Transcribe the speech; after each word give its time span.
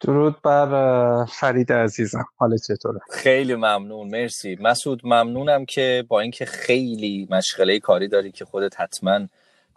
درود 0.00 0.42
بر 0.42 1.24
فرید 1.24 1.72
عزیزم. 1.72 2.24
حال 2.36 2.56
چطوره؟ 2.58 3.00
خیلی 3.10 3.54
ممنون 3.54 4.08
مرسی. 4.08 4.58
مسعود 4.60 5.00
ممنونم 5.04 5.64
که 5.66 6.04
با 6.08 6.20
اینکه 6.20 6.44
خیلی 6.44 7.28
مشغله 7.30 7.80
کاری 7.80 8.08
داری 8.08 8.32
که 8.32 8.44
خودت 8.44 8.80
حتما 8.80 9.20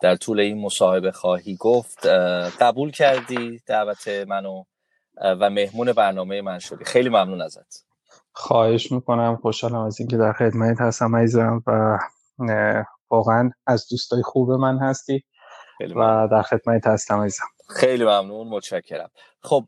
در 0.02 0.16
طول 0.16 0.40
این 0.40 0.62
مصاحبه 0.62 1.12
خواهی 1.12 1.56
گفت 1.60 2.06
قبول 2.60 2.92
کردی 2.92 3.62
دعوت 3.66 4.08
منو 4.28 4.64
و 5.22 5.50
مهمون 5.50 5.94
برنامه 5.94 6.42
من 6.42 6.60
شدی. 6.60 6.86
خیلی 6.86 7.10
ممنون 7.10 7.42
ازت. 7.42 7.86
خواهش 8.32 8.92
می‌کنم. 8.92 9.36
خوشحالم 9.42 9.76
از 9.80 10.00
اینکه 10.00 10.18
در 10.18 10.34
خدمت 10.34 10.82
هستم 10.82 11.16
عزیزم 11.16 11.64
و 11.68 11.98
واقعا 13.10 13.52
از 13.68 13.88
دوستای 13.92 14.22
خوب 14.24 14.52
من 14.52 14.78
هستی 14.80 15.24
و 15.96 16.28
در 16.32 16.42
خدمت 16.42 16.88
هستم 16.88 17.20
عزیزم. 17.20 17.46
خیلی 17.70 18.04
ممنون 18.04 18.48
متشکرم. 18.48 19.10
خب 19.42 19.66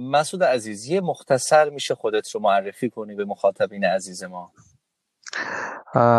مسعود 0.00 0.44
عزیز 0.44 0.86
یه 0.86 1.00
مختصر 1.00 1.70
میشه 1.70 1.94
خودت 1.94 2.30
رو 2.30 2.40
معرفی 2.40 2.90
کنی 2.90 3.14
به 3.14 3.24
مخاطبین 3.24 3.84
عزیز 3.84 4.24
ما؟ 4.24 4.52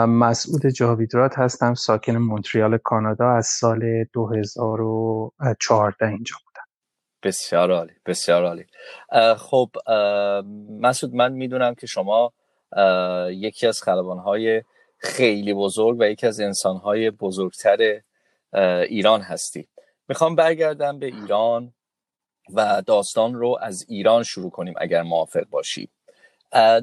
مسعود 0.06 0.68
جاویدرات 0.68 1.40
هستم 1.40 1.74
ساکن 1.74 2.16
مونتریال 2.16 2.78
کانادا 2.78 3.30
از 3.30 3.48
سال 3.48 4.04
2014 4.14 6.08
اینجا 6.08 6.36
بودم. 6.46 6.64
بسیار 7.24 7.72
عالی 7.72 7.94
بسیار 8.06 8.46
عالی. 8.46 8.66
خب 9.38 9.70
مسعود 10.80 11.14
من 11.14 11.34
می‌دونم 11.34 11.76
که 11.76 11.88
شما 11.88 12.34
یکی 13.30 13.68
از 13.68 13.82
خلبانهای 13.82 14.64
خیلی 14.98 15.54
بزرگ 15.54 15.98
و 16.00 16.04
یکی 16.04 16.28
از 16.28 16.40
انسانهای 16.40 17.12
بزرگتر 17.12 18.02
ایران 18.88 19.22
هستی. 19.22 19.68
می‌خوام 20.10 20.36
برگردم 20.36 21.00
به 21.00 21.06
ایران 21.06 21.74
و 22.54 22.82
داستان 22.86 23.34
رو 23.34 23.58
از 23.62 23.86
ایران 23.90 24.24
شروع 24.24 24.52
کنیم 24.52 24.74
اگر 24.78 25.02
موافق 25.02 25.46
باشی. 25.50 25.90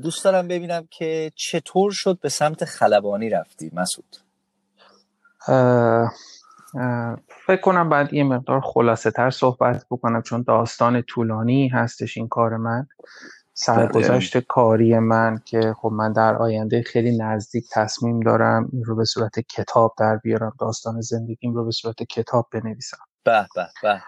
دوست 0.02 0.24
دارم 0.24 0.48
ببینم 0.48 0.88
که 0.90 1.32
چطور 1.34 1.90
شد 1.92 2.18
به 2.20 2.28
سمت 2.28 2.64
خلبانی 2.64 3.28
رفتی؟ 3.28 3.70
مسعود. 3.72 4.16
فکر 7.46 7.60
کنم 7.62 7.88
بعد 7.88 8.14
یه 8.14 8.24
مقدار 8.24 8.60
خلاصه 8.60 9.10
تر 9.10 9.30
صحبت 9.30 9.86
بکنم 9.90 10.22
چون 10.22 10.42
داستان 10.42 11.02
طولانی 11.02 11.68
هستش 11.68 12.16
این 12.16 12.28
کار 12.28 12.56
من. 12.56 12.86
سرگذشت 13.54 14.36
بله. 14.36 14.44
کاری 14.48 14.98
من 14.98 15.40
که 15.44 15.74
خب 15.80 15.88
من 15.92 16.12
در 16.12 16.36
آینده 16.36 16.82
خیلی 16.82 17.18
نزدیک 17.18 17.64
تصمیم 17.72 18.20
دارم 18.20 18.68
این 18.72 18.84
رو 18.84 18.96
به 18.96 19.04
صورت 19.04 19.40
کتاب 19.40 19.94
در 19.98 20.16
بیارم 20.16 20.52
داستان 20.60 21.00
زندگیم 21.00 21.54
رو 21.54 21.64
به 21.64 21.70
صورت 21.70 22.02
کتاب 22.02 22.48
بنویسم. 22.52 23.09
به 23.24 23.48
به 23.54 23.68
به 23.82 24.00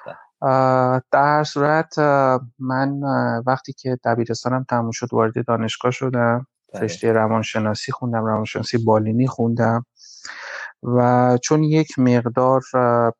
در 1.12 1.44
صورت 1.44 1.98
من 2.58 3.00
وقتی 3.46 3.72
که 3.72 3.98
دبیرستانم 4.04 4.64
تموم 4.68 4.90
شد 4.90 5.08
وارد 5.12 5.46
دانشگاه 5.46 5.90
شدم 5.90 6.46
بله. 6.74 6.82
رشته 6.82 7.12
روانشناسی 7.12 7.92
خوندم 7.92 8.24
روانشناسی 8.24 8.78
بالینی 8.78 9.26
خوندم 9.26 9.86
و 10.82 11.38
چون 11.42 11.62
یک 11.62 11.98
مقدار 11.98 12.60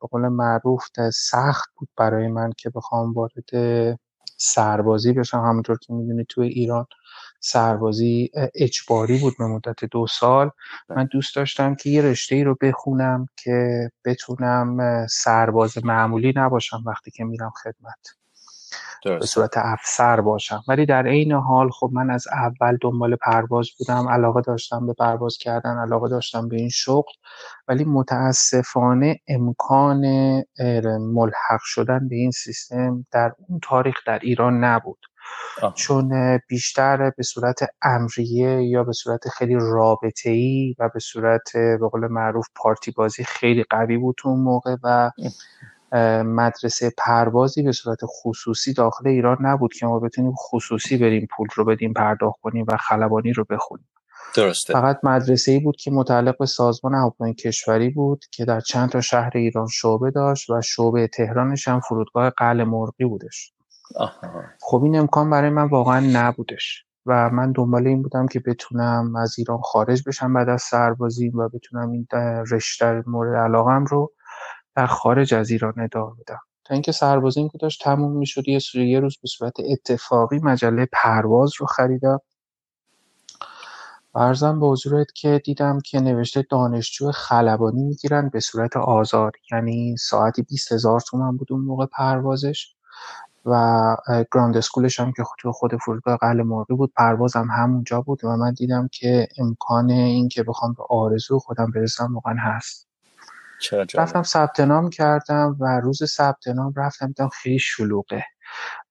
به 0.00 0.06
قول 0.10 0.28
معروف 0.28 0.84
سخت 1.12 1.70
بود 1.76 1.88
برای 1.96 2.28
من 2.28 2.52
که 2.56 2.70
بخوام 2.70 3.12
وارد 3.12 3.98
سربازی 4.36 5.12
بشم 5.12 5.38
همونطور 5.38 5.78
که 5.78 5.92
می‌دونی 5.92 6.24
توی 6.28 6.48
ایران 6.48 6.86
سربازی 7.44 8.30
اجباری 8.54 9.18
بود 9.18 9.34
به 9.38 9.46
مدت 9.46 9.84
دو 9.84 10.06
سال. 10.06 10.50
من 10.88 11.08
دوست 11.12 11.36
داشتم 11.36 11.74
که 11.74 11.90
یه 11.90 12.02
رشته 12.02 12.34
ای 12.34 12.44
رو 12.44 12.56
بخونم 12.60 13.26
که 13.36 13.90
بتونم 14.04 15.06
سرباز 15.10 15.84
معمولی 15.84 16.32
نباشم 16.36 16.82
وقتی 16.86 17.10
که 17.10 17.24
میرم 17.24 17.52
خدمت. 17.62 17.98
به 19.04 19.26
صورت 19.26 19.52
افسر 19.56 20.20
باشم. 20.20 20.62
ولی 20.68 20.86
در 20.86 21.06
عین 21.06 21.32
حال 21.32 21.70
خب 21.70 21.90
من 21.92 22.10
از 22.10 22.24
اول 22.28 22.78
دنبال 22.80 23.16
پرواز 23.16 23.68
بودم 23.78 24.08
علاقه 24.08 24.40
داشتم 24.40 24.86
به 24.86 24.92
پرواز 24.92 25.38
کردن 25.40 25.78
علاقه 25.78 26.08
داشتم 26.08 26.48
به 26.48 26.56
این 26.56 26.68
شغل. 26.68 27.12
ولی 27.68 27.84
متاسفانه 27.84 29.20
امکان 29.28 30.04
ملحق 30.98 31.60
شدن 31.60 32.08
به 32.08 32.16
این 32.16 32.30
سیستم 32.30 33.06
در 33.12 33.32
اون 33.48 33.60
تاریخ 33.62 33.96
در 34.06 34.18
ایران 34.18 34.64
نبود. 34.64 34.98
چون 35.74 36.38
بیشتر 36.48 37.10
به 37.16 37.22
صورت 37.22 37.58
امریه 37.82 38.62
یا 38.62 38.84
به 38.84 38.92
صورت 38.92 39.28
خیلی 39.28 39.56
رابطه 39.60 40.30
ای 40.30 40.74
و 40.78 40.88
به 40.88 41.00
صورت 41.00 41.52
به 41.52 41.88
قول 41.92 42.06
معروف 42.06 42.46
پارتی 42.54 42.90
بازی 42.90 43.24
خیلی 43.24 43.64
قوی 43.70 43.96
بود 43.96 44.16
اون 44.24 44.40
موقع 44.40 44.76
و 44.82 45.10
مدرسه 46.22 46.92
پروازی 46.98 47.62
به 47.62 47.72
صورت 47.72 47.98
خصوصی 48.04 48.72
داخل 48.72 49.08
ایران 49.08 49.36
نبود 49.40 49.74
که 49.74 49.86
ما 49.86 49.98
بتونیم 49.98 50.32
خصوصی 50.34 50.96
بریم 50.96 51.28
پول 51.36 51.48
رو 51.54 51.64
بدیم 51.64 51.92
پرداخت 51.92 52.40
کنیم 52.40 52.64
و 52.68 52.76
خلبانی 52.76 53.32
رو 53.32 53.44
بخونیم. 53.50 53.88
درسته. 54.34 54.72
فقط 54.72 54.98
مدرسه 55.02 55.52
ای 55.52 55.60
بود 55.60 55.76
که 55.76 55.90
متعلق 55.90 56.38
به 56.38 56.46
سازمان 56.46 56.94
هواپیمایی 56.94 57.34
کشوری 57.34 57.90
بود 57.90 58.24
که 58.30 58.44
در 58.44 58.60
چند 58.60 58.88
تا 58.88 59.00
شهر 59.00 59.30
ایران 59.34 59.66
شعبه 59.66 60.10
داشت 60.10 60.50
و 60.50 60.60
شعبه 60.60 61.06
تهرانش 61.06 61.68
هم 61.68 61.80
فرودگاه 61.80 62.30
قل 62.30 62.64
مرغی 62.64 63.04
بودش. 63.04 63.52
خب 64.60 64.82
این 64.84 64.98
امکان 64.98 65.30
برای 65.30 65.50
من 65.50 65.68
واقعا 65.68 66.00
نبودش 66.12 66.84
و 67.06 67.30
من 67.30 67.52
دنبال 67.52 67.86
این 67.86 68.02
بودم 68.02 68.26
که 68.26 68.40
بتونم 68.40 69.16
از 69.16 69.38
ایران 69.38 69.60
خارج 69.60 70.02
بشم 70.06 70.34
بعد 70.34 70.48
از 70.48 70.62
سربازیم 70.62 71.38
و 71.38 71.48
بتونم 71.48 71.90
این 71.90 72.06
رشته 72.50 73.02
مورد 73.06 73.36
علاقم 73.36 73.84
رو 73.84 74.12
در 74.76 74.86
خارج 74.86 75.34
از 75.34 75.50
ایران 75.50 75.80
ادامه 75.80 76.14
بدم. 76.20 76.40
تا 76.64 76.74
اینکه 76.74 76.92
سربازیم 76.92 77.48
که 77.48 77.58
داشت 77.58 77.84
تموم 77.84 78.12
می‌شد 78.16 78.48
یه 78.48 78.60
یه 78.74 79.00
روز 79.00 79.18
به 79.22 79.28
صورت 79.28 79.52
اتفاقی 79.70 80.38
مجله 80.38 80.88
پرواز 80.92 81.52
رو 81.58 81.66
خریدم. 81.66 82.20
ارزم 84.14 84.60
به 84.60 84.66
حضورت 84.66 85.12
که 85.14 85.42
دیدم 85.44 85.78
که 85.80 86.00
نوشته 86.00 86.46
دانشجو 86.50 87.10
خلبانی 87.12 87.82
می‌گیرن 87.82 88.28
به 88.28 88.40
صورت 88.40 88.76
آزار. 88.76 89.32
یعنی 89.52 89.96
ساعتی 89.96 90.42
20 90.42 90.72
هزار 90.72 91.00
تومن 91.00 91.36
بود 91.36 91.52
اون 91.52 91.60
موقع 91.60 91.86
پروازش. 91.86 92.74
و 93.46 93.96
گراند 94.32 94.56
اسکولش 94.56 95.00
هم 95.00 95.12
که 95.12 95.22
تو 95.38 95.52
خود 95.52 95.76
فرودگاه 95.76 96.16
قل 96.16 96.42
مرغی 96.42 96.74
بود 96.74 96.92
پروازم 96.96 97.48
همونجا 97.50 98.00
بود 98.00 98.24
و 98.24 98.36
من 98.36 98.52
دیدم 98.52 98.88
که 98.92 99.28
امکان 99.38 99.90
این 99.90 100.28
که 100.28 100.42
بخوام 100.42 100.72
به 100.72 100.82
آرزو 100.90 101.38
خودم 101.38 101.70
برسم 101.70 102.14
واقعا 102.14 102.36
هست. 102.38 102.88
رفتم 103.94 104.22
ثبت 104.22 104.60
نام 104.60 104.90
کردم 104.90 105.56
و 105.60 105.80
روز 105.80 106.04
ثبت 106.04 106.48
نام 106.48 106.72
رفتم 106.76 107.06
دیدم 107.06 107.28
خیلی 107.28 107.58
شلوغه 107.58 108.24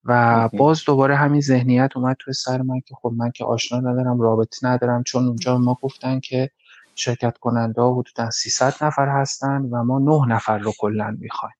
و 0.06 0.50
باز 0.58 0.84
دوباره 0.86 1.16
همین 1.16 1.42
ذهنیت 1.42 1.92
اومد 1.96 2.16
توی 2.20 2.34
سر 2.34 2.62
من 2.62 2.80
که 2.80 2.96
خب 3.02 3.14
من 3.18 3.32
که 3.32 3.46
آشنا 3.46 3.80
ندارم 3.80 4.22
رابطه 4.22 4.68
ندارم 4.68 5.04
چون 5.04 5.28
اونجا 5.28 5.58
ما 5.58 5.78
گفتن 5.82 6.20
که 6.20 6.50
شرکت 6.96 7.38
کننده 7.38 7.82
ها 7.82 7.94
حدودا 7.94 8.30
300 8.30 8.74
نفر 8.82 9.08
هستن 9.10 9.62
و 9.62 9.84
ما 9.84 10.00
9 10.00 10.36
نفر 10.36 10.58
رو 10.58 10.74
کلا 10.80 11.18
می‌خوایم. 11.20 11.56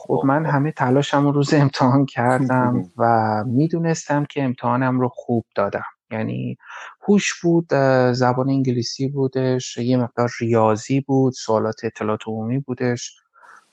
خب 0.00 0.22
من 0.24 0.46
همه 0.46 0.72
تلاشم 0.72 1.24
رو 1.24 1.32
روز 1.32 1.54
امتحان 1.54 2.06
کردم 2.06 2.84
و 2.98 3.44
می‌دونستم 3.46 4.24
که 4.24 4.44
امتحانم 4.44 5.00
رو 5.00 5.08
خوب 5.08 5.44
دادم. 5.54 5.84
یعنی 6.10 6.56
هوش 7.08 7.40
بود 7.42 7.74
زبان 8.12 8.48
انگلیسی 8.48 9.08
بودش 9.08 9.76
یه 9.76 9.96
مقدار 9.96 10.30
ریاضی 10.40 11.00
بود 11.00 11.32
سوالات 11.32 11.84
اطلاعات 11.84 12.20
عمومی 12.26 12.58
بودش. 12.58 13.16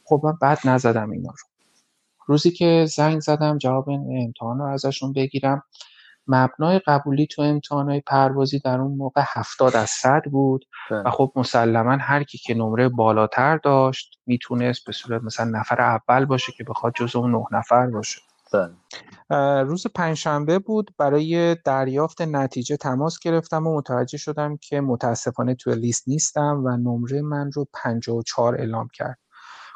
خب 0.04 0.22
من 0.24 0.33
بعد 0.42 0.60
نزدم 0.66 1.12
اینا 1.12 1.30
رو. 1.30 1.48
روزی 2.28 2.51
که 2.51 2.86
زنگ 2.89 3.19
زدم 3.19 3.57
جواب 3.57 3.89
امتحان 3.89 4.60
رو 4.60 4.66
ازشون 4.66 5.13
بگیرم. 5.13 5.63
مبنای 6.27 6.80
قبولی 6.80 7.27
تو 7.27 7.42
امتحانهای 7.42 8.01
پروازی 8.01 8.60
در 8.60 8.80
اون 8.80 8.98
موقع 8.98 9.22
هفتاد 9.25 9.75
از 9.75 9.89
صد 9.89 10.22
بود 10.31 10.66
و 10.92 11.04
بله. 11.04 11.12
خب 11.12 11.31
مسلما 11.36 11.98
هر 12.01 12.24
کی 12.24 12.38
که 12.38 12.54
نمره 12.54 12.89
بالاتر 12.89 13.57
داشت 13.57 14.19
می‌تونست 14.25 14.86
به 14.86 14.92
صورت 14.92 15.24
مثلا 15.24 15.60
نفر 15.60 15.81
اول 15.81 16.25
باشه 16.25 16.51
که 16.57 16.63
بخواد 16.63 16.94
جز 16.95 17.16
اون 17.16 17.31
نه 17.31 17.45
نفر 17.51 17.88
باشه 17.88 18.22
بله. 18.54 19.63
روز 19.63 19.88
پنجشنبه 19.95 20.60
بود 20.60 20.92
برای 20.98 21.56
دریافت 21.66 22.22
نتیجه 22.22 22.78
تماس 22.78 23.19
گرفتم 23.19 23.68
و 23.68 23.78
متوجه 23.78 24.18
شدم 24.18 24.57
که 24.57 24.81
متاسفانه 24.81 25.56
توی 25.56 25.75
لیست 25.75 26.07
نیستم 26.07 26.62
و 26.66 26.78
نمره 26.78 27.21
من 27.21 27.51
رو 27.51 27.68
54 27.74 28.56
اعلام 28.56 28.88
کرد 28.94 29.18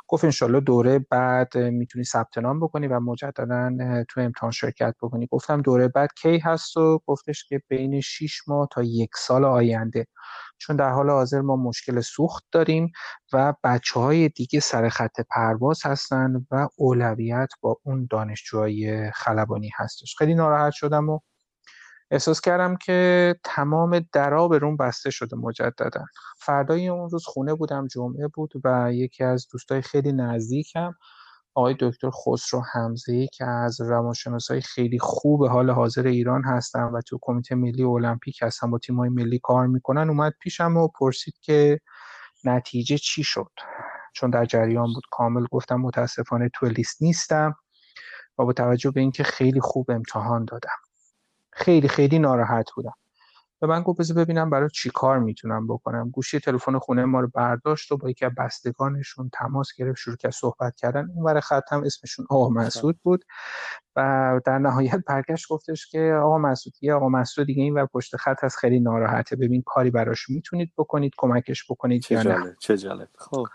گفت 0.09 0.25
انشالله 0.25 0.59
دوره 0.59 0.99
بعد 0.99 1.57
می‌تونی 1.57 2.05
ثبت 2.05 2.37
نام 2.37 2.59
بکنی 2.59 2.87
و 2.87 2.99
مجددا 2.99 3.71
تو 4.09 4.21
امتحان 4.21 4.51
شرکت 4.51 4.95
بکنی. 5.01 5.27
گفتم 5.31 5.61
دوره 5.61 5.87
بعد 5.87 6.09
کی 6.21 6.37
هست 6.37 6.77
و 6.77 6.99
گفتش 7.05 7.45
که 7.45 7.61
بین 7.67 8.01
6 8.01 8.41
ماه 8.47 8.67
تا 8.71 8.83
یک 8.83 9.09
سال 9.17 9.45
آینده. 9.45 10.07
چون 10.57 10.75
در 10.75 10.89
حال 10.89 11.09
حاضر 11.09 11.41
ما 11.41 11.55
مشکل 11.55 12.01
سوخت 12.01 12.43
داریم 12.51 12.91
و 13.33 13.53
بچه 13.63 13.99
های 13.99 14.29
دیگه 14.29 14.59
سر 14.59 14.89
خط 14.89 15.21
پرواز 15.29 15.79
هستن 15.85 16.45
و 16.51 16.67
اولویت 16.77 17.49
با 17.61 17.77
اون 17.83 18.07
دانشجوهای 18.11 19.11
خلبانی 19.11 19.69
هستش. 19.77 20.15
خیلی 20.17 20.33
ناراحت 20.35 20.73
شدم 20.73 21.09
و 21.09 21.19
احساس 22.11 22.41
کردم 22.41 22.75
که 22.75 23.35
تمام 23.43 23.99
درا 24.13 24.47
به 24.47 24.57
روم 24.57 24.77
بسته 24.77 25.09
شده 25.09 25.35
مجددا. 25.35 26.05
فردای 26.37 26.87
اون 26.87 27.09
روز 27.09 27.25
خونه 27.25 27.53
بودم 27.53 27.87
جمعه 27.87 28.27
بود 28.27 28.53
و 28.63 28.93
یکی 28.93 29.23
از 29.23 29.47
دوستای 29.51 29.81
خیلی 29.81 30.11
نزدیکم 30.11 30.93
آقای 31.55 31.75
دکتر 31.79 32.09
خسرو 32.09 32.63
حمزه 32.73 33.27
که 33.33 33.45
از 33.45 33.81
روانشناسای 33.81 34.61
خیلی 34.61 34.99
خوب 34.99 35.45
حال 35.45 35.69
حاضر 35.69 36.07
ایران 36.07 36.43
هستن 36.43 36.83
و 36.83 37.01
تو 37.01 37.19
کمیته 37.21 37.55
ملی 37.55 37.83
المپیک 37.83 38.39
هستن 38.41 38.71
با 38.71 38.77
تیمای 38.77 39.09
ملی 39.09 39.39
کار 39.43 39.67
می‌کنن 39.67 40.09
اومد 40.09 40.33
پیشم 40.41 40.77
و 40.77 40.87
پرسید 40.87 41.33
که 41.41 41.79
نتیجه 42.43 42.97
چی 42.97 43.23
شد. 43.23 43.51
چون 44.13 44.29
در 44.29 44.45
جریان 44.45 44.93
بود 44.93 45.03
کامل 45.11 45.45
گفتم 45.51 45.75
متاسفانه 45.75 46.49
تو 46.53 46.65
لیست 46.65 47.01
نیستم 47.01 47.55
و 48.37 48.45
با 48.45 48.53
توجه 48.53 48.91
به 48.91 48.99
اینکه 49.01 49.23
خیلی 49.23 49.61
خوب 49.61 49.91
امتحان 49.91 50.45
دادم. 50.45 50.88
خیلی 51.59 51.87
خیلی 51.87 52.19
ناراحت 52.19 52.71
بودم. 52.75 52.93
به 53.61 53.67
من 53.67 53.83
گفت 53.83 53.99
بذار 53.99 54.17
ببینم 54.17 54.49
برای 54.49 54.69
چی 54.69 54.89
کار 54.89 55.19
می‌تونم 55.19 55.67
بکنم. 55.67 56.09
گوشی 56.09 56.39
تلفن 56.39 56.79
خونه 56.79 57.05
ما 57.05 57.19
رو 57.19 57.27
برداشت 57.33 57.91
و 57.91 57.97
با 57.97 58.09
یکی 58.09 58.25
از 58.25 58.31
بستگانشون 58.37 59.29
تماس 59.33 59.69
گرفت 59.77 59.97
شروع 59.97 60.15
کرد 60.15 60.31
صحبت 60.31 60.75
کردن. 60.75 61.09
اون 61.15 61.25
ور 61.25 61.39
خط 61.39 61.73
هم 61.73 61.83
اسمشون 61.83 62.25
آقا 62.29 62.49
مسعود 62.49 62.99
بود. 63.03 63.25
و 63.95 64.41
در 64.45 64.57
نهایت 64.57 65.03
برگشت 65.07 65.47
گفتش 65.49 65.87
که 65.87 66.19
آقا 66.23 66.37
مسعود 66.37 66.75
یه 66.81 66.93
آقا 66.93 67.09
مسعود 67.09 67.47
دیگه 67.47 67.63
این 67.63 67.73
ور 67.73 67.85
پشت 67.85 68.15
خط 68.15 68.43
از 68.43 68.57
خیلی 68.57 68.79
ناراحته. 68.79 69.35
ببین 69.35 69.63
کاری 69.65 69.91
براش 69.91 70.29
می‌تونید 70.29 70.73
بکنید 70.77 71.13
کمکش 71.17 71.71
بکنید 71.71 72.01
چه 72.01 72.23
جالب 72.23 72.55
چه 72.59 72.77
جالب. 72.77 73.09
خب. 73.17 73.47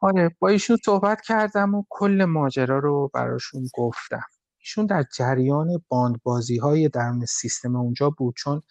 آره 0.00 0.36
با 0.38 0.48
ایشون 0.48 0.76
صحبت 0.84 1.20
کردم 1.20 1.74
و 1.74 1.84
کل 1.88 2.24
ماجرا 2.24 2.78
رو 2.78 3.10
براشون 3.14 3.68
گفتم. 3.74 4.24
ایشون 4.60 4.86
در 4.86 5.04
جریان 5.16 5.68
باندبازی 5.88 6.58
های 6.58 6.88
درون 6.88 7.26
سیستم 7.26 7.76
اونجا 7.76 8.10
بود 8.10 8.34
چون 8.36 8.62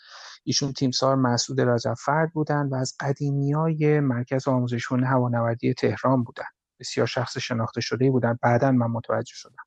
ایشون 0.43 0.73
تیمسار 0.73 1.15
مسعود 1.15 1.61
رجفرد 1.61 2.33
بودن 2.33 2.69
و 2.71 2.75
از 2.75 2.95
قدیمی 2.99 3.51
های 3.51 3.99
مرکز 3.99 4.47
آموزش 4.47 4.87
فنون 4.87 5.03
هوانوردی 5.03 5.73
تهران 5.73 6.23
بودن. 6.23 6.43
بسیار 6.79 7.07
شخص 7.07 7.37
شناخته 7.37 7.81
شده 7.81 8.11
بودن. 8.11 8.37
بعدا 8.41 8.71
من 8.71 8.87
متوجه 8.87 9.33
شدم. 9.33 9.63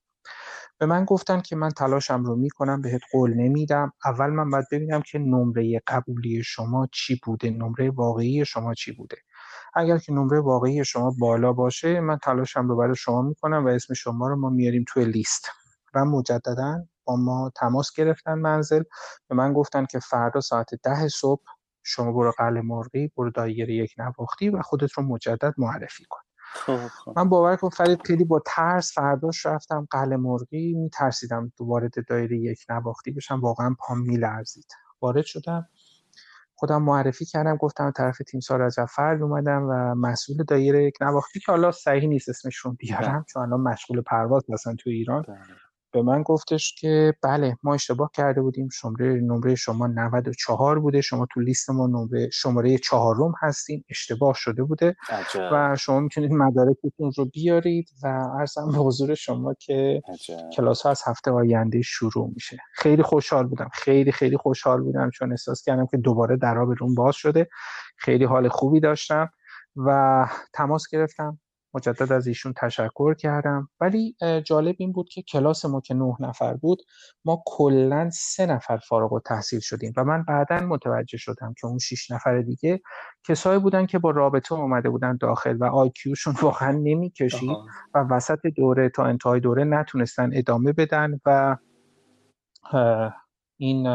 به 0.79 0.87
من 0.87 1.05
گفتن 1.05 1.41
که 1.41 1.57
من 1.57 1.71
تلاشم 1.71 2.25
رو 2.25 2.37
می‌کنم 2.37 2.83
بهت 2.83 3.01
قول 3.13 3.35
نمیدم. 3.35 3.93
اول 4.05 4.31
من 4.31 4.51
باید 4.51 4.67
ببینم 4.73 5.03
که 5.03 5.19
نمره 5.19 5.81
قبولی 5.87 6.43
شما 6.45 6.89
چی 6.93 7.21
بوده 7.25 7.51
نمره 7.51 7.91
واقعی 7.91 8.45
شما 8.45 8.75
چی 8.75 8.93
بوده. 8.93 9.17
اگر 9.75 9.99
که 9.99 10.13
نمره 10.13 10.41
واقعی 10.41 10.85
شما 10.85 11.15
بالا 11.21 11.53
باشه 11.53 12.01
من 12.01 12.19
تلاشم 12.19 12.69
رو 12.69 12.77
برای 12.77 12.97
شما 12.97 13.23
می‌کنم 13.23 13.65
و 13.65 13.69
اسم 13.69 13.95
شما 13.95 14.29
رو 14.29 14.37
ما 14.37 14.51
میاریم 14.51 14.85
توی 14.89 15.05
لیست. 15.05 15.49
و 15.95 16.05
مجددا 16.05 16.85
با 17.05 17.17
ما 17.17 17.53
تماس 17.57 17.93
گرفتن 17.97 18.35
منزل 18.35 18.83
به 19.29 19.35
من 19.35 19.53
گفتن 19.53 19.87
که 19.87 19.99
فردا 19.99 20.41
ساعت 20.41 20.75
ده 20.75 21.09
صبح 21.09 21.43
شما 21.83 22.13
برو 22.13 22.33
قل 22.39 22.61
مرغی 22.61 23.13
برو 23.17 23.31
دایره 23.31 23.75
یک 23.75 23.95
نواختی 23.99 24.49
و 24.49 24.63
خودت 24.63 24.93
رو 24.93 25.03
مجدد 25.03 25.55
معرفی 25.59 26.05
کن 26.05 26.21
خب، 26.55 26.89
خب. 26.89 27.13
من 27.17 27.29
باور 27.29 27.57
کن 27.57 27.69
فرید 27.69 28.07
خیلی 28.07 28.25
با 28.25 28.43
ترس 28.47 28.93
فرداش 28.95 29.47
رفتم 29.47 29.89
قل 29.91 30.17
مرغی 30.17 30.73
میترسیدم 30.73 31.53
دوباره 31.57 31.91
دایره 32.09 32.39
یک 32.39 32.65
نواختی 32.69 33.11
بشم 33.11 33.41
واقعا 33.41 33.77
پام 33.79 34.01
میلرزید 34.01 34.67
وارد 35.01 35.25
شدم 35.25 35.69
خودم 36.55 36.83
معرفی 36.83 37.25
کردم 37.25 37.57
گفتم 37.57 37.91
طرف 37.91 38.19
تیم 38.19 38.41
از 38.61 38.79
فرد 38.89 39.23
اومدم 39.23 39.63
و 39.63 39.95
مسئول 39.95 40.45
دایره 40.45 40.85
یک 40.85 40.95
نواختی 41.01 41.41
که 41.41 41.53
حالا 41.53 41.73
صحیح 41.73 42.09
نیست 42.09 42.29
اسمشون 42.29 42.75
بیارم 42.75 43.13
بله. 43.13 43.25
چون 43.29 43.43
الان 43.43 43.61
مشغول 43.61 44.01
پرواز 44.01 44.43
هستن 44.53 44.77
تو 44.77 44.91
ایران 44.91 45.23
بله. 45.23 45.37
به 45.93 46.03
من 46.03 46.23
گفتش 46.23 46.75
که 46.75 47.15
بله 47.23 47.57
ما 47.63 47.75
اشتباه 47.75 48.11
کرده 48.15 48.43
بودیم. 48.43 48.69
شماره 48.69 49.07
نمره 49.07 49.55
شما 49.55 49.87
94 49.87 50.81
بوده. 50.81 51.01
شما 51.01 51.27
تو 51.27 51.41
لیست 51.41 51.71
ما 51.71 51.87
نمره 51.87 52.31
شماره 52.31 52.79
چهارم 52.79 53.33
هستین. 53.41 53.85
اشتباه 53.89 54.35
شده 54.35 54.63
بوده 54.63 54.97
عجب. 55.09 55.49
و 55.53 55.77
شما 55.77 56.01
می‌تونید 56.01 56.33
مدارکتون 56.33 57.13
رو 57.17 57.25
بیارید 57.25 57.91
و 58.03 58.07
ارزم 58.39 58.73
به 58.73 58.79
حضور 58.79 59.15
شما 59.15 59.55
که 59.55 60.03
کلاس 60.57 60.83
ها 60.83 60.91
از 60.91 61.03
هفته 61.07 61.31
آینده 61.31 61.83
شروع 61.83 62.31
میشه. 62.35 62.59
خیلی 62.75 63.03
خوشحال 63.03 63.47
بودم. 63.47 63.69
خیلی 63.73 64.13
خیلی 64.13 64.37
خوشحال 64.37 64.81
بودم 64.83 65.11
چون 65.11 65.31
احساس 65.31 65.63
کردم 65.63 65.87
که 65.87 65.97
دوباره 65.97 66.37
درا 66.37 66.67
به 66.67 66.75
روم 66.75 66.95
باز 66.95 67.15
شده. 67.15 67.49
خیلی 67.97 68.25
حال 68.25 68.49
خوبی 68.49 68.81
داشتم 68.81 69.31
و 69.77 70.27
تماس 70.53 70.89
گرفتم. 70.93 71.39
مجدد 71.75 72.13
از 72.13 72.27
ایشون 72.27 72.53
تشکر 72.57 73.15
کردم. 73.15 73.69
ولی 73.81 74.17
جالب 74.45 74.77
این 74.79 74.93
بود 74.93 75.09
که 75.09 75.23
کلاس 75.23 75.65
ما 75.65 75.81
که 75.81 75.95
نه 75.95 76.17
نفر 76.21 76.55
بود 76.55 76.83
ما 77.25 77.43
کلا 77.47 78.11
سه 78.13 78.47
نفر 78.47 78.77
فارغ 78.77 79.13
و 79.13 79.21
تحصیل 79.21 79.61
شدیم 79.61 79.93
و 79.97 80.05
من 80.05 80.23
بعدا 80.23 80.67
متوجه 80.67 81.19
شدم 81.19 81.55
که 81.61 81.67
اون 81.67 81.79
شش 81.79 82.11
نفر 82.11 82.41
دیگه 82.41 82.81
کسایی 83.29 83.61
بودن 83.61 83.87
که 83.87 83.99
با 83.99 84.11
رابطه 84.11 84.55
اومده 84.55 84.91
بودن 84.91 85.17
داخل 85.17 85.57
و 85.57 85.65
آیکیوشون 85.65 86.35
واقعا 86.43 86.71
نمی‌کشید 86.71 87.57
و 87.95 87.99
وسط 87.99 88.47
دوره 88.47 88.89
تا 88.89 89.05
انتهای 89.05 89.41
دوره 89.41 89.65
نتونستن 89.65 90.31
ادامه 90.33 90.73
بدن 90.73 91.21
و 91.27 91.57
این 93.57 93.89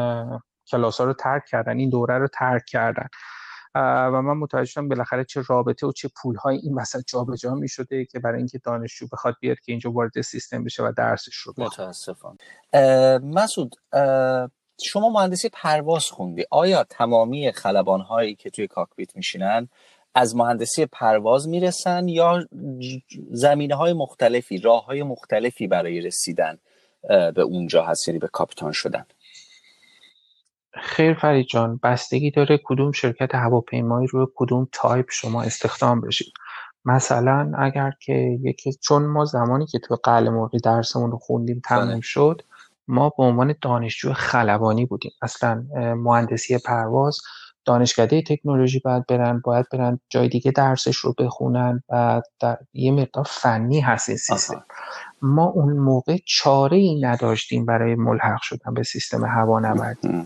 کلاس 0.70 1.00
ها 1.00 1.06
رو 1.06 1.12
ترک 1.12 1.44
کردن 1.46 1.78
این 1.78 1.90
دوره 1.90 2.18
رو 2.18 2.28
ترک 2.28 2.64
کردن. 2.64 3.06
و 3.74 4.22
من 4.22 4.36
متوجه 4.36 4.70
شدم 4.70 4.88
بالاخره 4.88 5.24
چه 5.24 5.42
رابطه 5.48 5.86
و 5.86 5.92
چه 5.92 6.10
پولهای 6.22 6.56
این 6.56 6.74
وسط 6.74 7.00
جابجا 7.06 7.54
می 7.54 7.68
شده 7.68 8.04
که 8.04 8.18
برای 8.18 8.38
اینکه 8.38 8.58
دانشجو 8.58 9.06
بخواد 9.12 9.34
بیاد 9.40 9.60
که 9.60 9.72
اینجا 9.72 9.90
وارد 9.92 10.20
سیستم 10.20 10.64
بشه 10.64 10.82
و 10.82 10.92
درسش 10.96 11.34
رو 11.34 11.54
متاسفانه 11.58 12.38
مسعود 13.22 13.74
شما 14.84 15.08
مهندسی 15.08 15.48
پرواز 15.52 16.04
خوندی. 16.04 16.44
آیا 16.50 16.84
تمامی 16.84 17.52
خلبان 17.52 18.00
هایی 18.00 18.34
که 18.34 18.50
توی 18.50 18.66
کاکپیت 18.66 19.16
میشینن 19.16 19.68
از 20.14 20.36
مهندسی 20.36 20.86
پرواز 20.86 21.48
می‌رسن 21.48 22.08
یا 22.08 22.46
زمینه 23.30 23.74
های 23.74 23.92
مختلفی 23.92 24.58
راه 24.58 24.84
های 24.84 25.02
مختلفی 25.02 25.66
برای 25.66 26.00
رسیدن 26.00 26.58
به 27.08 27.42
اونجا 27.42 27.84
هست؟ 27.84 28.08
یعنی 28.08 28.18
به 28.18 28.28
کاپیتان 28.28 28.72
شدن. 28.72 29.06
خیر 30.82 31.14
فرید 31.14 31.46
جان 31.46 31.80
بستگی 31.82 32.30
داره 32.30 32.60
کدوم 32.64 32.92
شرکت 32.92 33.34
هواپیمایی 33.34 34.06
روی 34.06 34.26
کدوم 34.34 34.68
تایپ 34.72 35.06
شما 35.10 35.42
استخدام 35.42 36.00
بشید 36.00 36.32
مثلا 36.84 37.52
اگر 37.58 37.92
که 38.00 38.38
یکی 38.42 38.72
چون 38.72 39.06
ما 39.06 39.24
زمانی 39.24 39.66
که 39.66 39.78
تو 39.78 39.96
قل 39.96 40.28
مرغی 40.28 40.58
درسمون 40.58 41.10
رو 41.10 41.18
خوندیم 41.18 41.62
تموم 41.64 41.88
بله. 41.88 42.00
شد 42.00 42.42
ما 42.88 43.08
به 43.08 43.22
عنوان 43.22 43.54
دانشجو 43.62 44.12
خلبانی 44.12 44.86
بودیم 44.86 45.12
اصلا 45.22 45.64
مهندسی 45.96 46.58
پرواز 46.58 47.20
دانشکده 47.68 48.22
تکنولوژی 48.22 48.78
باید 48.78 49.06
برن 49.06 49.40
باید 49.44 49.66
برن 49.72 50.00
جای 50.08 50.28
دیگه 50.28 50.50
درسش 50.50 50.96
رو 50.96 51.14
بخونن 51.18 51.82
و 51.88 52.22
در 52.40 52.58
یه 52.72 52.92
مقدار 52.92 53.24
فنی 53.28 53.80
هست 53.80 54.08
این 54.08 54.18
سیستم. 54.18 54.64
ما 55.22 55.44
اون 55.44 55.72
موقع 55.72 56.16
چاره 56.26 56.76
ای 56.76 57.00
نداشتیم 57.00 57.66
برای 57.66 57.94
ملحق 57.94 58.42
شدن 58.42 58.74
به 58.74 58.82
سیستم 58.82 59.24
هوانوردی 59.24 60.24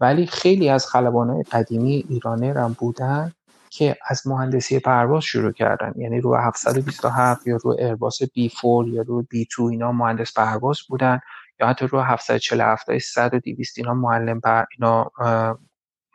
ولی 0.00 0.26
خیلی 0.26 0.68
از 0.68 0.86
های 0.86 1.42
قدیمی 1.52 2.04
ایرانه 2.08 2.52
هم 2.52 2.76
بودن 2.78 3.32
که 3.70 3.96
از 4.06 4.26
مهندسی 4.26 4.78
پرواز 4.78 5.24
شروع 5.24 5.52
کردن. 5.52 5.92
یعنی 5.96 6.20
رو 6.20 6.36
727 6.36 7.46
یا 7.46 7.58
رو 7.62 7.76
ارباس 7.78 8.22
B4 8.22 8.88
یا 8.88 9.02
رو 9.02 9.22
B2 9.22 9.60
اینا 9.60 9.92
مهندس 9.92 10.32
پرواز 10.32 10.78
بودن 10.88 11.20
یا 11.60 11.66
حتی 11.66 11.86
رو 11.86 12.00
747 12.00 12.98
100 12.98 13.34
و 13.34 13.38
200 13.38 13.78
اینا 13.78 13.94
معلم 13.94 14.40
پر 14.40 14.64
اینا 14.78 15.10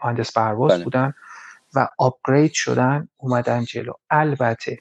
مهندس 0.03 0.37
پرواز 0.37 0.71
بله. 0.71 0.83
بودن 0.83 1.13
و 1.75 1.87
آپگرید 1.97 2.51
شدن 2.53 3.07
اومدن 3.17 3.63
جلو. 3.63 3.93
البته 4.09 4.77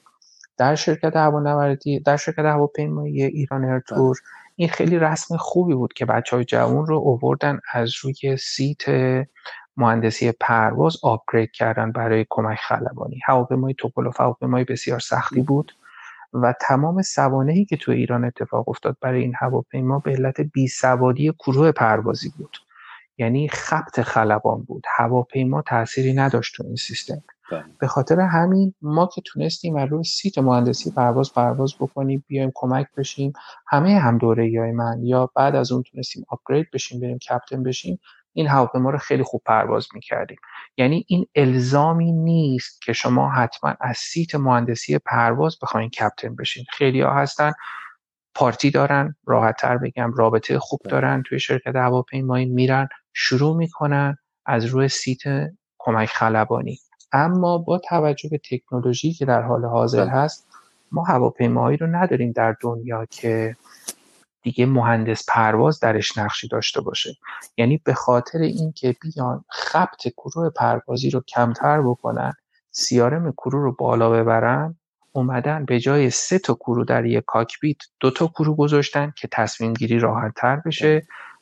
در 0.57 0.75
شرکت 0.75 1.15
هوانوردی 1.15 1.99
در 1.99 2.17
شرکت 2.17 2.39
هواپیمایی 2.39 3.23
ایران 3.23 3.65
ارتور 3.65 4.17
این 4.55 4.69
خیلی 4.69 4.99
رسم 4.99 5.37
خوبی 5.37 5.73
بود 5.73 5.93
که 5.93 6.05
بچه 6.05 6.35
های 6.35 6.45
جوان 6.45 6.87
رو 6.87 6.97
اووردن 6.97 7.59
از 7.73 7.93
روی 8.03 8.37
سیت 8.37 8.85
مهندسی 9.77 10.31
پرواز 10.31 10.97
آپگرید 11.03 11.51
کردن 11.51 11.91
برای 11.91 12.25
کمک 12.29 12.57
خلبانی. 12.57 13.19
هواپیمای 13.25 13.73
توپولوف 13.77 14.19
هواپیمای 14.19 14.63
بسیار 14.63 14.99
سختی 14.99 15.41
بود 15.41 15.71
و 16.33 16.53
تمام 16.61 17.01
سوانحی 17.01 17.65
که 17.65 17.77
تو 17.77 17.91
ایران 17.91 18.25
اتفاق 18.25 18.69
افتاد 18.69 18.97
برای 19.01 19.21
این 19.21 19.33
هواپیما 19.39 19.99
به 19.99 20.11
علت 20.11 20.41
بیسوادی 20.41 21.33
کروی 21.39 21.71
پروازی 21.71 22.33
بود. 22.37 22.57
یعنی 23.17 23.47
خبط 23.47 24.01
خلبان 24.01 24.63
بود. 24.63 24.83
هواپیما 24.97 25.61
تأثیری 25.61 26.13
نداشت 26.13 26.55
تو 26.55 26.63
این 26.63 26.75
سیستم. 26.75 27.23
بله. 27.51 27.63
به 27.79 27.87
خاطر 27.87 28.19
همین 28.19 28.73
ما 28.81 29.09
که 29.15 29.21
تونستیم 29.25 29.75
از 29.75 29.89
روی 29.89 30.03
seat 30.03 30.37
مهندسی 30.37 30.91
پرواز 30.91 31.33
پرواز 31.33 31.75
بکنیم 31.79 32.23
بیایم 32.27 32.51
کمک 32.55 32.87
بشیم 32.97 33.33
همه 33.67 33.99
هم 33.99 34.17
دوره 34.17 34.43
های 34.59 34.71
من 34.71 34.99
یا 35.03 35.31
بعد 35.35 35.55
از 35.55 35.71
اون 35.71 35.83
تونستیم 35.83 36.25
upgrade 36.27 36.71
بشیم 36.73 36.99
بریم 36.99 37.17
captain 37.17 37.63
بشیم 37.63 37.99
این 38.33 38.47
هواپیما 38.47 38.89
رو 38.89 38.97
خیلی 38.97 39.23
خوب 39.23 39.41
پرواز 39.45 39.87
می‌کردیم. 39.93 40.37
یعنی 40.77 41.05
این 41.07 41.25
الزامی 41.35 42.11
نیست 42.11 42.81
که 42.81 42.93
شما 42.93 43.29
حتما 43.29 43.73
از 43.81 43.97
seat 43.97 44.35
مهندسی 44.35 44.97
پرواز 44.97 45.57
بخواین 45.61 45.89
captain 45.89 46.35
بشین. 46.35 46.65
خیلی 46.69 47.01
ها 47.01 47.13
هستن 47.13 47.51
پارتی 48.37 48.71
دارن 48.71 49.15
راحتتر 49.25 49.77
بگم 49.77 50.13
رابطه 50.13 50.59
خوب 50.59 50.79
بله. 50.83 50.91
دارن 50.91 51.23
توی 51.23 51.39
شرکت 51.39 51.75
هواپیمایی 51.75 52.45
میرن 52.45 52.89
شروع 53.13 53.57
می‌کنن 53.57 54.17
از 54.45 54.65
روی 54.65 54.87
سیت 54.87 55.21
کمک 55.77 56.09
خلبانی 56.09 56.79
اما 57.11 57.57
با 57.57 57.77
توجه 57.77 58.29
به 58.29 58.37
تکنولوژی 58.51 59.13
که 59.13 59.25
در 59.25 59.41
حال 59.41 59.65
حاضر 59.65 60.05
بله. 60.05 60.11
هست 60.11 60.47
ما 60.91 61.03
هواپیماهایی 61.03 61.77
رو 61.77 61.87
نداریم 61.87 62.31
در 62.31 62.55
دنیا 62.61 63.05
که 63.05 63.55
دیگه 64.41 64.65
مهندس 64.65 65.25
پرواز 65.29 65.79
درش 65.79 66.17
نقشی 66.17 66.47
داشته 66.47 66.81
باشه 66.81 67.17
یعنی 67.57 67.77
به 67.77 67.93
خاطر 67.93 68.39
اینکه 68.39 68.95
بیان 69.01 69.45
خبت 69.49 70.07
کروه 70.17 70.49
پروازی 70.49 71.09
رو 71.09 71.21
کمتر 71.21 71.81
بکنن 71.81 72.33
سیارم 72.71 73.31
کرو 73.31 73.63
رو 73.63 73.75
بالا 73.75 74.09
ببرن 74.09 74.75
اومدن 75.17 75.65
به 75.65 75.79
جای 75.79 76.09
سه 76.09 76.39
تا 76.39 76.53
crew 76.53 76.85
در 76.85 77.05
یک 77.05 77.23
cockpit 77.27 77.77
دو 77.99 78.11
تا 78.11 78.27
crew 78.27 78.55
گذاشتن 78.55 79.13
که 79.17 79.27
تصمیم 79.31 79.73
گیری 79.73 79.99
راحت 79.99 80.33
تر 80.35 80.55
بشه 80.65 81.01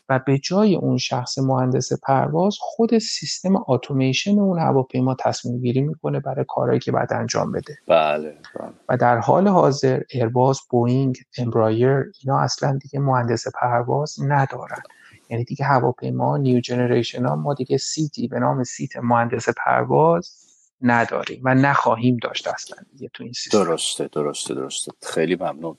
و 0.10 0.20
به 0.20 0.38
جای 0.38 0.75
اون 0.75 0.98
شخص 0.98 1.38
مهندس 1.38 1.89
پرواز 2.03 2.55
خود 2.60 2.98
سیستم 2.98 3.53
اتوماسیون 3.67 4.39
اون 4.39 4.60
هواپیما 4.60 5.15
تصمیم 5.20 5.60
گیری 5.60 5.82
می‌کنه 5.82 6.20
برای 6.20 6.46
کارهایی 6.48 6.79
که 6.79 6.91
باید 6.92 7.14
انجام 7.13 7.51
بده 7.51 7.77
بله, 7.88 8.38
بله. 8.60 8.74
و 8.89 8.98
در 8.98 9.17
حال 9.17 9.48
حاضر 9.48 10.01
ایرباس 10.10 10.62
بوینگ 10.70 11.17
امبرایر 11.38 12.12
اینا 12.24 12.39
اصلا 12.39 12.77
دیگه 12.82 13.00
مهندس 13.00 13.48
پرواز 13.62 14.15
ندارن 14.22 14.82
یعنی 15.29 15.44
دیگه 15.44 15.65
هواپیما 15.65 16.38
new 16.38 16.60
generation 16.60 17.25
ها 17.25 17.36
ما 17.36 17.53
دیگه 17.53 17.77
seat 17.78 18.18
ی 18.18 18.28
به 18.27 18.39
نام 18.39 18.63
seat 18.64 18.98
مهندس 18.98 19.50
پرواز 19.65 20.45
نداریم 20.82 21.41
و 21.44 21.55
نخواهیم 21.55 22.17
داشت 22.17 22.48
اصلا 22.48 22.77
دیگه 22.91 23.10
تو 23.13 23.24
این 23.24 23.34
سیستم. 23.34 23.63
درسته 23.63 24.08
درسته 24.08 24.53
درسته. 24.53 24.91
خیلی 25.01 25.36
ممنون. 25.36 25.77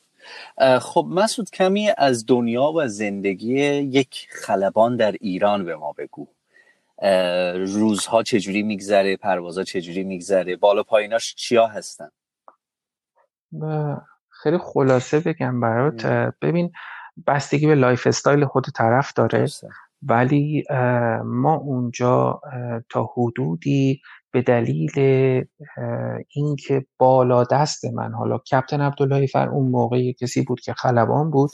خب 0.81 1.07
مسعود 1.11 1.51
کمی 1.51 1.91
از 1.99 2.27
دنیا 2.27 2.73
و 2.77 2.89
زندگی 2.89 3.55
یک 3.71 4.29
خلبان 4.31 4.97
در 4.97 5.13
ایران 5.21 5.65
به 5.65 5.77
ما 5.77 5.93
بگو. 5.93 6.29
روزها 7.55 8.23
چجوری 8.23 8.63
میگذره 8.63 9.17
پروازها 9.17 9.65
چجوری 9.65 10.05
میگذره؟ 10.05 10.57
بالا 10.57 10.83
پاییناش 10.83 11.35
چیا 11.35 11.67
هستن؟ 11.67 12.09
خیلی 14.29 14.59
خلاصه 14.59 15.21
بگم 15.21 15.61
برات. 15.61 16.07
ببین 16.43 16.73
بستگی 17.27 17.67
به 17.67 17.75
lifestyle 17.75 18.45
خود 18.45 18.67
طرف 18.75 19.13
داره. 19.13 19.47
ولی 20.03 20.65
ما 21.25 21.55
اونجا 21.55 22.41
تا 22.89 23.11
حدودی 23.17 24.01
به 24.31 24.43
دلیل 24.43 24.91
اینکه 26.29 26.87
بالا 26.99 27.45
دست 27.45 27.85
من 27.85 28.13
حالا 28.13 28.39
کپتن 28.39 28.81
عبداللهی 28.81 29.27
فر 29.27 29.49
اون 29.49 29.71
موقع 29.71 30.13
کسی 30.13 30.43
بود 30.43 30.61
که 30.61 30.73
خلبان 30.73 31.31
بود 31.31 31.51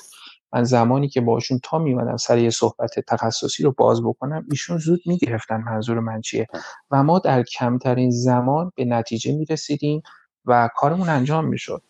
من 0.53 0.65
زمانی 0.65 1.09
که 1.09 1.21
باشون 1.21 1.61
تا 1.63 1.79
میمدم 1.79 2.17
سر 2.17 2.39
یه 2.39 2.51
صحبت 2.51 3.01
تخصصی 3.09 3.63
رو 3.63 3.73
باز 3.73 4.03
بکنم 4.03 4.47
ایشون 4.51 4.79
زود 4.79 5.01
می‌گرفتن 5.07 5.57
منظور 5.57 6.01
من 6.01 6.21
چیه. 6.21 6.47
و 6.91 7.03
ما 7.03 7.19
در 7.19 7.43
کمترین 7.43 8.11
زمان 8.11 8.73
به 8.77 8.85
نتیجه 8.85 9.37
می‌رسیدیم 9.37 10.03
و 10.45 10.69
کارمون 10.77 11.09
انجام 11.09 11.49
می‌شد. 11.49 11.83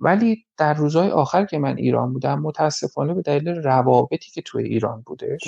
ولی 0.00 0.44
در 0.56 0.74
روزهای 0.74 1.10
آخر 1.10 1.44
که 1.44 1.58
من 1.58 1.76
ایران 1.76 2.12
بودم 2.12 2.40
متاسفانه 2.40 3.14
به 3.14 3.22
دلیل 3.22 3.48
روابطی 3.48 4.30
که 4.30 4.42
توی 4.42 4.64
ایران 4.64 5.02
بودش 5.06 5.40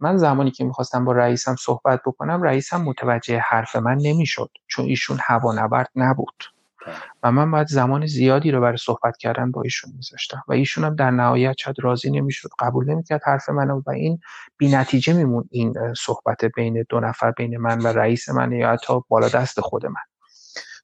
من 0.00 0.16
زمانی 0.16 0.50
که 0.50 0.64
می‌خواستم 0.64 1.04
با 1.04 1.12
رئیسم 1.12 1.56
صحبت 1.56 2.00
بکنم 2.06 2.42
رئیسم 2.42 2.82
متوجه 2.82 3.38
حرف 3.38 3.76
من 3.76 3.98
نمی‌شد 4.02 4.50
چون 4.66 4.84
ایشون 4.84 5.18
هوانورد 5.20 5.88
نبود. 5.96 6.44
بله. 6.86 6.94
و 7.22 7.32
من 7.32 7.50
باید 7.50 7.66
زمان 7.66 8.06
زیادی 8.06 8.50
رو 8.50 8.60
برای 8.60 8.76
صحبت 8.76 9.16
کردن 9.16 9.50
با 9.50 9.62
ایشون 9.62 9.92
میذاشتم. 9.96 10.42
و 10.48 10.52
ایشون 10.52 10.84
هم 10.84 10.96
در 10.96 11.10
نهایت 11.10 11.54
شاید 11.58 11.76
راضی 11.80 12.10
نمی‌شد 12.10 12.48
قبول 12.58 12.90
نمی‌کرد 12.90 13.20
حرف 13.24 13.48
منو 13.48 13.82
و 13.86 13.90
این 13.90 14.18
بی 14.56 14.68
نتیجه 14.68 15.12
میمون 15.12 15.48
این 15.50 15.94
صحبت 15.94 16.44
بین 16.44 16.84
دو 16.88 17.00
نفر 17.00 17.30
بین 17.30 17.56
من 17.56 17.80
و 17.80 17.86
رئیس 17.86 18.28
من 18.28 18.52
یا 18.52 18.70
حتی 18.70 19.00
بالا 19.08 19.28
دست 19.28 19.60
خود 19.60 19.86
من. 19.86 20.19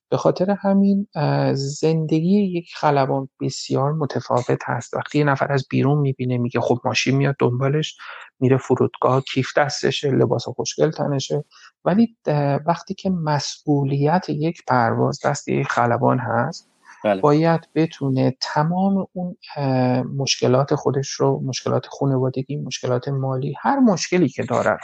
به 0.09 0.17
خاطر 0.17 0.51
همین 0.51 1.09
زندگی 1.55 2.43
یک 2.43 2.75
خلبان 2.75 3.29
بسیار 3.41 3.93
متفاوت 3.93 4.59
هست. 4.65 4.95
وقتی 4.95 5.19
یه 5.19 5.25
نفر 5.25 5.53
از 5.53 5.67
بیرون 5.71 5.99
می‌بینه 5.99 6.39
میگه 6.39 6.61
خب 6.61 6.81
ماشین 6.85 7.17
میاد 7.17 7.37
دنبالش 7.39 7.97
میره 8.41 8.57
فرودگاه 8.57 9.21
کیف 9.21 9.59
دستشه 9.59 10.11
لباس 10.11 10.49
خوشگل 10.49 10.91
تنشه. 10.91 11.45
ولی 11.85 12.17
وقتی 12.67 12.95
که 12.95 13.11
مسئولیت 13.11 14.29
یک 14.29 14.63
پرواز 14.69 15.21
دست 15.25 15.49
یک 15.49 15.67
خلبان 15.67 16.19
هست 16.19 16.71
بله. 17.05 17.21
باید 17.21 17.69
بتونه 17.75 18.37
تمام 18.41 19.07
اون 19.13 19.37
مشکلات 20.17 20.75
خودش 20.75 21.09
رو 21.09 21.41
مشکلات 21.45 21.87
خانوادگی 21.87 22.57
مشکلات 22.57 23.09
مالی 23.09 23.55
هر 23.61 23.79
مشکلی 23.79 24.29
که 24.29 24.43
داره 24.43 24.79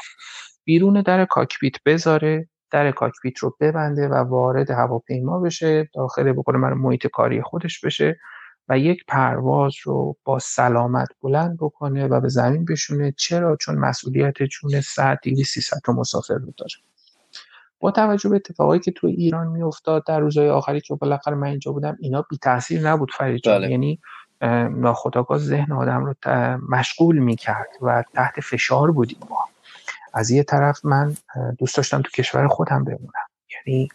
بیرون 0.64 1.02
در 1.02 1.24
کاکپیت 1.24 1.74
بذاره. 1.86 2.48
در 2.72 2.90
کاکپیت 2.90 3.38
رو 3.38 3.56
ببنده 3.60 4.08
و 4.08 4.14
وارد 4.14 4.70
هواپیما 4.70 5.40
بشه 5.40 5.90
داخل 5.94 6.32
بکنه 6.32 6.58
من 6.58 6.72
محیط 6.72 7.06
کاری 7.06 7.42
خودش 7.42 7.80
بشه 7.80 8.20
و 8.68 8.78
یک 8.78 9.04
پرواز 9.08 9.74
رو 9.84 10.16
با 10.24 10.38
سلامت 10.38 11.08
بلند 11.22 11.56
بکنه 11.56 12.06
و 12.06 12.20
به 12.20 12.28
زمین 12.28 12.64
بشونه. 12.64 13.14
چرا؟ 13.16 13.56
چون 13.56 13.74
مسئولیت 13.74 14.42
جون 14.42 14.80
100 14.80 15.18
200 15.22 15.54
300 15.54 15.76
تا 15.84 15.92
مسافر 15.92 16.34
رو 16.34 16.52
داره. 16.56 16.72
با 17.80 17.90
توجه 17.90 18.28
به 18.28 18.36
اتفاقایی 18.36 18.80
که 18.80 18.90
تو 18.90 19.06
ایران 19.06 19.46
میافتاد 19.46 20.04
در 20.06 20.20
روزهای 20.20 20.48
آخری 20.48 20.80
که 20.80 20.94
بالاخره 20.94 21.34
من 21.34 21.46
اینجا 21.46 21.72
بودم 21.72 21.96
اینا 22.00 22.22
بی 22.30 22.36
تاثیر 22.36 22.88
نبود 22.88 23.12
فرید 23.12 23.42
بله. 23.44 23.70
یعنی 23.70 24.00
ناخداگاه 24.70 25.38
ذهن 25.38 25.72
آدم 25.72 26.04
رو 26.04 26.14
مشغول 26.68 27.18
می‌کرد 27.18 27.68
و 27.82 28.04
تحت 28.14 28.40
فشار 28.40 28.90
بودیم 28.90 29.18
ما. 29.30 29.48
از 30.14 30.30
یه 30.30 30.42
طرف 30.42 30.84
من 30.84 31.16
دوست 31.58 31.76
داشتم 31.76 32.02
تو 32.02 32.10
کشور 32.10 32.48
خودم 32.48 32.84
بمونم. 32.84 33.26
یعنی 33.66 33.88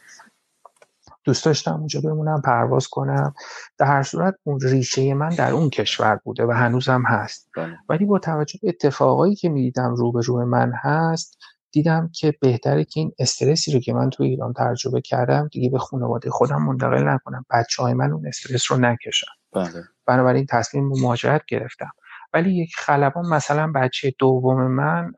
دوست 1.24 1.46
داشتم 1.46 1.74
اونجا 1.74 2.02
بمونم 2.02 2.42
پرواز 2.42 2.88
کنم. 2.88 3.34
در 3.78 3.86
هر 3.86 4.04
صورت 4.04 4.36
اون 4.44 4.60
ریشه 4.62 5.14
من 5.14 5.30
در 5.30 5.52
اون 5.52 5.70
کشور 5.70 6.20
بوده 6.24 6.46
و 6.46 6.52
هنوزم 6.52 7.04
هست. 7.08 7.50
بله. 7.56 7.78
ولی 7.90 8.06
با 8.06 8.20
توجه 8.20 8.60
به 8.62 8.70
اتفاقایی 8.70 9.36
که 9.36 9.50
می‌دیدم 9.50 9.96
رو 9.96 10.12
به 10.12 10.22
روی 10.22 10.46
من 10.46 10.72
هست 10.76 11.38
دیدم 11.72 12.10
که 12.14 12.34
بهتره 12.42 12.84
که 12.84 13.00
این 13.00 13.12
استرسی 13.20 13.74
رو 13.74 13.80
که 13.80 13.94
من 13.94 14.10
تو 14.10 14.24
ایران 14.24 14.54
تجربه 14.54 15.02
کردم 15.02 15.50
دیگه 15.52 15.70
به 15.70 15.80
خانواده 15.80 16.30
خودم 16.30 16.62
منتقل 16.62 17.08
نکنم. 17.08 17.46
بچه 17.50 17.84
های 17.84 17.94
من 17.94 18.12
اون 18.12 18.28
استرس 18.28 18.72
رو 18.72 18.78
نکشم 18.78 19.32
بله. 19.54 19.84
بنابراین 20.06 20.46
تصمیم 20.46 20.88
مهاجرت 20.88 21.42
گرفتم. 21.48 21.92
ولی 22.34 22.56
یک 22.56 22.76
خلبان 22.76 23.26
مثلا 23.26 23.72
بچه 23.76 24.14
دوم 24.20 24.72
من 24.72 25.12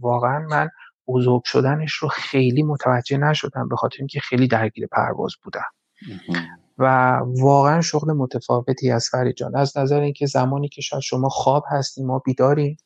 واقعا 0.00 0.38
من 0.38 0.70
بزرگ 1.08 1.42
شدنش 1.44 1.92
رو 1.94 2.08
خیلی 2.08 2.62
متوجه 2.62 3.16
نشدم 3.16 3.68
به 3.68 3.76
خاطر 3.76 3.96
اینکه 3.98 4.20
خیلی 4.20 4.48
درگیر 4.48 4.86
پرواز 4.86 5.32
بودم. 5.42 5.64
و 6.78 7.18
واقعا 7.24 7.80
شغل 7.80 8.12
متفاوتی 8.12 8.90
از 8.90 9.08
فرید 9.08 9.36
جان. 9.36 9.56
از 9.56 9.78
نظر 9.78 10.00
اینکه 10.00 10.26
زمانی 10.26 10.68
که 10.68 10.82
شاید 10.82 11.02
شما 11.02 11.28
خواب 11.28 11.64
هستیم 11.70 12.06
ما 12.06 12.18
بیداریم. 12.18 12.76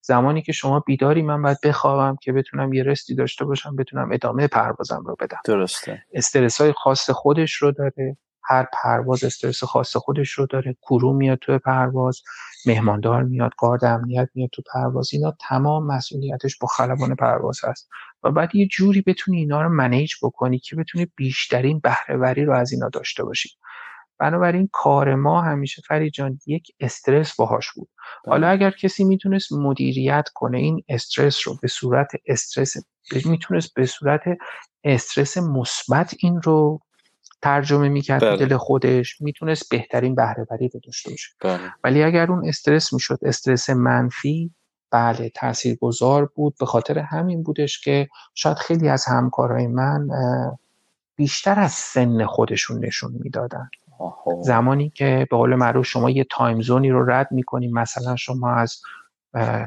زمانی 0.00 0.42
که 0.42 0.52
شما 0.52 0.80
بیداری 0.80 1.22
من 1.22 1.42
باید 1.42 1.58
بخوابم 1.64 2.16
که 2.22 2.32
بتونم 2.32 2.72
یه 2.72 2.82
رستی 2.82 3.14
داشته 3.14 3.44
باشم 3.44 3.76
بتونم 3.76 4.12
ادامه 4.12 4.46
پروازم 4.46 5.02
رو 5.06 5.16
بدم. 5.20 5.38
درسته. 5.44 6.02
استرس 6.12 6.60
های 6.60 6.72
خاص 6.72 7.10
خودش 7.10 7.54
رو 7.54 7.72
داره. 7.72 8.16
هر 8.48 8.66
پرواز 8.82 9.24
استرس 9.24 9.64
خاص 9.64 9.96
خودش 9.96 10.30
رو 10.30 10.46
داره. 10.46 10.76
کرو 10.82 11.12
میاد 11.12 11.38
تو 11.38 11.58
پرواز 11.58 12.22
مهماندار 12.66 13.22
میاد 13.22 13.52
گارد 13.58 13.84
امنیت 13.84 14.28
میاد 14.34 14.50
تو 14.52 14.62
پرواز. 14.74 15.10
اینا 15.12 15.36
تمام 15.48 15.86
مسئولیتش 15.86 16.58
با 16.58 16.68
خلبان 16.68 17.14
پرواز 17.14 17.60
هست. 17.64 17.88
و 18.22 18.30
بعد 18.30 18.54
یه 18.54 18.66
جوری 18.66 19.02
بتونی 19.02 19.38
اینا 19.38 19.62
رو 19.62 19.68
منیج 19.68 20.12
بکنی 20.22 20.58
که 20.58 20.76
بتونی 20.76 21.06
بیشترین 21.16 21.80
بهرهوری 21.80 22.44
رو 22.44 22.54
از 22.54 22.72
اینا 22.72 22.88
داشته 22.88 23.24
باشی. 23.24 23.48
بنابراین 24.18 24.68
کار 24.72 25.14
ما 25.14 25.42
همیشه 25.42 25.82
فرید 25.88 26.12
جان 26.12 26.38
یک 26.46 26.66
استرس 26.80 27.36
باهاش 27.36 27.72
بود. 27.72 27.88
حالا 28.26 28.46
بله. 28.46 28.52
اگر 28.56 28.70
کسی 28.70 29.04
می‌تونست 29.04 29.52
مدیریت 29.52 30.28
کنه 30.34 30.58
این 30.58 30.84
استرس 30.88 31.48
رو 31.48 31.58
به 31.62 31.68
صورت 31.68 32.08
استرس 32.26 32.74
می‌تونست 33.24 33.74
به 33.74 33.86
صورت 33.86 34.22
استرس 34.84 35.38
مثبت 35.38 36.14
این 36.18 36.42
رو 36.42 36.80
ترجمه 37.46 37.88
می‌کرد 37.88 38.20
بله. 38.20 38.46
دل 38.46 38.56
خودش 38.56 39.20
می‌تونست 39.20 39.70
بهترین 39.70 40.14
بهره 40.14 40.46
وری 40.50 40.68
رو 40.68 40.80
داشته 40.84 41.10
باشه 41.10 41.30
بله. 41.40 41.72
ولی 41.84 42.02
اگر 42.02 42.30
اون 42.30 42.48
استرس 42.48 42.92
می‌شد 42.92 43.18
استرس 43.22 43.70
منفی 43.70 44.50
بله 44.90 45.28
تاثیرگذار 45.28 46.26
بود 46.34 46.54
به 46.60 46.66
خاطر 46.66 46.98
همین 46.98 47.42
بودش 47.42 47.80
که 47.80 48.08
شاید 48.34 48.56
خیلی 48.56 48.88
از 48.88 49.04
همکارای 49.04 49.66
من 49.66 50.08
بیشتر 51.16 51.60
از 51.60 51.72
سن 51.72 52.26
خودشون 52.26 52.84
نشون 52.84 53.12
می‌دادن 53.20 53.70
زمانی 54.42 54.90
که 54.90 55.26
به 55.30 55.36
قول 55.36 55.54
معروف 55.54 55.86
شما 55.86 56.10
یه 56.10 56.26
time 56.30 56.60
zone 56.60 56.84
ی 56.84 56.90
رو 56.90 57.10
رد 57.10 57.28
می‌کنیم 57.32 57.72
مثلا 57.72 58.16
شما 58.16 58.54
از 58.54 58.80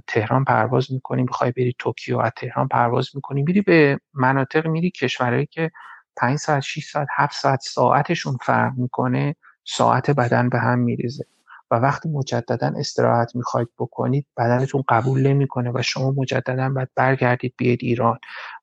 تهران 0.08 0.44
پرواز 0.44 0.92
می‌کنیم 0.92 1.26
بخوای 1.26 1.52
بری 1.52 1.76
توکیو 1.80 2.18
از 2.18 2.32
تهران 2.36 2.68
پرواز 2.68 3.10
می‌کنیم 3.16 3.46
میری 3.46 3.62
به 3.62 4.00
مناطق 4.14 4.68
میری 4.68 4.92
کشورهایی 4.92 5.46
که 5.46 5.72
5 6.20 6.38
ساعت 6.38 6.62
6 6.64 6.86
ساعت 6.92 7.08
7 7.16 7.34
ساعت 7.34 7.60
ساعتشون 7.62 8.38
فرق 8.42 8.74
می‌کنه 8.78 9.36
ساعت 9.66 10.12
بدن 10.12 10.50
به 10.50 10.60
هم 10.60 10.80
میریزه. 10.80 11.26
و 11.72 11.76
وقتی 11.76 12.10
مجددا 12.10 12.72
استراحت 12.78 13.36
می‌خواید 13.36 13.68
بکنید 13.80 14.28
بدنتون 14.38 14.84
قبول 14.90 15.28
نمی‌کنه 15.28 15.72
و 15.74 15.82
شما 15.82 16.12
مجددا 16.12 16.70
باید 16.70 16.90
برگردید 16.96 17.54
بیاید 17.58 17.80
ایران. 17.82 18.20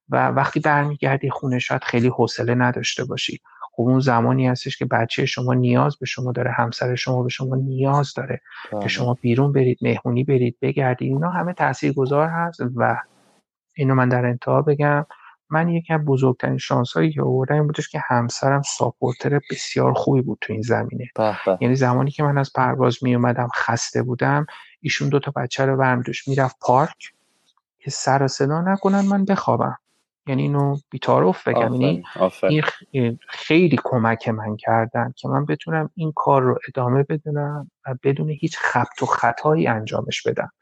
و 0.09 0.29
وقتی 0.29 0.61
برمیگردی 0.61 1.31
خونه 1.31 1.59
شاید 1.59 1.85
خیلی 1.85 2.09
حوصله 2.09 2.55
نداشته 2.55 3.05
باشی. 3.05 3.41
خب 3.73 3.83
اون 3.83 4.01
زمانی 4.01 4.49
هستش 4.49 4.77
که 4.77 4.85
بچه 4.85 5.27
شما 5.27 5.55
نیاز 5.55 5.97
به 5.97 6.07
شما 6.07 6.33
داره 6.33 6.51
همسر 6.51 6.95
شما 6.95 7.23
به 7.23 7.29
شما 7.29 7.57
نیاز 7.57 8.15
داره 8.15 8.41
که 8.71 8.77
بله. 8.77 8.89
شما 8.89 9.15
بیرون 9.15 9.53
برید 9.53 9.79
مهمونی 9.83 10.25
برید 10.25 10.57
بگردید. 10.63 11.13
اینا 11.13 11.31
همه 11.31 11.53
تاثیرگذار 11.53 12.29
هست 12.29 12.61
و 12.77 12.97
اینو 13.77 13.95
من 13.95 14.09
در 14.09 14.27
انتها 14.27 14.63
بگم. 14.63 15.07
من 15.51 15.69
یکی 15.69 15.93
از 15.93 16.05
بزرگترین 16.05 16.59
هایی 16.95 17.13
که 17.13 17.23
آوردم 17.23 17.55
این 17.55 17.67
بودش 17.67 17.89
که 17.89 18.03
همسرم 18.09 18.63
ساپورتر 18.63 19.41
بسیار 19.51 19.93
خوبی 19.93 20.23
بود 20.23 20.39
تو 20.41 20.53
این 20.53 20.63
زمینه. 20.63 21.11
یعنی 21.61 21.75
زمانی 21.75 22.11
که 22.11 22.23
من 22.23 22.39
از 22.39 22.53
پرواز 22.53 22.99
می 23.03 23.15
اومدم 23.15 23.49
خسته 23.57 24.03
بودم 24.03 24.47
ایشون 24.81 25.09
دو 25.09 25.19
تا 25.19 25.33
بچه 25.37 25.67
رو 25.67 25.77
برمی 25.77 26.03
دوش 26.03 26.29
می‌رفت 26.29 26.57
پارک 26.61 27.13
که 27.79 27.91
سر 27.91 28.23
و 28.23 28.29
صدا 28.29 28.61
نکنن 28.61 29.01
من 29.01 29.25
بخوابم. 29.25 29.79
یعنی 30.27 30.43
اینو 30.43 30.77
بیتاروف 30.91 31.49
بگم 31.49 31.75
یعنی 31.75 32.03
این 32.91 33.19
خیلی 33.29 33.79
کمک 33.85 34.29
من 34.29 34.57
کردن 34.57 35.13
که 35.17 35.29
من 35.29 35.45
بتونم 35.45 35.91
این 35.95 36.13
کار 36.17 36.43
رو 36.43 36.59
ادامه 36.69 37.03
بدونم 37.03 37.71
و 37.87 37.95
بدون 38.03 38.31
هیچ 38.31 38.59
خبت 38.59 39.03
و 39.03 39.07
خطایی 39.07 39.67
انجامش 39.67 40.23
بدم. 40.23 40.53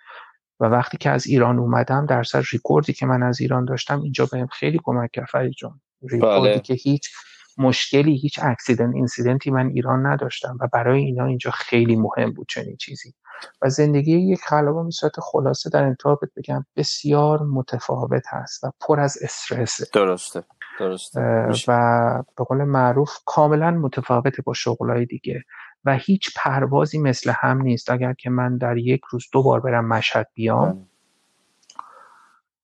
و 0.60 0.64
وقتی 0.64 0.96
که 0.96 1.10
از 1.10 1.26
ایران 1.26 1.58
اومدم 1.58 2.06
در 2.06 2.22
سر 2.22 2.44
ریکوردی 2.52 2.92
که 2.92 3.06
من 3.06 3.22
از 3.22 3.40
ایران 3.40 3.64
داشتم 3.64 4.00
اینجا 4.00 4.26
بهم 4.26 4.46
خیلی 4.46 4.80
کمک 4.84 5.10
کرد 5.12 5.28
فرید 5.32 5.52
جان 5.58 5.80
ریکوردی 6.02 6.48
بله. 6.48 6.60
که 6.60 6.74
هیچ 6.74 7.10
مشکلی 7.58 8.16
هیچ 8.16 8.38
اکسیدنت 8.42 8.94
اینسیدنتی 8.94 9.50
من 9.50 9.66
ایران 9.66 10.06
نداشتم 10.06 10.58
و 10.60 10.68
برای 10.72 11.04
اینا 11.04 11.24
اینجا 11.24 11.50
خیلی 11.50 11.96
مهم 11.96 12.32
بود 12.32 12.46
چنین 12.48 12.76
چیزی. 12.76 13.14
و 13.62 13.68
زندگی 13.68 14.16
یک 14.16 14.40
خلبان 14.40 14.84
به 14.84 14.90
صورت 14.90 15.20
خلاصه 15.20 15.70
در 15.70 15.84
انتها 15.84 16.20
بگم 16.36 16.66
بسیار 16.76 17.42
متفاوت 17.42 18.22
هست 18.28 18.64
و 18.64 18.70
پر 18.80 19.00
از 19.00 19.18
استرس. 19.22 19.92
درسته 19.92 20.44
درسته. 20.78 21.20
و 21.68 22.22
به 22.38 22.44
قول 22.44 22.64
معروف 22.64 23.10
کاملا 23.26 23.70
متفاوته 23.70 24.42
با 24.42 24.52
شغلای 24.52 25.06
دیگه. 25.06 25.44
و 25.84 25.94
هیچ 25.94 26.30
پروازی 26.36 26.98
مثل 26.98 27.32
هم 27.36 27.62
نیست. 27.62 27.90
اگر 27.90 28.12
که 28.12 28.30
من 28.30 28.58
در 28.58 28.76
یک 28.76 29.00
روز 29.10 29.24
دو 29.32 29.42
بار 29.42 29.60
برم 29.60 29.88
مشهد 29.88 30.28
بیام 30.34 30.72
بله. 30.72 30.86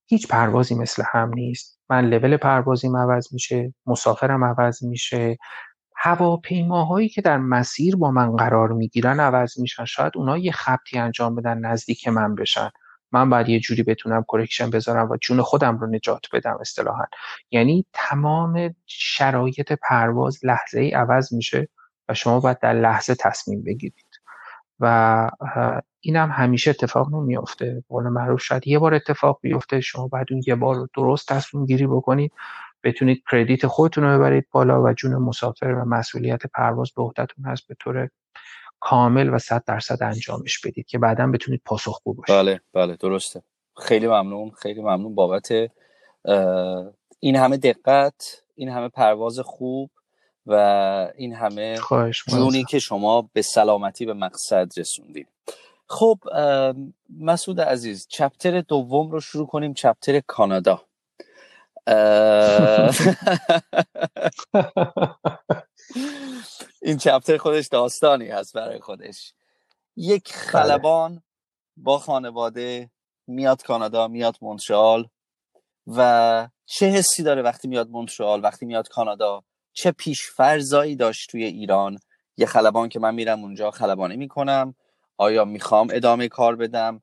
هیچ 0.05 0.27
پروازی 0.27 0.75
مثل 0.75 1.03
هم 1.11 1.31
نیست. 1.33 1.79
من 1.89 2.05
لول 2.05 2.37
پروازیم 2.37 2.97
عوض 2.97 3.33
میشه 3.33 3.73
مسافرم 3.85 4.43
عوض 4.43 4.83
میشه. 4.83 5.37
هواپیماهایی 5.95 7.09
که 7.09 7.21
در 7.21 7.37
مسیر 7.37 7.95
با 7.95 8.11
من 8.11 8.35
قرار 8.35 8.69
می‌گیرن 8.71 9.19
عوض 9.19 9.59
میشن. 9.59 9.85
شاید 9.85 10.11
اونا 10.15 10.37
یه 10.37 10.51
خبطی 10.51 10.99
انجام 10.99 11.35
بدن 11.35 11.57
نزدیک 11.57 12.07
من 12.07 12.35
بشن. 12.35 12.69
من 13.11 13.29
باید 13.29 13.49
یه 13.49 13.59
جوری 13.59 13.83
بتونم 13.83 14.25
correction 14.27 14.69
بذارم 14.69 15.09
و 15.09 15.17
جون 15.17 15.41
خودم 15.41 15.77
رو 15.77 15.87
نجات 15.87 16.21
بدم 16.33 16.57
اصطلاحا. 16.61 17.03
یعنی 17.51 17.85
تمام 17.93 18.75
شرایط 18.85 19.73
پرواز 19.89 20.45
لحظه 20.45 20.79
ای 20.79 20.91
عوض 20.91 21.33
میشه. 21.33 21.67
شما 22.15 22.39
باید 22.39 22.59
در 22.59 22.73
لحظه 22.73 23.15
تصمیم 23.15 23.63
بگیرید. 23.63 24.21
و 24.79 25.29
این 25.99 26.15
هم 26.15 26.29
همیشه 26.29 26.69
اتفاق 26.69 27.13
نمیافته. 27.13 27.83
قول 27.89 28.03
معروف 28.03 28.41
شاید 28.41 28.67
یه 28.67 28.79
بار 28.79 28.93
اتفاق 28.93 29.39
بیفته 29.41 29.81
شما 29.81 30.07
باید 30.07 30.27
اون 30.31 30.41
یه 30.47 30.55
بار 30.55 30.87
درست 30.95 31.27
تصمیم 31.27 31.65
گیری 31.65 31.87
بکنید. 31.87 32.31
بتونید 32.83 33.23
کردیت 33.31 33.67
خودتون 33.67 34.03
رو 34.03 34.17
ببرید 34.17 34.47
بالا 34.51 34.83
و 34.83 34.93
جون 34.93 35.15
مسافر 35.15 35.67
و 35.67 35.85
مسئولیت 35.85 36.47
پرواز 36.47 36.91
به 36.95 37.03
عهدهتون 37.03 37.45
هست 37.45 37.67
به 37.67 37.75
طور 37.79 38.09
کامل 38.79 39.33
و 39.33 39.37
صد 39.37 39.63
درصد 39.67 40.03
انجامش 40.03 40.59
بدید 40.65 40.85
که 40.85 40.97
بعدا 40.97 41.27
بتونید 41.27 41.61
پاسخگو 41.65 42.13
باشید. 42.13 42.35
بله 42.35 42.61
بله 42.73 42.95
درسته. 42.95 43.41
خیلی 43.77 44.07
ممنون 44.07 44.51
خیلی 44.51 44.81
ممنون 44.81 45.15
بابت 45.15 45.51
این 47.19 47.35
همه 47.35 47.57
دقت 47.57 48.43
این 48.55 48.69
همه 48.69 48.89
پرواز 48.89 49.39
خوب. 49.39 49.91
و 50.45 50.53
این 51.15 51.33
همه 51.33 51.79
جونی 52.27 52.63
که 52.63 52.79
شما 52.79 53.29
به 53.33 53.41
سلامتی 53.41 54.05
به 54.05 54.13
مقصد 54.13 54.67
رسوندید 54.77 55.27
خب 55.87 56.19
مسعود 57.19 57.61
عزیز 57.61 58.07
چپتر 58.07 58.61
دوم 58.61 59.11
رو 59.11 59.19
شروع 59.19 59.47
کنیم 59.47 59.73
چپتر 59.73 60.19
کانادا. 60.19 60.81
این 66.81 66.97
چپتر 66.97 67.37
خودش 67.37 67.67
داستانی 67.67 68.27
هست 68.27 68.53
برای 68.53 68.79
خودش. 68.79 69.33
یک 69.95 70.33
بله. 70.33 70.41
خلبان 70.41 71.23
با 71.77 71.99
خانواده 71.99 72.91
میاد 73.27 73.63
کانادا 73.63 74.07
میاد 74.07 74.37
مونترال 74.41 75.09
و 75.87 76.49
چه 76.65 76.85
حسی 76.85 77.23
داره 77.23 77.41
وقتی 77.41 77.67
میاد 77.67 77.89
مونترال 77.89 78.43
وقتی 78.43 78.65
میاد 78.65 78.87
کانادا؟ 78.87 79.43
چه 79.73 79.91
پیشفرزایی 79.91 80.95
داشت 80.95 81.31
توی 81.31 81.43
ایران؟ 81.43 81.97
یه 82.37 82.45
خلبان 82.45 82.89
که 82.89 82.99
من 82.99 83.15
میرم 83.15 83.39
اونجا 83.39 83.71
خلبانی 83.71 84.17
می‌کنم. 84.17 84.75
آیا 85.17 85.45
می‌خوام 85.45 85.87
ادامه 85.91 86.27
کار 86.27 86.55
بدم؟ 86.55 87.01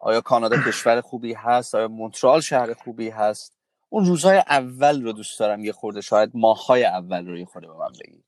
آیا 0.00 0.20
کانادا 0.20 0.56
کشور 0.68 1.00
خوبی 1.00 1.32
هست؟ 1.32 1.74
آیا 1.74 1.88
مونترال 1.88 2.40
شهر 2.40 2.74
خوبی 2.74 3.08
هست؟ 3.08 3.52
اون 3.88 4.04
روزهای 4.04 4.38
اول 4.48 5.02
رو 5.02 5.12
دوست 5.12 5.40
دارم 5.40 5.64
یه 5.64 5.72
خورده 5.72 6.00
شاید 6.00 6.30
ماهای 6.34 6.84
اول 6.84 7.26
رو 7.26 7.38
یه 7.38 7.44
خورده 7.44 7.68
به 7.68 7.74
من 7.74 7.92
بگید 8.04 8.24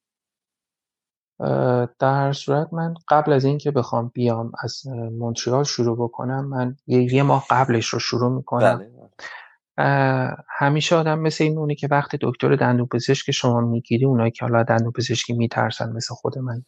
در 1.99 2.33
صورت 2.33 2.73
من 2.73 2.95
قبل 3.09 3.33
از 3.33 3.45
اینکه 3.45 3.71
بخوام 3.71 4.11
بیام 4.15 4.53
از 4.65 4.87
مونترال 4.87 5.65
شروع 5.65 5.97
بکنم 5.97 6.45
من 6.45 6.77
یه, 6.87 7.23
ماه 7.23 7.47
قبلش 7.51 7.87
رو 7.87 7.99
شروع 7.99 8.33
می‌کنم. 8.33 8.79
بله. 8.79 9.00
همیشه 10.49 10.97
آدم 10.97 11.19
مثل 11.19 11.45
این 11.45 11.59
اونه 11.59 11.75
که 11.75 11.89
وقتی 11.91 12.19
دکتر 12.21 12.57
دندون 12.57 12.87
پزشک 12.87 13.31
شما 13.31 13.61
می‌گیری 13.61 14.05
اونایی 14.05 14.31
که 14.31 14.45
حالا 14.45 14.63
دندون 14.63 14.93
پزشکی 14.93 15.33
میترسن 15.33 15.93
مثل 15.93 16.15
خود 16.15 16.39
من 16.39 16.65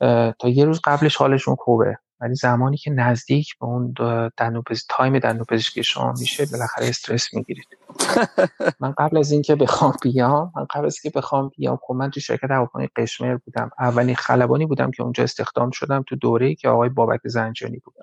تا 0.40 0.48
یه 0.48 0.64
روز 0.64 0.80
قبلش 0.84 1.16
حالشون 1.16 1.56
خوبه 1.56 1.98
ولی 2.20 2.34
زمانی 2.34 2.76
که 2.76 2.90
نزدیک 2.90 3.58
به 3.58 3.66
اون 3.66 3.94
دندون 4.36 4.62
تایم 4.88 5.18
دندون 5.18 5.44
پزشکی 5.44 5.82
شما 5.82 6.12
میشه 6.12 6.46
بالاخره 6.52 6.88
استرس 6.88 7.34
می‌گیرید. 7.34 7.66
من 8.80 8.94
قبل 8.98 9.18
از 9.18 9.32
اینکه 9.32 9.56
بخوام 9.56 9.94
بیام 10.02 10.52
من 10.56 10.66
قبل 10.74 10.86
از 10.86 10.98
اینکه 11.04 11.18
بخوام 11.18 11.50
بیام 11.56 11.78
خب 11.82 11.94
من 11.94 12.10
تو 12.10 12.20
شرکت 12.20 12.50
هواپیمای 12.50 12.88
قشمر 12.96 13.36
بودم. 13.36 13.70
اولین 13.78 14.14
خلبانی 14.14 14.66
بودم 14.66 14.90
که 14.90 15.02
اونجا 15.02 15.24
استخدام 15.24 15.70
شدم 15.70 16.04
تو 16.08 16.16
دوره‌ای 16.16 16.54
که 16.54 16.68
آقای 16.68 16.88
بابک 16.88 17.20
زنجانی 17.24 17.78
بود. 17.78 17.94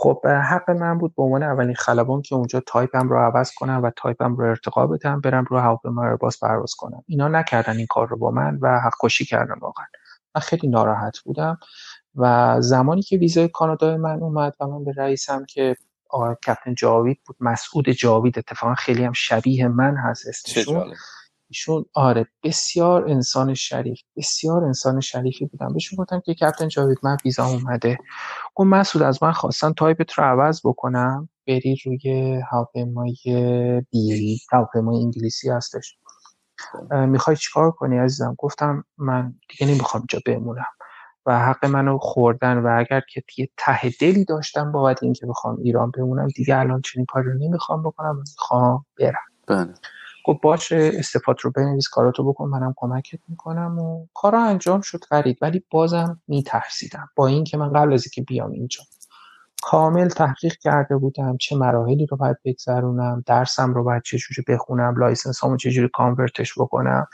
خب 0.00 0.26
حق 0.26 0.70
من 0.70 0.98
بود 0.98 1.14
به 1.16 1.22
عنوان 1.22 1.42
اولین 1.42 1.74
خلبان 1.74 2.22
که 2.22 2.34
اونجا 2.34 2.60
تایپم 2.60 3.08
رو 3.08 3.18
عوض 3.18 3.52
کنم 3.54 3.82
و 3.82 3.90
تایپم 3.96 4.36
رو 4.36 4.44
ارتقا 4.44 4.86
بدم 4.86 5.20
برم 5.20 5.44
رو 5.50 5.58
هواپیما 5.58 6.16
باز 6.16 6.40
پرواز 6.40 6.74
کنم. 6.74 7.04
اینا 7.06 7.28
نکردن 7.28 7.76
این 7.76 7.86
کار 7.86 8.08
رو 8.08 8.16
با 8.16 8.30
من 8.30 8.58
و 8.62 8.80
حق 8.80 8.92
کشی 9.02 9.24
کردن 9.24 9.54
واقعا. 9.60 9.86
من 10.34 10.40
خیلی 10.40 10.68
ناراحت 10.68 11.18
بودم 11.18 11.58
و 12.14 12.56
زمانی 12.60 13.02
که 13.02 13.16
ویزای 13.16 13.48
کانادا 13.48 13.96
من 13.96 14.22
اومد 14.22 14.54
و 14.60 14.66
من 14.66 14.84
به 14.84 14.92
رئیسم 14.96 15.44
که 15.44 15.76
آقای 16.10 16.34
کپتن 16.46 16.74
جاوید 16.74 17.20
بود 17.26 17.36
مسعود 17.40 17.90
جاوید 17.90 18.38
اتفاقا 18.38 18.74
خیلی 18.74 19.04
هم 19.04 19.12
شبیه 19.12 19.68
من 19.68 19.96
هست 19.96 20.28
اسمشون. 20.28 20.94
ایشون 21.48 21.84
آره 21.94 22.26
بسیار 22.42 23.10
انسان 23.10 23.54
شریف 23.54 24.00
بسیار 24.16 24.64
انسان 24.64 25.00
شریفی 25.00 25.46
بودم 25.46 25.72
بهشون 25.72 25.96
گفتم 25.96 26.20
که 26.20 26.34
کپتن 26.34 26.68
جاوید 26.68 26.98
من 27.02 27.16
ویزا 27.24 27.46
اومده. 27.46 27.98
گفت 28.54 28.66
مسعود 28.68 29.02
از 29.04 29.22
من 29.22 29.32
خواستن 29.32 29.72
تایپت 29.72 30.12
رو 30.12 30.24
عوض 30.24 30.60
بکنم 30.64 31.28
بری 31.46 31.76
روی 31.84 32.40
هواپیمای 32.50 33.14
بی 33.90 34.38
هواپیمای 34.52 35.02
انگلیسی 35.02 35.50
هستش. 35.50 35.98
می‌خوای 36.90 37.36
چیکار 37.36 37.70
کنی 37.70 37.98
عزیزم؟ 37.98 38.34
گفتم 38.38 38.84
من 38.98 39.34
دیگه 39.48 39.72
نمی‌خوام 39.72 40.04
جا 40.08 40.18
بمونم. 40.26 40.66
و 41.26 41.38
حق 41.38 41.64
منو 41.64 41.98
خوردن 41.98 42.58
و 42.58 42.78
اگر 42.78 43.02
که 43.12 43.22
دیگه 43.28 43.48
ته 43.56 43.90
دلی 44.00 44.24
داشتم 44.24 44.72
بابت 44.72 45.02
اینکه 45.02 45.26
بخوام 45.26 45.58
ایران 45.62 45.90
بمونم. 45.90 46.28
دیگه 46.28 46.56
الان 46.56 46.82
چنین 46.82 47.06
کاری 47.06 47.26
رو 47.26 47.38
نمی‌خوام 47.38 47.82
بکنم 47.82 48.16
می‌خوام 48.16 48.86
برم. 48.98 49.14
بله. 49.46 49.74
گفت 50.28 50.40
باشه 50.42 50.90
استفاد 50.94 51.36
رو 51.42 51.50
بنویس 51.50 51.88
کاراتو 51.88 52.32
بکن 52.32 52.48
منم 52.48 52.74
کمکت 52.76 53.18
می‌کنم 53.28 53.78
و 53.78 54.06
کارا 54.14 54.42
انجام 54.42 54.80
شد 54.80 55.04
خرید. 55.04 55.38
ولی 55.42 55.64
بازم 55.70 56.22
میترسیدم. 56.28 57.10
با 57.16 57.26
اینکه 57.26 57.56
من 57.56 57.72
قبل 57.72 57.92
از 57.92 58.04
اینکه 58.06 58.22
بیام 58.22 58.50
اینجا 58.50 58.82
کامل 59.62 60.08
تحقیق 60.08 60.56
کرده 60.56 60.96
بودم 60.96 61.36
چه 61.36 61.56
مراحلی 61.56 62.06
رو 62.06 62.16
باید 62.16 62.36
بگذرونم 62.44 63.22
درسم 63.26 63.74
رو 63.74 63.84
باید 63.84 64.02
چجوری 64.02 64.42
بخونم 64.48 64.94
license 64.98 65.44
هامو 65.44 65.56
چجوری 65.56 65.88
convert 65.92 66.43
ش 66.43 66.58
بکنم 66.58 67.06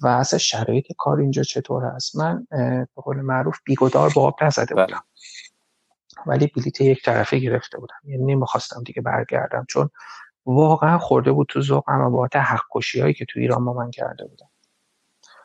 و 0.00 0.06
اصلا 0.06 0.38
شرایط 0.38 0.86
کار 0.98 1.20
اینجا 1.20 1.42
چطور 1.42 1.84
هست. 1.84 2.16
من 2.16 2.46
به 2.50 3.02
قول 3.02 3.20
معروف 3.20 3.58
بی‌گدار 3.64 4.10
به 4.14 4.22
آب 4.22 4.44
نزده 4.44 4.74
بله. 4.74 4.86
بودم. 4.86 5.02
ولی 6.26 6.46
بلیت 6.46 6.80
یک 6.80 7.04
طرفه 7.04 7.38
گرفته 7.38 7.78
بودم. 7.78 8.00
یعنی 8.04 8.34
نمی‌خواستم 8.34 8.82
دیگه 8.82 9.02
برگردم. 9.02 9.66
چون 9.68 9.90
واقعا 10.54 10.98
خورده 10.98 11.32
بود 11.32 11.46
تو 11.50 11.60
ذوقم 11.60 12.00
و 12.00 12.10
بابت 12.10 12.36
ناحقی 12.36 12.60
هایی 13.00 13.14
که 13.14 13.24
تو 13.24 13.40
ایران 13.40 13.64
با 13.64 13.72
من 13.72 13.90
کرده 13.90 14.24
بودن 14.24 14.48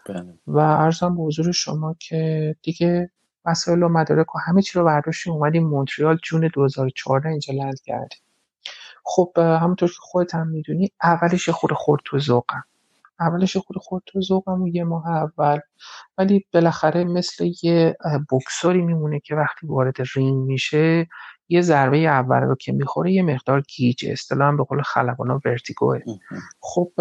بله. 0.06 0.39
و 0.48 0.58
عرضم 0.58 1.15
به 1.15 1.24
حضور 1.24 1.52
شما 1.52 1.96
که 2.00 2.56
دیگه 2.62 3.12
مسائل 3.46 3.84
و 3.84 3.89
مدارک 3.89 4.36
و 4.36 4.39
همه 4.39 4.62
چی 4.62 4.80
رو 4.80 4.86
برداشتیم 4.86 5.34
اومدیم 5.34 5.63
مونتریال 5.63 6.18
جون 6.24 6.50
2014 6.54 7.30
اینجا 7.30 7.54
لند 7.54 7.82
کردیم. 7.82 8.20
خب 9.04 9.32
همونطور 9.38 9.89
که 9.89 9.96
خودت 10.00 10.36
هم 10.36 10.48
می‌دونی 10.48 10.91
اولش 11.04 11.50
خود 11.50 11.74
خورد 11.74 12.02
تو 12.06 12.20
ذوقم. 12.20 12.63
اولش 13.20 13.58
خود 13.58 13.78
خورد 13.78 14.04
تو 14.06 14.22
ذوقم 14.22 14.62
و 14.62 14.68
یه 14.68 14.84
ماه 14.84 15.08
اول. 15.08 15.60
ولی 16.18 16.46
بالاخره 16.54 17.04
مثل 17.04 17.52
یه 17.63 17.98
بکسوری 18.32 18.82
میمونه 18.82 19.20
که 19.20 19.36
وقتی 19.36 19.68
وارد 19.68 19.96
رینگ 20.15 20.48
میشه 20.48 21.08
یه 21.50 21.62
ضربه 21.62 21.98
اول 21.98 22.42
رو 22.42 22.56
که 22.56 22.72
می‌خوره 22.72 23.12
یه 23.12 23.24
مقدار 23.24 23.62
گیجه 23.62 24.12
اصطلاحا 24.12 24.52
به 24.52 24.64
قول 24.64 24.82
خلبانا 24.82 25.42
ورتیگوه. 25.46 26.00
خب 26.60 26.92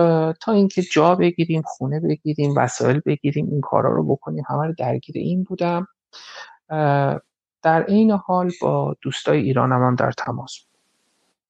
تا 0.41 0.53
اینکه 0.53 0.83
جا 0.83 1.15
بگیریم 1.15 1.63
خونه 1.65 2.01
بگیریم 2.01 2.55
وسایل 2.57 3.01
بگیریم 3.07 3.49
این 3.51 3.61
کارا 3.61 3.93
رو 3.93 4.05
بکنیم. 4.05 4.45
همه 4.49 4.67
رو 4.67 4.75
درگیر 4.79 5.17
این 5.19 5.43
بودم. 5.43 5.87
در 7.63 7.83
عین 7.89 8.11
حال 8.11 8.51
با 8.61 8.97
دوستای 9.03 9.41
ایرانم 9.43 9.83
هم 9.83 9.95
در 9.95 10.13
تماس 10.13 10.59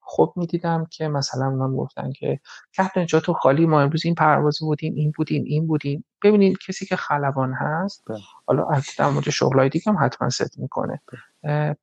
خب 0.07 0.33
می‌دیدم 0.37 0.87
که 0.91 1.09
مثلا 1.09 1.47
اونا 1.47 1.71
گفتن 1.77 2.13
که 2.13 2.41
کپتن 2.79 3.07
جا 3.07 3.21
تو 3.21 3.33
خالی 3.33 3.67
ما 3.67 3.81
امروز 3.81 4.05
این 4.05 4.15
پرواز 4.15 4.59
بودیم 4.61 4.95
این 4.95 5.13
بودیم 5.17 5.45
این 5.45 5.67
بودیم 5.67 6.05
ببینید 6.23 6.59
کسی 6.67 6.87
که 6.87 6.97
خلبان 6.97 7.53
هست 7.53 8.05
بله. 8.09 8.19
حالا 8.47 8.83
در 8.99 9.09
مورد 9.09 9.31
شغلای 9.31 9.69
دیگه 9.69 9.93
هم 9.93 10.05
حتما 10.05 10.31
ست 10.31 10.59
می‌کنه. 10.59 11.01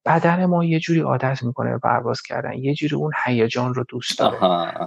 بدن 0.05 0.45
ما 0.45 0.65
یه 0.65 0.79
جوری 0.79 0.99
عادت 0.99 1.43
می‌کنه 1.43 1.71
به 1.71 1.77
پرواز 1.77 2.21
کردن 2.21 2.53
یه 2.53 2.73
جوری 2.73 2.95
اون 2.95 3.12
هیجان 3.25 3.73
رو 3.73 3.84
دوست 3.89 4.19
داره. 4.19 4.38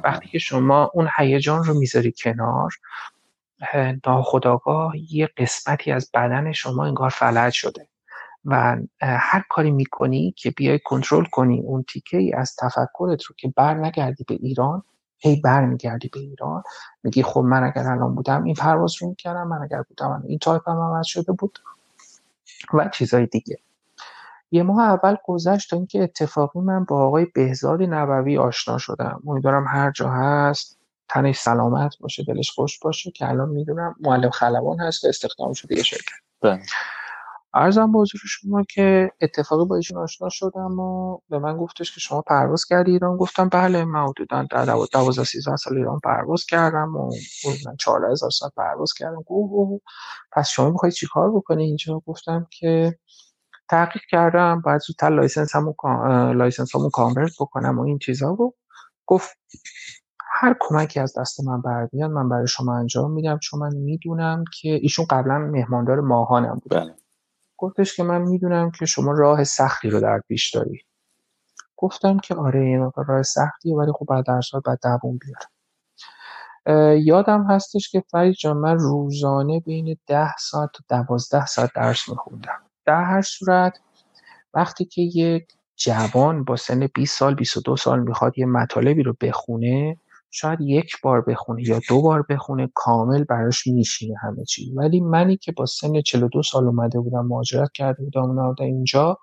وقتی 0.05 0.29
که 0.29 0.38
شما 0.38 0.90
اون 0.94 1.09
هیجان 1.18 1.64
رو 1.64 1.79
می‌ذاری 1.79 2.12
کنار 2.12 2.73
ناخداگاه 4.07 4.92
یه 5.11 5.29
قسمتی 5.37 5.92
از 5.92 6.11
بدن 6.14 6.53
شما 6.53 6.85
انگار 6.85 7.11
فلج 7.11 7.53
شده. 7.53 7.88
و 8.44 8.76
هر 9.02 9.44
کاری 9.50 9.70
می‌کنی 9.70 10.35
که 10.37 10.50
بیای 10.50 10.78
کنترل 10.78 11.24
کنی 11.24 11.61
اون 11.61 11.85
تیکه 11.88 12.16
ای 12.16 12.33
از 12.33 12.57
تفکرت 12.57 13.22
رو 13.22 13.37
که 13.38 13.52
بر 13.57 13.74
نگردی 13.74 14.24
به 14.28 14.35
ایران 14.35 14.83
هی 15.18 15.40
بر 15.40 15.64
میگردی 15.66 16.09
به 16.09 16.20
ایران 16.20 16.62
میگی 17.02 17.22
خب 17.22 17.40
من 17.40 17.64
اگر 17.64 17.88
الان 17.88 18.14
بودم 18.14 18.44
این 18.44 18.54
پرواز 18.54 18.94
رو 19.02 19.09
می‌کردم 19.09 19.48
من 19.48 19.62
اگر 19.62 19.83
بودم 19.83 20.22
این 20.26 20.38
تایپ 20.38 20.68
هم 20.68 20.76
عوض 20.76 21.07
شده 21.07 21.33
بود 21.33 21.59
و 22.74 22.88
چیزای 22.88 23.26
دیگه. 23.26 23.59
یه 24.50 24.62
ماه 24.62 24.80
اول 24.80 25.16
گذشت 25.24 25.70
تا 25.70 25.76
اینکه 25.76 26.02
اتفاقی 26.02 26.61
من 26.61 26.85
با 26.85 27.07
آقای 27.07 27.24
بهزاد 27.35 27.83
نبوی 27.83 28.38
آشنا 28.38 28.78
شدم. 28.78 29.22
امیدوارم 29.26 29.64
هر 29.68 29.90
جا 29.90 30.11
هست 30.11 30.78
تنش 31.09 31.38
سلامت 31.38 31.98
باشه 32.00 32.24
دلش 32.24 32.50
خوش 32.50 32.78
باشه 32.78 33.11
که 33.11 33.28
الان 33.28 33.48
می‌دونم 33.48 33.94
معلم 34.00 34.30
خلبان 34.30 34.80
هست 34.80 35.04
و 35.04 35.09
استخدام 35.09 35.52
شده 35.52 35.76
یه 35.76 35.83
شرکت. 35.83 36.12
بله. 36.42 36.62
عرضم 37.55 37.92
به 37.93 37.99
حضور 37.99 38.21
شما 38.25 38.62
که 38.62 39.11
اتفاقی 39.21 39.64
با 39.64 39.77
ایشون 39.77 39.99
آشنا 39.99 40.29
شدم 40.29 40.81
و 40.81 41.19
به 41.29 41.38
من 41.38 41.57
گفتش 41.57 41.95
که 41.95 42.01
شما 42.01 42.23
پرواز 42.23 42.64
کردی 42.64 42.90
ایران. 42.93 43.17
گفتم 43.17 43.49
بله 43.49 43.85
من 43.85 44.07
حدودا 44.09 44.47
در 44.51 44.64
12 44.93 45.25
13 45.25 45.57
سال 45.57 45.77
ایران 45.77 46.01
پرواز 46.05 46.47
کردم 46.47 46.97
و 46.97 47.11
من 47.67 47.77
14000 47.77 48.31
ساعت 48.31 48.53
پرواز 48.57 48.93
کردم. 48.93 49.23
گفت 49.27 49.83
پس 50.33 50.49
شما 50.49 50.71
می‌خوای 50.71 50.93
چیکار 50.93 51.31
بکنی 51.31 51.64
اینجا؟ 51.64 52.03
گفتم 52.07 52.47
که 52.51 52.99
تحقیق 53.69 54.03
کردم 54.11 54.62
باید 54.64 54.81
زودتر 54.81 55.11
license 55.11 55.57
هامو 55.57 55.75
license 56.33 56.77
هامو 56.77 56.90
convert 56.90 57.33
بکنم 57.40 57.79
و 57.79 57.83
این 57.83 57.99
چیزا 57.99 58.37
رو. 58.38 58.55
گفت 59.07 59.38
هر 60.21 60.57
کمکی 60.61 61.01
از 61.01 61.19
دست 61.19 61.40
من 61.40 61.61
برمیاد 61.61 62.11
من 62.11 62.29
برای 62.29 62.47
شما 62.47 62.77
انجام 62.77 63.12
میدم. 63.12 63.38
چون 63.38 63.61
من 63.61 63.77
می‌دونم 63.77 64.45
که 64.61 64.69
ایشون 64.69 65.07
قبلا 65.11 65.38
مهماندار 65.38 66.01
ماهانم 66.01 66.55
بود. 66.62 66.73
بله. 66.73 66.95
گفتش 67.57 67.97
که 67.97 68.03
من 68.03 68.23
می‌دونم 68.23 68.71
که 68.71 68.87
شما 68.87 69.12
راه 69.12 69.45
سختی 69.45 69.90
رو 69.90 70.01
در 70.01 70.21
پیش 70.29 70.55
داری. 70.55 70.81
گفتم 71.77 72.19
که 72.19 72.35
آره 72.35 72.61
این 72.61 72.90
راه 72.97 73.23
سختیه 73.23 73.75
ولی 73.77 73.93
خب 73.93 74.07
بعد 74.09 74.27
درس 74.27 74.55
بعد 74.55 74.79
دووم 74.83 75.19
بیارم. 75.19 75.51
یادم 77.05 77.51
هستش 77.51 77.90
که 77.90 78.05
فرید 78.11 78.35
جان 78.35 78.57
من 78.57 78.79
روزانه 78.79 79.61
بین 79.61 79.97
ده 80.07 80.37
ساعت 80.38 80.71
تا 80.73 80.85
دوازده 80.99 81.47
ساعت 81.47 81.71
درس 81.75 82.09
میخوندم. 82.09 82.62
در 82.87 83.05
هر 83.05 83.23
صورت 83.23 83.79
وقتی 84.55 84.85
که 84.85 85.03
یک 85.03 85.49
جوان 85.77 86.45
با 86.45 86.57
سن 86.57 86.87
20 86.87 87.19
سال 87.19 87.35
22 87.35 87.77
سال 87.77 88.01
می‌خواد 88.01 88.38
یه 88.38 88.47
مطالبی 88.47 89.03
رو 89.03 89.17
بخونه 89.21 89.97
شاید 90.37 90.61
یک 90.61 91.01
بار 91.03 91.20
بخونه 91.20 91.68
یا 91.68 91.81
دو 91.88 92.03
بار 92.03 92.23
بخونه 92.29 92.70
کامل 92.75 93.25
براش 93.25 93.66
میشینه 93.66 94.14
همه 94.23 94.44
چی 94.44 94.73
ولی 94.75 95.01
منی 95.01 95.37
که 95.37 95.53
با 95.53 95.66
سن 95.66 96.01
42 96.01 96.42
سال 96.42 96.66
اومده 96.66 97.01
بودم 97.01 97.27
مهاجرت 97.27 97.73
کرده 97.73 98.03
بودم 98.03 98.23
اومده 98.23 98.64
اینجا 98.64 99.18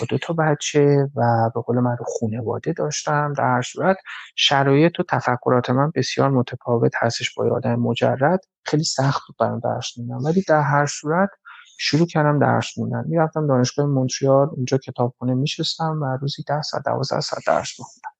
با 0.00 0.06
دو 0.08 0.18
تا 0.18 0.34
بچه 0.34 1.08
و 1.16 1.50
به 1.54 1.60
قول 1.60 1.78
من 1.80 1.96
خونواده 2.06 2.72
داشتم. 2.72 3.32
در 3.32 3.44
هر 3.44 3.62
صورت 3.62 3.96
شرایط 4.36 5.00
و 5.00 5.02
تفکرات 5.02 5.70
من 5.70 5.92
بسیار 5.94 6.30
متفاوت 6.30 6.92
هستش 6.98 7.34
با 7.34 7.56
آدم 7.56 7.74
مجرد. 7.74 8.40
خیلی 8.64 8.84
سخت 8.84 9.22
بود 9.26 9.36
برام 9.38 9.60
درس 9.60 9.92
خوندن. 9.94 10.16
ولی 10.16 10.42
در 10.48 10.60
هر 10.60 10.86
صورت 10.86 11.30
شروع 11.78 12.06
کردم 12.06 12.38
درس 12.38 12.72
خوندن. 12.74 13.04
می‌رفتم 13.06 13.46
دانشگاه 13.46 13.86
مونتریال 13.86 14.48
اونجا 14.48 14.78
کتابخونه 14.78 15.34
میشستم 15.34 16.02
و 16.02 16.16
روزی 16.20 16.42
10 16.48 16.62
ساعت 16.62 16.84
12 16.84 17.20
ساعت 17.20 17.42
درس 17.46 17.80
میخوندم. 17.80 18.15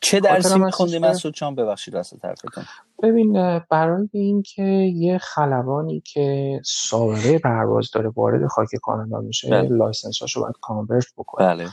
چه 0.00 0.20
درسی 0.20 0.58
میخوندی؟ 0.58 0.98
مسعود 0.98 1.34
جان 1.34 1.54
ببخشید 1.54 1.94
راست 1.94 2.20
طرفتون 2.20 2.64
ببین 3.02 3.58
برای 3.58 4.08
اینکه 4.12 4.62
یه 4.94 5.18
خلبانی 5.18 6.00
که 6.00 6.60
سابقه 6.64 7.38
پرواز 7.38 7.90
داره 7.90 8.08
وارد 8.08 8.46
خاک 8.46 8.68
کانادا 8.82 9.20
میشه 9.20 9.50
بله. 9.50 9.68
لایسنساشو 9.68 10.40
باید 10.40 10.54
کانورت 10.60 11.06
بکنه. 11.16 11.46
بله. 11.46 11.68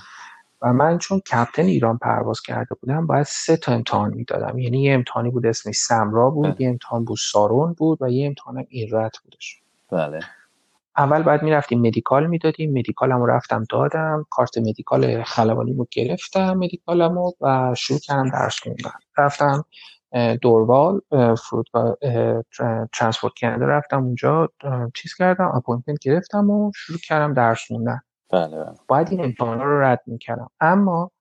و 0.61 0.73
من 0.73 0.97
چون 0.97 1.19
captain 1.19 1.65
ایران 1.65 1.97
پرواز 1.97 2.41
کرده 2.41 2.75
بودم 2.75 3.07
باید 3.07 3.25
سه 3.25 3.57
تا 3.57 3.71
امتحان 3.71 4.13
می‌دادم. 4.13 4.59
یعنی 4.59 4.83
یه 4.83 4.93
امتحانی 4.93 5.29
بود 5.29 5.45
اسمش 5.45 5.75
سمرا 5.75 6.29
بود 6.29 6.45
بله. 6.45 6.55
یه 6.61 6.69
امتحان 6.69 7.05
بود 7.05 7.17
SARON 7.31 7.73
بود 7.73 7.97
و 8.01 8.09
یه 8.09 8.27
امتحان 8.27 8.65
INRAT 8.69 9.17
بودش. 9.23 9.59
بله. 9.91 10.19
اول 10.97 11.23
بعد 11.23 11.43
می‌رفتیم 11.43 11.81
medical 11.81 12.27
می‌دادیم 12.27 12.79
medical 12.79 13.15
مو 13.15 13.25
رفتم 13.25 13.63
دادم 13.69 14.25
کارت 14.29 14.57
medical 14.57 15.23
خلبانیمو 15.23 15.85
گرفتم 15.91 16.53
medical 16.53 17.14
مو 17.14 17.31
و 17.41 17.75
شروع 17.77 17.99
کردم 17.99 18.29
درس 18.29 18.59
خوندن. 18.59 18.91
رفتم 19.17 19.65
Dorval 20.41 21.01
فرودگاه 21.35 21.97
Transport 22.93 23.33
Canada 23.41 23.65
رفتم 23.65 24.03
اونجا 24.03 24.49
چیز 24.95 25.13
کردم 25.13 25.51
appointment 25.55 25.99
گرفتم 25.99 26.49
و 26.49 26.71
شروع 26.75 26.99
کردم 26.99 27.33
درس 27.33 27.59
خوندن. 27.67 28.01
بله 28.31 28.63
بله. 28.63 28.75
باید 28.87 29.11
این 29.11 29.23
امتحان 29.23 29.59
رو 29.59 29.81
رد 29.81 30.01
می‌کردم. 30.07 30.49
اما 30.59 31.11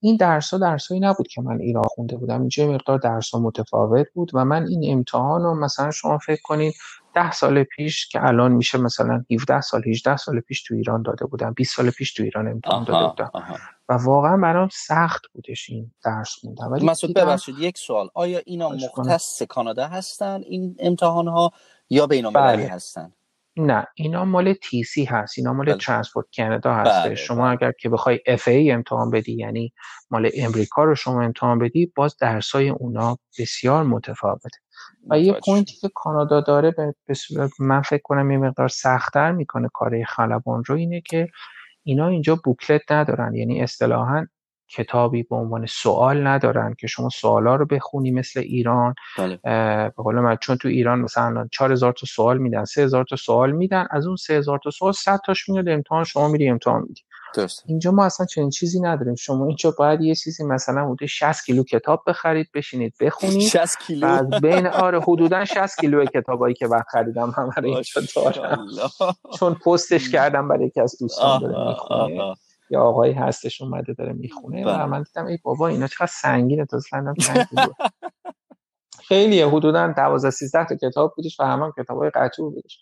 این 0.00 0.16
درس 0.16 0.54
ها 0.54 0.58
درس 0.58 0.92
نبود 0.92 1.28
که 1.28 1.42
من 1.42 1.60
ایران 1.60 1.84
خونده 1.84 2.16
بودم. 2.16 2.40
اینجا 2.40 2.72
مقدار 2.72 2.98
درس 2.98 3.30
ها 3.30 3.40
متفاوت 3.40 4.06
بود 4.14 4.30
و 4.34 4.44
من 4.44 4.66
این 4.66 4.92
امتحان 4.92 5.42
رو 5.42 5.54
مثلا 5.54 5.90
شما 5.90 6.18
فکر 6.18 6.42
کنید 6.42 6.74
ده 7.14 7.32
سال 7.32 7.62
پیش 7.62 8.08
که 8.08 8.24
الان 8.24 8.52
میشه 8.52 8.78
مثلا 8.78 9.24
17 9.30 9.60
سال 9.60 9.82
18 9.86 10.16
سال 10.16 10.40
پیش 10.40 10.62
تو 10.62 10.74
ایران 10.74 11.02
داده 11.02 11.26
بودم. 11.26 11.52
20 11.52 11.76
سال 11.76 11.90
پیش 11.90 12.12
تو 12.12 12.22
ایران 12.22 12.48
امتحان 12.48 12.84
داده 12.84 13.08
بودم. 13.08 13.30
و 13.88 13.92
واقعا 13.92 14.36
برام 14.36 14.68
سخت 14.72 15.22
بودش 15.32 15.70
این 15.70 15.92
درس 16.04 16.44
موندم 16.44 16.72
ولی 16.72 16.86
مسعود 16.86 17.14
ببخشید 17.14 17.58
یک 17.58 17.78
سوال. 17.78 18.08
آیا 18.14 18.40
اینا 18.46 18.68
مختص 18.68 19.42
کانادا 19.42 19.86
هستن 19.86 20.42
این 20.46 20.76
امتحان 20.78 21.28
ها 21.28 21.52
یا 21.90 22.06
بین 22.06 22.30
بله. 22.30 22.68
هستن؟ 22.68 23.12
نه 23.66 23.86
اینا 23.94 24.24
مال 24.24 24.54
سی 24.86 25.04
هست 25.04 25.38
اینا 25.38 25.52
مال 25.52 25.76
Transport 25.76 26.26
Canada 26.36 26.74
هست. 26.74 27.06
بله، 27.06 27.14
شما 27.14 27.42
بله. 27.42 27.50
اگر 27.50 27.72
که 27.72 27.88
بخوای 27.88 28.20
FAA 28.26 28.72
امتحان 28.72 29.10
بدی 29.10 29.32
یعنی 29.32 29.72
مال 30.10 30.30
امریکا 30.38 30.84
رو 30.84 30.94
شما 30.94 31.22
امتحان 31.22 31.58
بدی 31.58 31.92
باز 31.96 32.16
درسای 32.16 32.68
اونا 32.68 33.16
بسیار 33.38 33.84
متفاوته. 33.84 34.58
و 35.10 35.18
یه 35.18 35.32
point 35.44 35.69
ی 35.69 35.74
که 35.80 35.90
کانادا 35.94 36.40
داره 36.40 36.70
به 36.70 37.14
من 37.58 37.82
فکر 37.82 38.02
کنم 38.04 38.30
یه 38.30 38.38
مقدار 38.38 38.68
سختتر 38.68 39.32
می‌کنه 39.32 39.68
کار 39.72 40.04
خلبان 40.04 40.62
رو 40.66 40.76
اینه 40.76 41.00
که 41.00 41.28
اینا 41.82 42.08
اینجا 42.08 42.40
booklet 42.44 42.92
ندارن 42.92 43.34
یعنی 43.34 43.62
اصطلاحا 43.62 44.26
کتابی 44.76 45.22
به 45.22 45.36
عنوان 45.36 45.66
سوال 45.66 46.26
ندارن 46.26 46.74
که 46.78 46.86
شما 46.86 47.08
سوالا 47.08 47.56
رو 47.56 47.66
بخونی 47.66 48.10
مثل 48.10 48.40
ایران 48.40 48.94
بله. 49.18 49.38
به 49.96 50.02
قول 50.02 50.14
من 50.14 50.36
چون 50.36 50.56
تو 50.56 50.68
ایران 50.68 50.98
مثلا 51.00 51.48
4000 51.52 51.92
تا 51.92 52.06
سوال 52.06 52.38
میدن 52.38 52.64
3000 52.64 53.04
تا 53.04 53.16
سوال 53.16 53.52
میدن 53.52 53.86
از 53.90 54.06
اون 54.06 54.16
3000 54.16 54.60
تا 54.64 54.70
سوال 54.70 54.92
100 54.92 55.20
تاش 55.26 55.48
میاد 55.48 55.68
امتحان 55.68 56.04
شما 56.04 56.28
میری 56.28 56.48
امتحان 56.48 56.82
میدی. 56.88 57.02
درست. 57.34 57.62
اینجا 57.66 57.90
ما 57.90 58.04
اصلا 58.04 58.26
چنین 58.26 58.50
چیزی 58.50 58.80
نداریم. 58.80 59.14
شما 59.14 59.46
اینجا 59.46 59.74
باید 59.78 60.00
یه 60.00 60.14
چیزی 60.14 60.44
مثلا 60.44 60.84
حدود 60.84 61.06
60 61.06 61.44
کیلو 61.44 61.64
کتاب 61.64 62.02
بخرید 62.06 62.48
بشینید 62.54 62.94
بخونید. 63.00 63.48
60 63.56 63.78
کیلو؟ 63.78 64.06
از 64.06 64.30
بین 64.42 64.66
آره 64.66 65.00
حدودا 65.00 65.44
60 65.44 65.80
کیلو 65.80 66.04
کتابایی 66.04 66.54
که 66.54 66.66
وقت 66.66 66.88
خریدم 66.88 67.30
هم 67.36 67.50
اینجا 67.64 68.00
دارم. 68.16 68.66
چون 69.38 69.54
پستش 69.54 70.10
کردم 70.14 70.48
برای 70.48 70.66
یکی 70.66 70.80
از 70.80 70.96
دوستان 71.00 71.54
یا 72.70 72.82
آقایی 72.82 73.12
هستش 73.12 73.62
اومده 73.62 73.92
داره 73.92 74.12
می‌خونه 74.12 74.62
و 74.62 74.76
بله. 74.76 74.84
من 74.84 75.02
دیدم 75.02 75.26
ای 75.26 75.38
بابا 75.42 75.68
اینا 75.68 75.86
چقدر 75.86 76.06
سنگینه 76.12 76.66
تا 76.66 76.80
خیلیه 79.08 79.48
حدودا 79.48 79.86
12 79.96 80.30
13 80.30 80.64
تا 80.64 80.76
کتاب 80.76 81.12
بودش 81.16 81.40
و 81.40 81.44
همان 81.44 81.72
کتابای 81.78 82.10
قطور 82.10 82.50
بودش. 82.50 82.80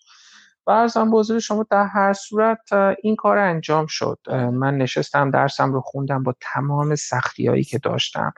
و 0.66 0.70
ارزم 0.70 1.10
بزرگ 1.10 1.38
شما 1.38 1.66
در 1.70 1.86
هر 1.86 2.12
صورت 2.12 2.72
این 3.02 3.16
کار 3.16 3.38
انجام 3.38 3.86
شد. 3.86 4.18
من 4.52 4.78
نشستم 4.78 5.30
درسم 5.30 5.72
رو 5.72 5.80
خوندم 5.80 6.22
با 6.22 6.34
تمام 6.40 6.94
سختی 6.94 7.46
هایی 7.46 7.64
که 7.64 7.78
داشتم. 7.78 8.32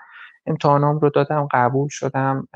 امتحانام 0.46 0.98
رو 0.98 1.10
دادم 1.10 1.48
قبول 1.52 1.88
شدم. 1.88 2.48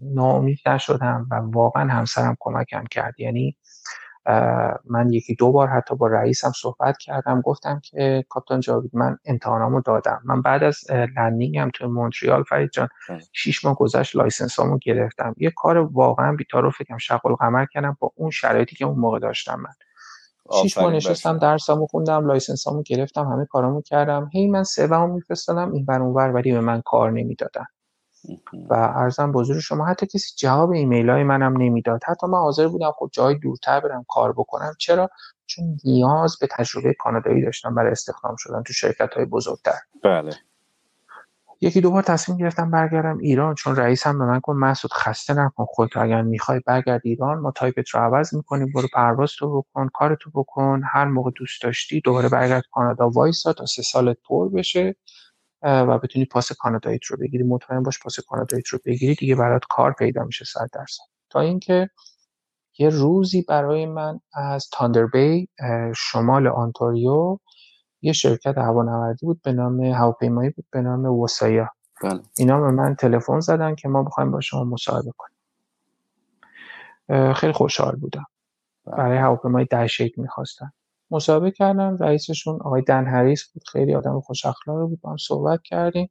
ناامید 0.00 0.58
نشدم 0.66 1.26
و 1.30 1.34
واقعا 1.34 1.92
همسرم 1.92 2.36
کمکم 2.40 2.84
کرد. 2.90 3.20
یعنی 3.20 3.56
من 4.84 5.12
یکی 5.12 5.34
دو 5.34 5.52
بار 5.52 5.68
حتی 5.68 5.96
با 5.96 6.06
رئیسم 6.06 6.52
صحبت 6.56 6.98
کردم. 6.98 7.40
گفتم 7.40 7.80
که 7.84 8.24
کاپتان 8.28 8.60
جاوید 8.60 8.90
من 8.94 9.18
امتحانامو 9.24 9.80
دادم. 9.80 10.20
من 10.24 10.42
بعد 10.42 10.62
از 10.62 10.78
landing 11.16 11.63
م 11.63 11.70
تو 11.74 11.88
مونتریال 11.88 12.42
فرید 12.42 12.70
جان 12.70 12.88
بله. 13.08 13.20
شیش 13.32 13.64
ماه 13.64 13.74
گذشت 13.74 14.16
license 14.16 14.64
امو 14.64 14.78
گرفتم. 14.78 15.34
یه 15.38 15.52
کار 15.56 15.76
واقعا 15.76 16.32
بی‌تعارف 16.32 16.70
فکرم 16.70 16.98
شق‌القمر 16.98 17.66
کردم 17.66 17.96
با 18.00 18.12
اون 18.14 18.30
شرایطی 18.30 18.76
که 18.76 18.84
اون 18.84 18.98
موقع 18.98 19.18
داشتم 19.18 19.60
من. 19.60 19.72
شیش 20.62 20.78
ماه 20.78 20.92
نشستم 20.92 21.38
درسامو 21.38 21.86
خوندم 21.86 22.26
license 22.26 22.70
امو 22.70 22.82
گرفتم 22.82 23.24
همه 23.24 23.46
کارامو 23.46 23.82
کردم. 23.82 24.30
هی 24.32 24.48
من 24.48 24.64
رزومه‌مو 24.64 25.14
میفرستادم 25.14 25.72
این 25.72 25.84
بر 25.84 26.02
اونور 26.02 26.28
ولی 26.28 26.52
به 26.52 26.60
من 26.60 26.82
کار 26.84 27.10
نمی‌دادن. 27.10 27.64
و 28.70 28.74
عرضم 28.74 29.32
به 29.32 29.41
حضور 29.41 29.58
شما 29.58 29.86
حتی 29.86 30.06
کسی 30.06 30.34
جواب 30.36 30.70
ایمیل 30.70 31.10
های 31.10 31.24
منم 31.24 31.56
نمی‌داد. 31.56 32.00
حتی 32.06 32.26
من 32.26 32.38
حاضر 32.38 32.68
بودم 32.68 32.92
خب 32.98 33.10
جای 33.12 33.34
دورتر 33.34 33.80
برم 33.80 34.04
کار 34.08 34.32
بکنم. 34.32 34.72
چرا؟ 34.78 35.10
چون 35.46 35.78
نیاز 35.84 36.38
به 36.40 36.48
تجربه 36.50 36.94
کانادایی 36.98 37.42
داشتم 37.42 37.74
برای 37.74 37.92
استخدام 37.92 38.36
شدن 38.38 38.62
تو 38.62 38.72
شرکت 38.72 39.14
های 39.14 39.24
بزرگتر. 39.24 39.78
بله. 40.04 40.32
یکی 41.60 41.80
دو 41.80 41.90
بار 41.90 42.02
تصمیم 42.02 42.38
گرفتم 42.38 42.70
برگردم 42.70 43.18
ایران 43.18 43.54
چون 43.54 43.76
رئیسم 43.76 44.18
به 44.18 44.24
من 44.24 44.38
گفت 44.38 44.58
مسعود 44.58 44.92
خسته 44.92 45.34
نکن 45.34 45.64
خودت 45.68 45.96
اگر 45.96 46.22
می‌خوای 46.22 46.60
برگرد 46.66 47.00
ایران 47.04 47.38
ما 47.38 47.50
تایپت 47.50 47.88
رو 47.88 48.00
عوض 48.00 48.34
می‌کنیم 48.34 48.72
برو 48.74 48.88
پرواز 48.94 49.32
تو 49.38 49.62
بکن 49.62 49.88
کارتو 49.94 50.30
بکن 50.34 50.80
هر 50.92 51.04
موقع 51.04 51.30
دوست 51.36 51.62
داشتی 51.62 52.00
دوباره 52.00 52.28
برگرد 52.28 52.62
کانادا 52.72 53.10
وایسا 53.10 53.52
تا 53.52 53.66
سه 53.66 53.82
سالت 53.82 54.16
پر 54.28 54.48
بشه. 54.48 54.96
و 55.68 55.98
بتونی 55.98 56.24
پاس 56.24 56.52
کاناداییت 56.52 57.04
رو 57.04 57.16
بگیری. 57.16 57.44
مطمئن 57.44 57.82
باش 57.82 57.98
پاس 57.98 58.20
کاناداییت 58.20 58.68
رو 58.68 58.78
بگیری 58.86 59.14
دیگه 59.14 59.34
برات 59.34 59.62
کار 59.68 59.92
پیدا 59.92 60.24
میشه 60.24 60.44
صد 60.44 60.68
درصد. 60.72 61.04
تا 61.30 61.40
اینکه 61.40 61.90
یه 62.78 62.88
روزی 62.88 63.42
برای 63.42 63.86
من 63.86 64.20
از 64.34 64.68
تاندر 64.72 65.06
بی 65.06 65.48
شمال 65.96 66.46
آنتاریو 66.46 67.38
یه 68.02 68.12
شرکت 68.12 68.58
هوانوردی 68.58 69.26
بود 69.26 69.42
به 69.42 69.52
نام 69.52 69.80
هواپیمایی 69.80 70.50
بود 70.50 70.64
به 70.70 70.80
نام 70.80 71.04
وسایا. 71.04 71.70
بله. 72.02 72.20
اینا 72.38 72.60
به 72.60 72.70
من 72.70 72.94
تلفن 72.94 73.40
زدن 73.40 73.74
که 73.74 73.88
ما 73.88 74.02
بخوایم 74.02 74.30
با 74.30 74.40
شما 74.40 74.64
مصاحبه 74.64 75.12
کنیم. 75.16 75.36
خیلی 77.32 77.52
خوشحال 77.52 77.96
بودم. 77.96 78.26
بله. 78.86 78.96
برای 78.96 79.18
هواپیمای 79.18 79.64
دشیک 79.64 80.18
می‌خواستن. 80.18 80.72
مصاحبه 81.10 81.50
کردم 81.50 81.96
رئیسشون 82.00 82.54
آقای 82.60 82.82
دن 82.82 83.06
هریس 83.06 83.52
بود. 83.52 83.62
خیلی 83.72 83.94
آدم 83.94 84.20
خوش 84.20 84.46
اخلاقی 84.46 84.86
بود. 84.86 85.00
با 85.00 85.10
هم 85.10 85.16
صحبت 85.16 85.62
کردیم. 85.62 86.10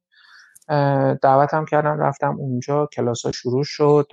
دعوتم 1.21 1.65
کردم. 1.65 1.99
رفتم 1.99 2.35
اونجا. 2.39 2.89
کلاس 2.93 3.25
ها 3.25 3.31
شروع 3.31 3.63
شد. 3.65 4.07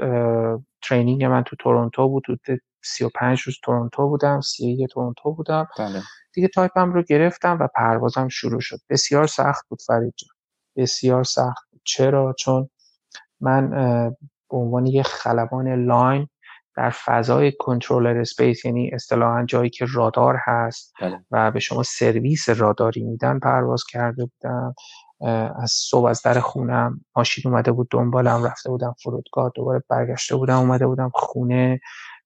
training 0.82 1.24
من 1.24 1.42
تو 1.42 1.56
تورنتو 1.56 2.08
بود. 2.08 2.22
تو 2.26 2.36
35 2.84 3.40
روز 3.40 3.56
تورنتو 3.62 4.08
بودم. 4.08 4.40
31 4.40 4.90
تورنتو 4.90 5.32
بودم. 5.32 5.68
بله. 5.78 6.02
دیگه 6.34 6.48
تایپم 6.48 6.92
رو 6.92 7.02
گرفتم 7.02 7.58
و 7.60 7.68
پروازم 7.74 8.28
شروع 8.28 8.60
شد. 8.60 8.78
بسیار 8.90 9.26
سخت 9.26 9.68
بود 9.68 9.82
فرید 9.86 10.14
جان. 10.16 10.30
بسیار 10.76 11.24
سخت. 11.24 11.70
بود 11.70 11.80
چرا؟ 11.84 12.34
چون 12.38 12.68
من 13.40 13.70
به 14.50 14.56
عنوان 14.56 14.86
یه 14.86 15.02
خلبان 15.02 15.84
line 15.84 16.28
در 16.76 16.90
فضای 16.90 17.52
controlled 17.58 18.20
space 18.20 18.64
یعنی 18.64 18.90
اصطلاحا 18.92 19.44
جایی 19.44 19.70
که 19.70 19.86
رادار 19.92 20.36
هست 20.44 20.94
بله. 21.00 21.20
و 21.30 21.50
به 21.50 21.60
شما 21.60 21.82
سرویس 21.82 22.48
راداری 22.48 23.02
میدن 23.04 23.38
پرواز 23.38 23.84
کرده 23.84 24.24
بودم 24.24 24.74
از 25.62 25.70
صبح 25.70 26.06
از 26.06 26.22
در 26.22 26.40
خونم 26.40 27.00
ماشین 27.16 27.52
اومده 27.52 27.72
بود 27.72 27.88
دنبالم 27.90 28.44
رفته 28.44 28.70
بودم 28.70 28.94
فرودگاه 29.02 29.52
دوباره 29.54 29.82
برگشته 29.88 30.36
بودم 30.36 30.58
اومده 30.58 30.86
بودم 30.86 31.10
خونه 31.14 31.80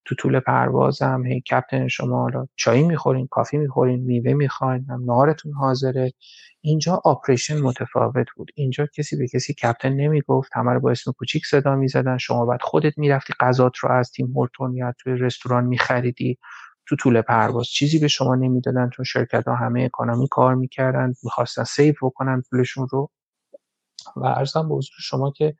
تو 0.06 0.14
طول 0.14 0.40
پروازم 0.40 1.22
هی 1.26 1.40
captain 1.40 1.88
شما 1.88 2.22
حالا 2.22 2.46
چایی 2.56 2.82
می‌خورین 2.82 3.26
coffee 3.30 3.56
می‌خورین 3.56 4.00
میوه 4.04 4.32
می‌خواین 4.32 4.86
نهارتون 5.06 5.52
حاضره. 5.52 6.12
اینجا 6.60 7.00
operation 7.04 7.60
متفاوت 7.60 8.26
بود. 8.36 8.50
اینجا 8.54 8.86
کسی 8.86 9.16
به 9.16 9.28
کسی 9.28 9.54
captain 9.54 9.92
نمی‌گفت. 9.92 10.50
همه 10.54 10.72
رو 10.72 10.80
با 10.80 10.90
اسم 10.90 11.12
کوچیک 11.12 11.46
صدا 11.46 11.76
می‌زدن. 11.76 12.18
شما 12.18 12.46
بعد 12.46 12.62
خودت 12.62 12.98
می‌رفتی 12.98 13.34
غذات 13.40 13.76
رو 13.76 13.92
از 13.92 14.10
Tim 14.10 14.26
Horton 14.26 14.74
یا 14.76 14.94
توی 14.98 15.12
رستوران 15.14 15.64
میخریدی. 15.64 16.38
تو 16.88 16.96
طول 16.96 17.22
پرواز 17.22 17.66
چیزی 17.66 17.98
به 17.98 18.08
شما 18.08 18.34
نمی‌دادن 18.34 18.90
چون 18.90 19.04
شرکت 19.04 19.48
ها 19.48 19.54
همه 19.54 19.82
economy 19.82 20.28
کار 20.28 20.54
می‌کردن 20.54 21.12
می‌خواستن 21.24 21.64
save 21.64 21.94
بکنن 22.02 22.42
پولشون 22.50 22.88
رو. 22.90 23.10
و 24.16 24.24
عرضم 24.24 24.68
به 24.68 24.80
شما 25.00 25.30
که 25.30 25.54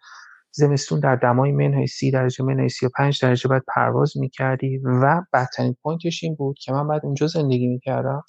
زمستون 0.58 1.00
در 1.00 1.16
دمای 1.16 1.52
منهای 1.52 1.86
سی 1.86 2.10
درجه 2.10 2.44
منهای 2.44 2.68
سی 2.68 2.86
و 2.86 2.88
پنج 2.96 3.22
درجه 3.22 3.48
باید 3.48 3.62
پرواز 3.74 4.16
می‌کردی 4.16 4.78
و 4.78 5.22
بدترین 5.32 5.76
point 5.82 6.12
ش 6.12 6.24
این 6.24 6.34
بود 6.34 6.58
که 6.58 6.72
من 6.72 6.88
بعد 6.88 7.00
اونجا 7.04 7.26
زندگی 7.26 7.66
می‌کردم 7.66 8.22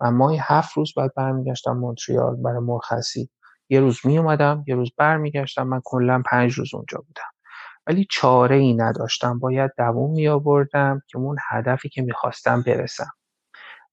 و 0.00 0.10
ماهی 0.10 0.38
هفت 0.40 0.76
روز 0.76 0.92
باید 0.96 1.10
برمیگشتم 1.16 1.72
مونتریال 1.72 2.36
برای 2.36 2.60
مرخصی. 2.60 3.30
یه 3.68 3.80
روز 3.80 3.98
می 4.04 4.18
اومدم 4.18 4.64
یه 4.66 4.74
روز 4.74 4.90
برمیگشتم 4.98 5.62
من 5.62 5.80
کلا 5.84 6.22
پنج 6.30 6.52
روز 6.52 6.74
اونجا 6.74 6.98
بودم. 6.98 7.30
ولی 7.86 8.06
چاره 8.10 8.56
ای 8.56 8.74
نداشتم 8.74 9.38
باید 9.38 9.70
دووم 9.78 10.10
می 10.10 10.28
آوردم 10.28 11.02
که 11.08 11.18
اون 11.18 11.36
هدفی 11.50 11.88
که 11.88 12.02
می‌خواستم 12.02 12.62
برسم. 12.66 13.10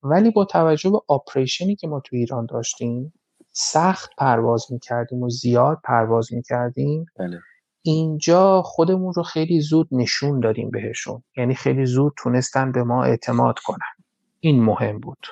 ولی 0.04 0.32
با 0.32 0.46
توجه 0.46 0.90
به 0.90 1.00
operation 1.08 1.69
ی 1.69 1.76
که 1.76 1.88
ما 1.88 2.00
تو 2.00 2.16
ایران 2.16 2.46
داشتیم 2.46 3.14
سخت 3.52 4.10
پرواز 4.18 4.66
می‌کردیم 4.72 5.24
و 5.24 5.30
زیاد 5.30 5.80
پرواز 5.84 6.34
می‌کردیم. 6.34 7.06
بله. 7.20 7.40
اینجا 7.82 8.62
خودمون 8.62 9.14
رو 9.14 9.24
خیلی 9.24 9.62
زود 9.62 9.88
نشون 9.92 10.40
دادیم 10.40 10.70
بهشون. 10.72 11.24
یعنی 11.38 11.56
خیلی 11.56 11.86
زود 11.86 12.14
تونستن 12.18 12.72
به 12.72 12.84
ما 12.84 13.04
اعتماد 13.04 13.60
کنن. 13.60 14.06
این 14.40 14.64
مهم 14.64 15.00
بود. 15.00 15.28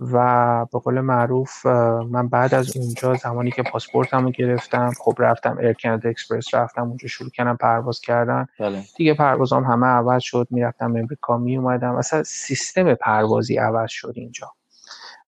و 0.00 0.66
به 0.72 0.78
قول 0.78 1.00
معروف 1.00 1.66
من 2.10 2.28
بعد 2.28 2.54
از 2.54 2.76
اونجا 2.76 3.14
زمانی 3.14 3.50
که 3.50 3.62
پاسپورتمو 3.62 4.30
گرفتم 4.30 4.90
خب 5.00 5.14
رفتم 5.18 5.58
Air 5.58 5.72
Canada 5.72 6.08
Express 6.08 6.54
رفتم 6.54 6.88
اونجا 6.88 7.08
شروع 7.08 7.30
کردم 7.30 7.56
پرواز 7.56 8.00
کردن. 8.00 8.46
بله. 8.60 8.82
دیگه 8.96 9.14
پروازام 9.14 9.64
همه 9.64 9.86
عوض 9.86 10.22
شد 10.22 10.46
می‌رفتم 10.50 10.96
امریکا 10.96 11.38
می 11.38 11.56
اومدم 11.56 11.94
اصلا 11.94 12.22
سیستم 12.22 12.94
پروازی 12.94 13.56
عوض 13.56 13.90
شد 13.90 14.12
اینجا. 14.16 14.52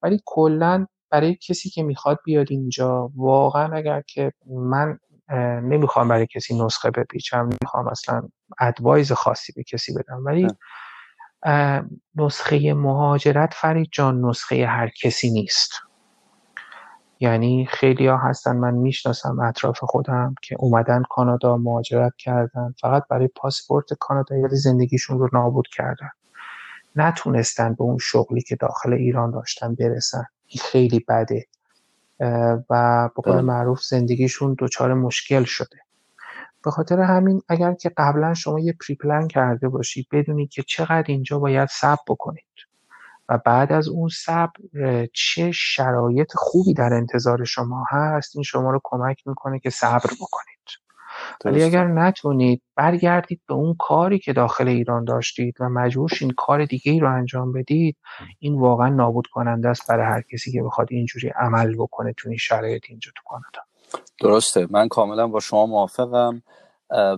ولی 0.02 0.20
کلا 0.24 0.86
برای 1.10 1.34
کسی 1.34 1.70
که 1.70 1.82
می‌خواد 1.82 2.18
بیاد 2.24 2.46
اینجا 2.50 3.10
واقعا 3.16 3.76
اگر 3.76 4.00
که 4.00 4.32
من 4.46 4.98
نمی‌خوام 5.62 6.08
برای 6.08 6.26
کسی 6.26 6.64
نسخه 6.64 6.90
بپیچم 6.90 7.38
نمی‌خوام 7.38 7.88
اصلا 7.88 8.22
ادوایز 8.60 9.12
خاصی 9.12 9.52
به 9.52 9.62
کسی 9.62 9.94
بدم. 9.94 10.24
ولی 10.24 10.48
نسخه 12.16 12.74
مهاجرت 12.74 13.54
فرید 13.54 13.88
جان 13.92 14.24
نسخه 14.24 14.66
هر 14.66 14.88
کسی 14.88 15.30
نیست. 15.30 15.72
یعنی 17.20 17.66
خیلی 17.70 18.06
ها 18.06 18.16
هستن 18.16 18.56
من 18.56 18.74
می‌شناسم 18.74 19.40
اطراف 19.40 19.78
خودم 19.82 20.34
که 20.42 20.56
اومدن 20.58 21.02
کانادا 21.10 21.56
مهاجرت 21.56 22.12
کردن 22.18 22.74
فقط 22.80 23.02
برای 23.10 23.28
پاسپورت 23.28 23.86
کانادایی 24.00 24.42
ولی 24.42 24.56
زندگیشون 24.56 25.18
رو 25.18 25.28
نابود 25.32 25.68
کردن. 25.68 26.10
نتونستن 26.96 27.74
به 27.74 27.82
اون 27.82 27.98
شغلی 27.98 28.42
که 28.42 28.56
داخل 28.56 28.92
ایران 28.92 29.30
داشتن 29.30 29.74
برسن. 29.74 30.24
این 30.46 30.62
خیلی 30.64 31.04
بده. 31.08 31.46
و 32.70 33.08
به 33.16 33.22
قول. 33.22 33.40
معروف 33.40 33.82
زندگیشون 33.82 34.56
دچار 34.58 34.94
مشکل 34.94 35.44
شده. 35.44 35.78
به 36.64 36.70
خاطر 36.70 37.00
همین 37.00 37.42
اگر 37.48 37.74
که 37.74 37.90
قبلا 37.96 38.34
شما 38.34 38.60
یه 38.60 38.74
پریپلن 38.86 39.28
کرده 39.28 39.68
باشید 39.68 40.06
بدونید 40.12 40.50
که 40.50 40.62
چقدر 40.62 41.04
اینجا 41.06 41.38
باید 41.38 41.68
صبر 41.68 42.02
بکنید. 42.08 42.44
و 43.28 43.38
بعد 43.38 43.72
از 43.72 43.88
اون 43.88 44.08
صبر 44.08 44.52
چه 45.12 45.52
شرایط 45.52 46.32
خوبی 46.34 46.74
در 46.74 46.92
انتظار 46.92 47.44
شما 47.44 47.84
هست 47.90 48.36
این 48.36 48.42
شما 48.42 48.70
رو 48.70 48.80
کمک 48.84 49.26
می‌کنه 49.26 49.58
که 49.58 49.70
صبر 49.70 50.10
بکنید. 50.20 50.55
ولی 51.44 51.62
اگر 51.62 51.86
نتونید 51.86 52.62
برگردید 52.76 53.40
به 53.48 53.54
اون 53.54 53.76
کاری 53.78 54.18
که 54.18 54.32
داخل 54.32 54.68
ایران 54.68 55.04
داشتید 55.04 55.54
و 55.60 55.68
مجبور 55.68 56.10
این 56.20 56.30
کار 56.36 56.64
دیگه 56.64 56.92
ای 56.92 57.00
رو 57.00 57.14
انجام 57.14 57.52
بدید 57.52 57.96
این 58.38 58.60
واقعا 58.60 58.88
نابود 58.88 59.26
کننده 59.26 59.68
است 59.68 59.88
برای 59.88 60.06
هر 60.06 60.22
کسی 60.32 60.52
که 60.52 60.62
بخواد 60.62 60.88
اینجوری 60.90 61.28
عمل 61.28 61.76
بکنه 61.76 62.12
تو 62.16 62.28
این 62.28 62.38
شرایط 62.38 62.84
اینجا 62.88 63.10
تو 63.16 63.22
کانادا. 63.26 63.60
درسته. 64.20 64.66
من 64.70 64.88
کاملا 64.88 65.26
با 65.26 65.40
شما 65.40 65.66
موافقم 65.66 66.42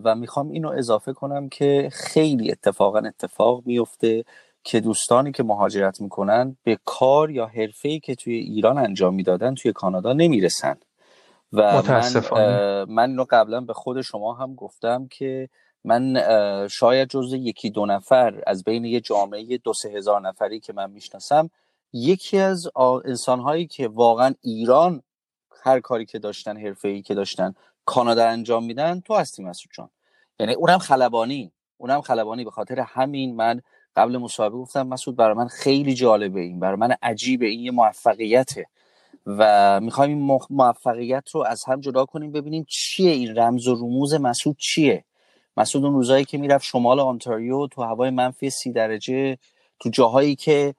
و 0.04 0.14
می‌خوام 0.14 0.50
اینو 0.50 0.68
اضافه 0.68 1.12
کنم 1.12 1.48
که 1.48 1.88
خیلی 1.92 2.50
اتفاقا 2.50 2.98
اتفاق 2.98 3.62
میفته 3.66 4.24
که 4.64 4.80
دوستانی 4.80 5.32
که 5.32 5.42
مهاجرت 5.42 6.00
می‌کنن 6.00 6.56
به 6.64 6.78
کار 6.84 7.30
یا 7.30 7.46
حرفه‌ای 7.46 8.00
که 8.00 8.14
توی 8.14 8.34
ایران 8.34 8.78
انجام 8.78 9.14
می‌دادن 9.14 9.54
توی 9.54 9.72
کانادا 9.72 10.12
نمی‌رسن. 10.12 10.76
و 11.52 11.82
من 11.82 12.84
من 12.88 13.10
اینو 13.10 13.24
قبلا 13.30 13.60
به 13.60 13.72
خود 13.72 14.00
شما 14.00 14.34
هم 14.34 14.54
گفتم 14.54 15.06
که 15.06 15.48
من 15.84 16.22
شاید 16.70 17.08
جز 17.08 17.32
یکی 17.32 17.70
دو 17.70 17.86
نفر 17.86 18.42
از 18.46 18.64
بین 18.64 18.84
یه 18.84 19.00
جامعه 19.00 19.58
دو 19.58 19.72
سه 19.72 19.88
هزار 19.88 20.20
نفری 20.20 20.60
که 20.60 20.72
من 20.72 20.90
می‌شناسم 20.90 21.50
یکی 21.92 22.38
از 22.38 22.68
انسانهایی 23.04 23.66
که 23.66 23.88
واقعا 23.88 24.34
ایران 24.40 25.02
هر 25.62 25.80
کاری 25.80 26.06
که 26.06 26.18
داشتن 26.18 26.56
حرفه 26.56 26.88
ای 26.88 27.02
که 27.02 27.14
داشتن 27.14 27.54
کانادا 27.84 28.28
انجام 28.28 28.64
میدن 28.64 29.00
تو 29.00 29.14
هستی 29.14 29.42
مسعود 29.42 29.70
جان. 29.74 29.90
یعنی 30.40 30.54
اونم 30.54 30.78
خلبانی 30.78 31.52
اونم 31.76 32.00
خلبانی. 32.00 32.44
به 32.44 32.50
خاطر 32.50 32.80
همین 32.80 33.36
من 33.36 33.60
قبل 33.96 34.16
مصاحبه 34.16 34.56
گفتم 34.56 34.86
مسعود 34.86 35.16
برای 35.16 35.34
من 35.34 35.48
خیلی 35.48 35.94
جالبه 35.94 36.40
این 36.40 36.60
برای 36.60 36.76
من 36.76 36.94
عجیبه 37.02 37.46
این 37.46 37.60
یه 37.60 37.70
موفقیته. 37.70 38.66
و 39.28 39.80
می‌خوایم 39.80 40.10
این 40.10 40.40
موفقیت 40.50 41.30
رو 41.30 41.44
از 41.44 41.64
هم 41.64 41.80
جدا 41.80 42.04
کنیم 42.04 42.32
ببینیم 42.32 42.66
چیه 42.68 43.10
این 43.10 43.38
رمز 43.38 43.68
و 43.68 43.74
رموز 43.74 44.14
مسعود 44.14 44.56
چیه 44.58 45.04
مسعود 45.56 45.84
اون 45.84 45.94
روزایی 45.94 46.24
که 46.24 46.38
می‌رفت 46.38 46.64
شمال 46.64 47.00
آنتاریو 47.00 47.66
تو 47.66 47.82
هوای 47.82 48.10
منفی 48.10 48.50
سی 48.50 48.72
درجه 48.72 49.38
تو 49.80 49.88
جاهایی 49.88 50.36
که 50.36 50.74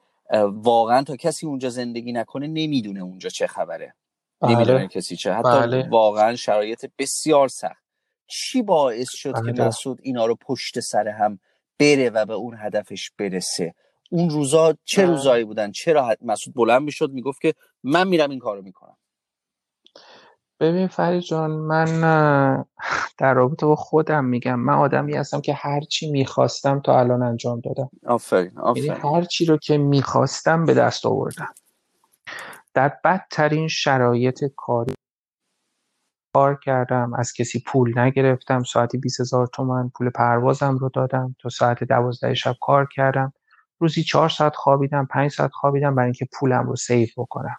واقعا 0.52 1.04
تا 1.04 1.16
کسی 1.16 1.46
اونجا 1.46 1.70
زندگی 1.70 2.12
نکنه 2.12 2.48
نمی‌دونه 2.48 3.00
اونجا 3.00 3.30
چه 3.30 3.48
خبره 3.48 3.94
بله. 4.42 4.56
نمی‌دونه 4.56 4.88
کسی 4.88 5.16
چه 5.16 5.34
حتی 5.34 5.60
بله. 5.60 5.90
واقعا 5.90 6.36
شرایط 6.36 6.86
بسیار 6.98 7.48
سخت 7.48 7.84
چی 8.28 8.62
باعث 8.62 9.10
شد 9.12 9.34
که 9.46 9.52
بله. 9.52 9.68
مسعود 9.68 10.00
اینا 10.04 10.26
رو 10.26 10.36
پشت 10.36 10.80
سر 10.80 11.08
هم 11.08 11.40
بره 11.80 12.10
و 12.10 12.26
به 12.26 12.34
اون 12.34 12.56
هدفش 12.58 13.12
برسه 13.18 13.74
اون 14.10 14.30
روزا 14.30 14.74
چه 14.84 15.06
روزایی 15.06 15.44
بودن؟ 15.44 15.72
چرا 15.72 16.16
مسعود 16.22 16.56
بلند 16.56 16.82
می‌شد 16.82 17.12
می‌گفت 17.12 17.42
که 17.42 17.54
من 17.84 18.08
میرم 18.08 18.30
این 18.30 18.40
کارو 18.40 18.62
می‌کنم. 18.62 18.98
ببین 20.60 20.88
فرید 20.88 21.22
جان 21.22 21.52
من 21.52 22.66
در 23.18 23.34
رابطه 23.34 23.66
با 23.66 23.76
خودم 23.76 24.26
میگم. 24.26 24.60
من 24.60 24.74
آدمی 24.74 25.14
هستم 25.16 25.42
که 25.42 25.54
هر 25.54 25.82
چی 25.82 26.12
می‌خواستم 26.12 26.80
تا 26.80 27.00
الان 27.00 27.24
انجام 27.24 27.60
دادم. 27.60 27.90
آفرین 28.08 28.46
یعنی 28.46 28.60
آفرین. 28.60 28.92
هر 28.92 29.22
چی 29.24 29.46
رو 29.46 29.58
که 29.58 29.78
می‌خواستم 29.78 30.66
به 30.66 30.74
دست 30.74 31.06
آوردم. 31.06 31.54
در 32.74 32.98
بدترین 33.04 33.68
شرایط 33.68 34.44
کاری 34.56 34.94
کار 36.36 36.60
کردم. 36.64 37.14
از 37.14 37.34
کسی 37.34 37.64
پول 37.68 38.00
نگرفتم. 38.00 38.64
ساعتی 38.64 38.98
20 38.98 39.22
هزار 39.22 39.48
تومن 39.48 39.90
پول 39.90 40.10
پروازم 40.10 40.78
رو 40.78 40.90
دادم. 40.90 41.36
تا 41.40 41.50
ساعت 41.50 41.84
دوازده 41.84 42.34
شب 42.34 42.56
کار 42.62 42.88
کردم. 42.96 43.34
روزی 43.80 44.04
چهار 44.04 44.30
ساعت 44.30 44.56
خوابیدم 44.56 45.06
پنج 45.06 45.32
ساعت 45.32 45.52
خوابیدم 45.52 45.96
برای 45.96 46.06
اینکه 46.06 46.28
پولم 46.34 46.68
رو 46.68 46.76
سیف 46.76 47.14
بکنم. 47.20 47.58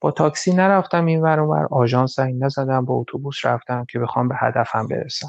با 0.00 0.10
تاکسی 0.10 0.54
نرفتم 0.54 1.06
این 1.06 1.22
ور 1.22 1.40
اونور 1.40 1.68
آژانس 1.70 2.16
زنگ 2.16 2.44
نزدم 2.44 2.84
با 2.84 2.94
اتوبوس 2.94 3.44
رفتم 3.44 3.84
که 3.84 3.98
بخوام 3.98 4.28
به 4.28 4.34
هدفم 4.38 4.88
برسم. 4.88 5.28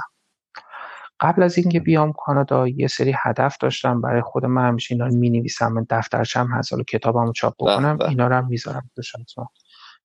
قبل 1.20 1.44
از 1.44 1.58
اینکه 1.58 1.80
بیام 1.80 2.14
کانادا 2.14 2.68
یه 2.68 2.88
سری 2.88 3.16
هدف 3.18 3.58
داشتم. 3.58 4.02
برای 4.02 4.22
خود 4.22 4.46
من 4.46 4.68
همیشه 4.68 4.96
اینا 4.96 5.08
رو 5.08 5.16
نویسم 5.16 5.74
من 5.74 5.86
دفترچم 5.90 6.48
هست. 6.48 6.74
حالا 6.74 6.84
کتابمو 6.84 7.34
چاپ 7.34 7.54
بکنم 7.60 7.98
اینا 8.10 8.28
رو 8.28 8.36
هم 8.36 8.48
می‌ذارم 8.48 8.90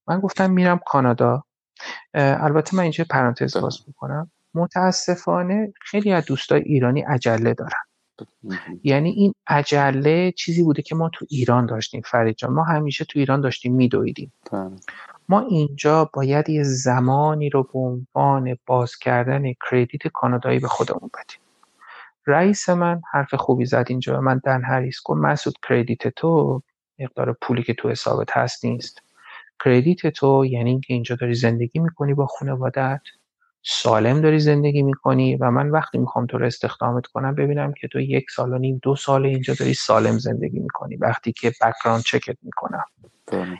من 0.06 0.20
گفتم 0.20 0.50
میرم 0.50 0.80
کانادا. 0.86 1.44
البته 2.14 2.76
من 2.76 2.82
اینجا 2.82 3.04
پرانتز 3.10 3.56
باز 3.56 3.78
می‌کنم. 3.86 4.30
متاسفانه 4.54 5.72
خیلی 5.80 6.12
از 6.12 6.24
دوستای 6.24 6.60
ایرانی 6.60 7.00
عجله 7.00 7.54
دارن. 7.54 7.87
یعنی 8.82 9.10
این 9.10 9.34
عجله 9.46 10.32
چیزی 10.32 10.62
بوده 10.62 10.82
که 10.82 10.94
ما 10.94 11.10
تو 11.12 11.26
ایران 11.28 11.66
داشتیم 11.66 12.02
فرید 12.04 12.36
جان. 12.36 12.52
ما 12.52 12.64
همیشه 12.64 13.04
تو 13.04 13.18
ایران 13.18 13.40
داشتیم 13.40 13.74
میدویدیم. 13.74 14.32
بله. 14.52 14.70
ما 15.28 15.40
اینجا 15.40 16.10
باید 16.12 16.48
یه 16.48 16.62
زمانی 16.62 17.50
رو 17.50 17.62
به 17.62 17.78
عنوان 17.78 18.56
باز 18.66 18.96
کردن 18.96 19.52
کردیت 19.70 20.08
کانادایی 20.08 20.58
به 20.58 20.68
خودمون 20.68 21.10
بدیم. 21.14 21.40
رئیس 22.26 22.68
من 22.68 23.00
حرف 23.12 23.34
خوبی 23.34 23.64
زد 23.64 23.86
اینجا. 23.88 24.20
من 24.20 24.40
دن 24.44 24.62
هریس 24.64 25.00
گفت 25.04 25.20
مسعود 25.20 25.56
کردیت 25.68 26.08
تو 26.08 26.62
مقدار 26.98 27.36
پولی 27.42 27.62
که 27.62 27.74
تو 27.74 27.90
حسابت 27.90 28.36
هست 28.36 28.64
نیست. 28.64 29.02
کردیت 29.64 30.06
تو 30.06 30.44
یعنی 30.44 30.70
اینکه 30.70 30.94
اینجا 30.94 31.16
داری 31.16 31.34
زندگی 31.34 31.78
می‌کنی 31.78 32.14
با 32.14 32.26
خانوادت 32.26 33.00
سالم 33.62 34.20
داری 34.20 34.40
زندگی 34.40 34.82
می‌کنی 34.82 35.36
و 35.36 35.50
من 35.50 35.70
وقتی 35.70 35.98
می‌خوام 35.98 36.26
تو 36.26 36.38
رو 36.38 36.46
استخدامت 36.46 37.06
کنم 37.06 37.34
ببینم 37.34 37.72
که 37.72 37.88
تو 37.88 38.00
یک 38.00 38.30
سال 38.30 38.52
و 38.52 38.58
نیم 38.58 38.80
دو 38.82 38.96
سال 38.96 39.26
اینجا 39.26 39.54
داری 39.54 39.74
سالم 39.74 40.18
زندگی 40.18 40.58
می‌کنی 40.58 40.96
وقتی 40.96 41.32
که 41.32 41.52
بکران 41.62 42.00
چکت 42.00 42.36
می‌کنم. 42.42 42.84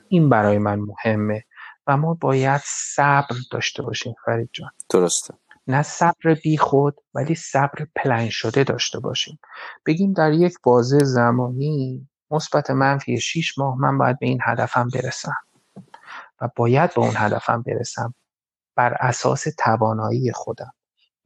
این 0.09 0.29
برای 0.29 0.59
من 0.59 0.81
مهمه 0.81 1.45
و 1.87 1.97
ما 1.97 2.15
باید 2.15 2.61
صبر 2.65 3.37
داشته 3.51 3.83
باشیم 3.83 4.15
فرید 4.25 4.51
جان. 4.53 4.71
درسته. 4.91 5.35
نه 5.67 5.83
صبر 5.83 6.35
بی 6.43 6.57
خود 6.57 6.97
ولی 7.15 7.35
صبر 7.35 7.87
پلن 7.97 8.29
شده 8.29 8.65
داشته 8.65 9.01
باشیم. 9.01 9.39
بگیم 9.87 10.13
در 10.13 10.33
یک 10.33 10.55
بازه 10.63 10.99
زمانی 10.99 12.09
مثبت 12.31 12.71
منفی 12.71 13.21
6 13.21 13.59
ماه 13.59 13.79
من 13.81 13.99
باید 13.99 14.19
به 14.19 14.27
این 14.27 14.39
هدفم 14.43 14.89
برسم 14.95 15.37
و 16.41 16.49
باید 16.57 16.95
به 16.95 17.01
اون 17.01 17.15
هدفم 17.17 17.63
برسم. 17.63 18.15
بر 18.79 18.97
اساس 19.01 19.45
توانایی 19.59 20.33
خودم. 20.33 20.73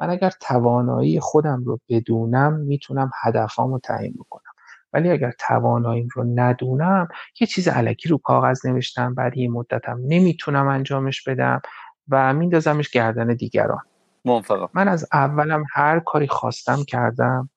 من 0.01 0.11
اگر 0.11 0.31
توانایی 0.41 1.21
خودم 1.21 1.65
رو 1.65 1.81
بدونم 1.89 2.53
می‌تونم 2.53 3.11
هدفامو 3.23 3.79
تعیین 3.79 4.15
بکنم. 4.19 4.53
ولی 4.93 5.11
اگر 5.11 5.33
تواناییم 5.39 6.09
رو 6.15 6.25
ندونم 6.35 7.09
یه 7.41 7.47
چیز 7.47 7.69
علکی 7.69 8.09
رو 8.09 8.19
کاغذ 8.19 8.67
نوشتم 8.67 9.15
بعد 9.15 9.37
یه 9.37 9.51
مدتم 9.51 9.99
نمی‌تونم 10.09 10.69
انجامش 10.69 11.29
بدم 11.29 11.61
و 12.09 12.35
میندازمش 12.35 12.91
گردن 12.91 13.35
دیگران. 13.35 13.83
موافقم. 14.25 14.69
من 14.75 14.89
از 14.89 15.09
اولم 15.13 15.65
هر 15.73 16.01
کاری 16.01 16.29
خواستم 16.29 16.85
کردم 16.85 17.51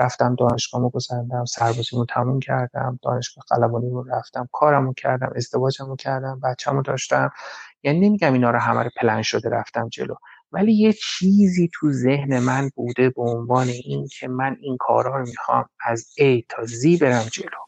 رفتم 0.00 0.34
دانشگاهمو 0.34 0.90
گذروندم 0.90 1.44
سربازیمو 1.44 2.06
تموم 2.06 2.40
کردم 2.40 2.98
دانشگاه 3.02 3.44
قلبانی 3.48 3.90
رو 3.90 4.02
رفتم 4.02 4.48
کارمو 4.52 4.94
کردم 4.94 5.32
ازدواجمو 5.36 5.96
کردم 5.96 6.40
بچه‌مو 6.40 6.82
داشتم. 6.82 7.30
یعنی 7.82 8.08
نمیگم 8.08 8.32
اینا 8.32 8.50
رو 8.50 8.58
همه 8.58 8.82
رو 8.82 8.90
پلن 8.96 9.22
شده 9.22 9.50
رفتم 9.50 9.88
جلو. 9.88 10.14
ولی 10.52 10.72
یه 10.72 10.92
چیزی 10.92 11.70
تو 11.74 11.92
ذهن 11.92 12.38
من 12.38 12.70
بوده 12.76 13.10
به 13.10 13.22
عنوان 13.22 13.68
این 13.68 14.06
که 14.18 14.28
من 14.28 14.56
این 14.60 14.76
کارها 14.80 15.16
رو 15.18 15.26
می‌خوام 15.26 15.64
از 15.86 16.06
A 16.20 16.44
تا 16.48 16.66
Z 16.66 17.00
برم 17.00 17.26
جلو. 17.32 17.58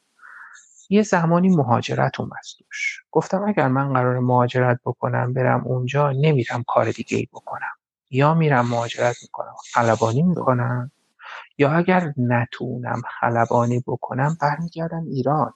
یه 0.90 1.02
زمانی 1.02 1.56
مهاجرت 1.56 2.20
اومد 2.20 2.42
توش. 2.58 3.02
گفتم 3.10 3.44
اگر 3.48 3.68
من 3.68 3.92
قرار 3.92 4.18
مهاجرت 4.18 4.80
بکنم 4.84 5.32
برم 5.32 5.64
اونجا 5.66 6.12
نمیرم 6.12 6.64
کار 6.68 6.90
دیگه 6.90 7.16
ای 7.18 7.28
بکنم. 7.32 7.72
یا 8.10 8.34
میرم 8.34 8.68
مهاجرت 8.68 9.16
می‌کنم 9.22 9.54
خلبانی 9.74 10.22
می‌کنم. 10.22 10.90
یا 11.58 11.70
اگر 11.72 12.12
نتونم 12.16 13.02
خلبانی 13.20 13.82
بکنم 13.86 14.36
برمیگردم 14.40 15.04
ایران. 15.06 15.54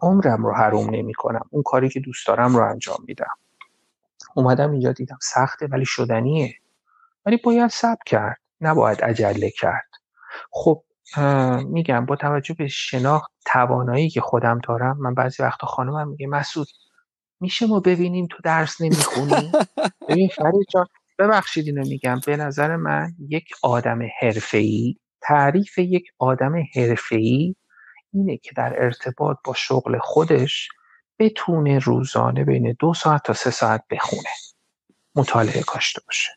عمرم 0.00 0.46
رو 0.46 0.54
حروم 0.54 0.90
نمی 0.90 1.14
کنم 1.14 1.48
اون 1.50 1.62
کاری 1.62 1.88
که 1.88 2.00
دوست 2.00 2.26
دارم 2.26 2.56
رو 2.56 2.70
انجام 2.70 2.98
میدم. 3.06 3.34
اومدم 4.34 4.70
اینجا 4.70 4.92
دیدم 4.92 5.18
سخته 5.22 5.66
ولی 5.66 5.84
شدنیه. 5.86 6.54
ولی 7.26 7.36
باید 7.36 7.70
صبر 7.70 8.02
کرد. 8.06 8.40
نباید 8.60 9.00
عجله 9.04 9.50
کرد. 9.50 9.90
خب 10.50 10.84
میگم 11.66 12.06
با 12.06 12.16
توجه 12.16 12.54
به 12.54 12.68
شناخت 12.68 13.32
توانایی 13.46 14.10
که 14.10 14.20
خودم 14.20 14.60
دارم 14.68 14.96
من 14.98 15.14
بعضی 15.14 15.42
وقتا 15.42 15.66
خانمم 15.66 16.08
میگه 16.08 16.26
مسعود 16.26 16.68
میشه 17.40 17.66
ما 17.66 17.80
ببینیم 17.80 18.26
تو 18.30 18.38
درس 18.44 18.80
نمی‌خونی؟ 18.80 19.52
ببین 20.08 20.28
فرید 20.28 20.66
جان 20.70 20.86
ببخشید 21.18 21.66
اینو 21.66 21.88
میگم. 21.88 22.20
به 22.26 22.36
نظر 22.36 22.76
من 22.76 23.14
یک 23.28 23.48
آدم 23.62 23.98
حرفه‌ای 24.20 24.96
تعریف 25.20 25.78
یک 25.78 26.04
آدم 26.18 26.54
حرفه‌ای 26.74 27.56
اینه 28.12 28.36
که 28.36 28.50
در 28.56 28.82
ارتباط 28.82 29.36
با 29.44 29.54
شغل 29.54 29.98
خودش 29.98 30.68
بتونه 31.18 31.78
روزانه 31.78 32.44
بین 32.44 32.76
دو 32.78 32.94
ساعت 32.94 33.22
تا 33.22 33.32
سه 33.32 33.50
ساعت 33.50 33.84
بخونه. 33.90 34.28
مطالعه 35.14 35.62
کاشته 35.62 36.02
باشه. 36.06 36.30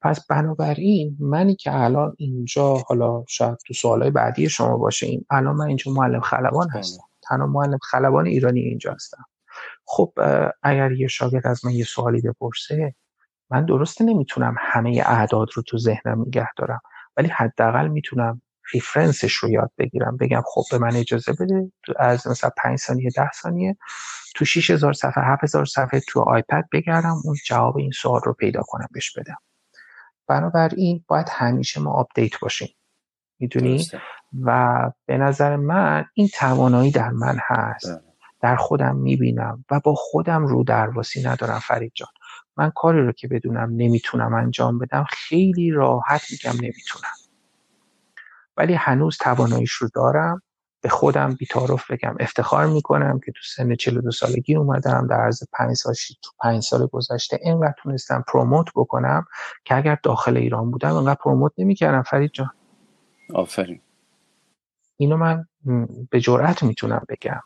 پس 0.00 0.26
بنابراین 0.26 1.16
منی 1.20 1.54
که 1.54 1.74
الان 1.74 2.14
اینجا 2.18 2.74
حالا 2.74 3.24
شاید 3.28 3.58
تو 3.66 3.74
سوالای 3.74 4.10
بعدی 4.10 4.48
شما 4.48 4.76
باشه 4.76 5.06
این 5.06 5.24
الان 5.30 5.56
من 5.56 5.66
اینجا 5.66 5.92
معلم 5.92 6.20
خلبان. 6.20 6.70
هستم. 6.70 7.04
تنها 7.22 7.46
معلم 7.46 7.78
خلبان 7.82 8.26
ایرانی 8.26 8.60
اینجا 8.60 8.92
هستم. 8.92 9.24
خب 9.84 10.12
اگر 10.62 10.92
یه 10.92 11.08
شاگرد 11.08 11.46
از 11.46 11.64
من 11.64 11.72
یه 11.72 11.84
سوالی 11.84 12.20
بپرسه 12.20 12.94
من 13.50 13.64
درسته 13.64 14.04
نمی‌تونم 14.04 14.54
همه 14.58 15.02
اعداد 15.06 15.48
رو 15.54 15.62
تو 15.62 15.78
ذهنم 15.78 16.20
نگه 16.26 16.48
دارم 16.56 16.80
ولی 17.16 17.28
حداقل 17.28 17.88
می‌تونم 17.88 18.42
ریفرنسش 18.72 19.34
رو 19.34 19.50
یاد 19.50 19.70
بگیرم 19.78 20.16
بگم 20.16 20.42
خب 20.46 20.62
به 20.70 20.78
من 20.78 20.96
اجازه 20.96 21.32
بده 21.32 21.72
از 21.98 22.26
مثلا 22.26 22.50
5 22.56 22.78
ثانیه 22.78 23.10
10 23.16 23.30
ثانیه 23.42 23.76
تو 24.34 24.44
6000 24.44 24.92
صفحه 24.92 25.24
7000 25.24 25.64
صفحه 25.64 26.00
تو 26.08 26.20
آیپد 26.20 26.64
بگردم 26.72 27.16
اون 27.24 27.36
جواب 27.46 27.76
این 27.76 27.90
سوال 27.90 28.20
رو 28.24 28.32
پیدا 28.32 28.62
کنم 28.62 28.88
بهش 28.92 29.18
بدم. 29.18 29.36
بنابراین 30.26 31.04
باید 31.08 31.26
همیشه 31.30 31.80
ما 31.80 31.90
update 31.90 32.40
باشیم. 32.40 32.68
می‌دونی؟ 33.38 33.86
و 34.42 34.90
به 35.06 35.18
نظر 35.18 35.56
من 35.56 36.04
این 36.14 36.28
توانایی 36.28 36.90
در 36.90 37.10
من 37.10 37.38
هست. 37.40 37.86
بله. 37.86 38.11
در 38.42 38.56
خودم 38.56 38.96
می‌بینم 38.96 39.64
و 39.70 39.80
با 39.80 39.94
خودم 39.94 40.46
رودرواسی 40.46 41.22
ندارم 41.22 41.58
فرید 41.58 41.92
جان. 41.94 42.08
من 42.56 42.70
کاری 42.70 43.06
رو 43.06 43.12
که 43.12 43.28
بدونم 43.28 43.70
نمی‌تونم 43.76 44.34
انجام 44.34 44.78
بدم 44.78 45.04
خیلی 45.10 45.70
راحت 45.70 46.22
میگم 46.30 46.60
نمی‌تونم. 46.60 47.12
ولی 48.56 48.74
هنوز 48.74 49.18
تواناییش 49.18 49.72
رو 49.72 49.88
دارم. 49.94 50.42
به 50.80 50.88
خودم 50.88 51.34
بی‌تعارف 51.34 51.90
بگم. 51.90 52.16
افتخار 52.20 52.66
می‌کنم 52.66 53.20
که 53.26 53.32
تو 53.32 53.40
سن 53.56 53.74
42 53.74 54.10
سالگی 54.10 54.56
اومدم 54.56 55.06
در 55.06 55.16
عرض 55.16 55.42
5 55.52 55.76
سال 55.76 55.94
تو 56.22 56.30
5 56.40 56.62
سال 56.62 56.86
گذشته 56.86 57.40
اینقدر 57.42 57.74
تونستم 57.82 58.24
پروموت 58.28 58.66
بکنم 58.74 59.26
که 59.64 59.76
اگر 59.76 59.98
داخل 60.02 60.36
ایران 60.36 60.70
بودم 60.70 60.94
اینقدر 60.96 61.18
پروموت 61.24 61.52
نمی‌کردم 61.58 62.02
فرید 62.02 62.30
جان. 62.32 62.50
آفرین. 63.34 63.80
اینو 64.96 65.16
من 65.16 65.46
به 66.10 66.20
جرئت 66.20 66.62
می‌تونم 66.62 67.06
بگم. 67.08 67.42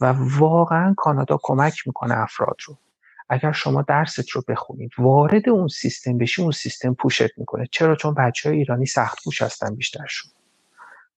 و 0.00 0.14
واقعا 0.38 0.94
کانادا 0.96 1.38
کمک 1.42 1.86
می‌کنه 1.86 2.18
افراد 2.18 2.56
رو. 2.66 2.78
اگر 3.28 3.52
شما 3.52 3.82
درست 3.82 4.30
رو 4.30 4.42
بخونید 4.48 4.90
وارد 4.98 5.48
اون 5.48 5.68
سیستم 5.68 6.18
بشی 6.18 6.42
اون 6.42 6.50
سیستم 6.50 6.94
پوشت 6.94 7.38
می‌کنه. 7.38 7.66
چرا؟ 7.72 7.96
چون 7.96 8.14
بچه 8.14 8.48
های 8.48 8.58
ایرانی 8.58 8.86
سخت 8.86 9.18
پوش 9.24 9.42
هستن 9.42 9.74
بیشترشون. 9.74 10.30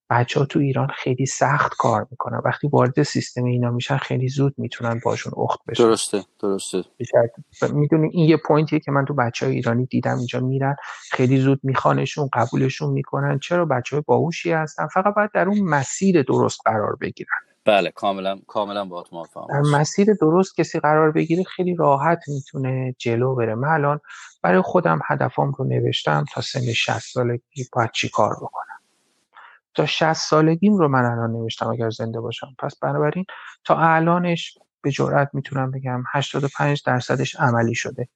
بچه 0.10 0.40
ها 0.40 0.46
تو 0.46 0.60
ایران 0.60 0.88
خیلی 0.88 1.26
سخت 1.26 1.74
کار 1.78 2.08
می‌کنن. 2.12 2.42
وقتی 2.46 2.68
وارد 2.68 3.04
سیستم 3.04 3.44
اینا 3.44 3.72
میشن 3.72 3.98
خیلی 3.98 4.30
زود 4.30 4.54
می‌تونن 4.58 5.02
باشون 5.06 5.34
اخت 5.38 5.60
بشن. 5.68 5.84
درسته 5.84 6.24
درسته. 6.40 6.84
می‌دونی 7.74 8.10
این 8.14 8.30
یه 8.30 8.38
پوینتیه 8.38 8.80
که 8.80 8.92
من 8.92 9.06
تو 9.06 9.14
بچه 9.14 9.46
های 9.46 9.56
ایرانی 9.56 9.86
دیدم 9.86 10.18
اینجا 10.18 10.40
میرن. 10.40 10.76
خیلی 11.12 11.38
زود 11.38 11.60
میخوانشون 11.64 12.30
قبولشون 12.34 12.90
می‌کنن. 12.90 13.40
چرا؟ 13.40 13.66
بچه 13.66 13.96
های 13.96 14.04
باهوشی 14.08 14.52
هستن. 14.52 14.88
فقط 14.88 15.14
باید 15.16 15.32
در 15.34 15.48
اون 15.48 15.60
مسیر 15.62 16.24
درست 16.24 16.60
قرار 16.66 16.96
بگیرن. 16.96 17.38
بله 17.66 17.92
کاملا 17.92 18.40
کاملا 18.48 18.86
با 18.86 19.06
موافقم 19.12 19.48
در 19.50 19.80
مسیر 19.80 20.14
درست 20.14 20.56
کسی 20.56 20.80
قرار 20.80 21.12
بگیره 21.12 21.44
خیلی 21.44 21.76
راحت 21.76 22.20
می‌تونه 22.28 22.96
جلو 22.98 23.36
بره. 23.36 23.56
من 23.56 23.68
الان 23.68 24.00
برای 24.42 24.62
خودم 24.62 25.00
هدفام 25.08 25.52
رو 25.52 25.66
نوشتم 25.66 26.26
تا 26.34 26.42
سن 26.42 26.74
60 26.74 27.00
سالگی 27.00 27.68
باید 27.74 27.92
چی 27.92 28.10
کار 28.10 28.36
بکنم. 28.36 28.80
تا 29.74 29.86
60 29.86 30.14
سالگیم 30.14 30.78
رو 30.78 30.88
من 30.88 31.06
الان 31.06 31.32
نوشتم 31.32 31.68
اگر 31.70 31.90
زنده 31.90 32.20
باشم. 32.20 32.56
پس 32.60 32.76
بنابراین 32.80 33.26
تا 33.64 33.78
الانش 33.78 34.58
به 34.82 34.92
جرئت 34.92 35.30
می‌تونم 35.34 35.72
بگم 35.72 36.04
85 36.12 36.84
درصدش 36.86 37.36
عملی 37.36 37.76
شده 37.76 38.08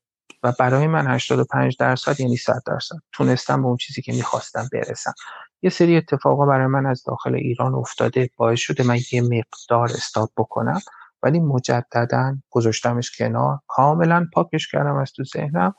و 0.44 0.54
برای 0.60 0.88
من 0.88 1.08
85 1.08 1.78
درصد 1.80 2.20
یعنی 2.20 2.38
100 2.38 2.64
درصد. 2.68 2.96
تونستم 3.12 3.62
به 3.62 3.68
اون 3.68 3.78
چیزی 3.78 4.02
که 4.02 4.14
می‌خواستم 4.14 4.70
برسم. 4.74 5.14
یه 5.62 5.70
سری 5.70 5.98
اتفاقا 5.98 6.46
برای 6.46 6.68
من 6.68 6.86
از 6.86 7.04
داخل 7.04 7.36
ایران 7.36 7.76
افتاده 7.76 8.30
باعث 8.38 8.60
شده 8.60 8.84
من 8.84 8.98
یه 9.12 9.22
مقدار 9.22 9.86
استاب 9.86 10.32
بکنم 10.38 10.80
ولی 11.24 11.40
مجددا 11.40 12.38
گذاشتمش 12.50 13.18
کنار. 13.18 13.60
کاملا 13.68 14.28
پاکش 14.34 14.72
کردم 14.72 14.96
از 14.96 15.12
تو 15.12 15.24
ذهنم 15.24 15.76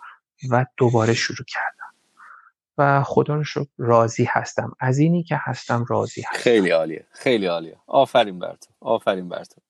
و 0.51 0.67
دوباره 0.77 1.15
شروع 1.15 1.47
کردم. 1.49 1.93
و 2.79 3.03
خدا 3.03 3.35
رو 3.35 3.45
شکر 3.45 3.69
راضی 3.79 4.25
هستم. 4.31 4.73
از 4.81 4.99
اینی 4.99 5.23
که 5.23 5.37
هستم 5.41 5.85
راضی 5.89 6.21
هستم. 6.21 6.39
خیلی 6.39 6.71
عالیه. 6.71 7.07
خیلی 7.11 7.47
عالیه. 7.47 7.77
آفرین 7.87 8.39
بر 8.39 8.57
تو. 8.57 8.71
آفرین 8.81 9.29
بر 9.29 9.45
تو. 9.45 9.61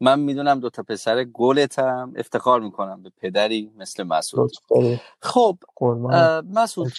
من 0.00 0.20
می‌دونم 0.20 0.60
دو 0.60 0.70
تا 0.70 0.82
پسر 0.82 1.24
گلتم. 1.24 2.12
افتخار 2.16 2.60
می‌کنم 2.60 3.02
به 3.02 3.10
پدری 3.20 3.72
مثل 3.76 4.02
مسعود. 4.02 4.52
خب 5.22 5.58
مسعود 6.52 6.92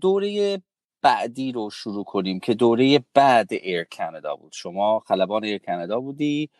دوره 0.00 0.62
بعدی 1.02 1.52
رو 1.52 1.70
شروع 1.70 2.04
کنیم 2.04 2.40
که 2.40 2.54
دوره 2.54 3.04
بعد 3.14 3.48
Air 3.50 3.84
Canada 3.96 4.36
بود. 4.36 4.52
شما 4.52 4.98
خلبان 4.98 5.44
Air 5.44 5.58
Canada 5.58 6.00
بودی 6.00 6.50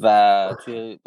و 0.00 0.56
توی 0.64 0.98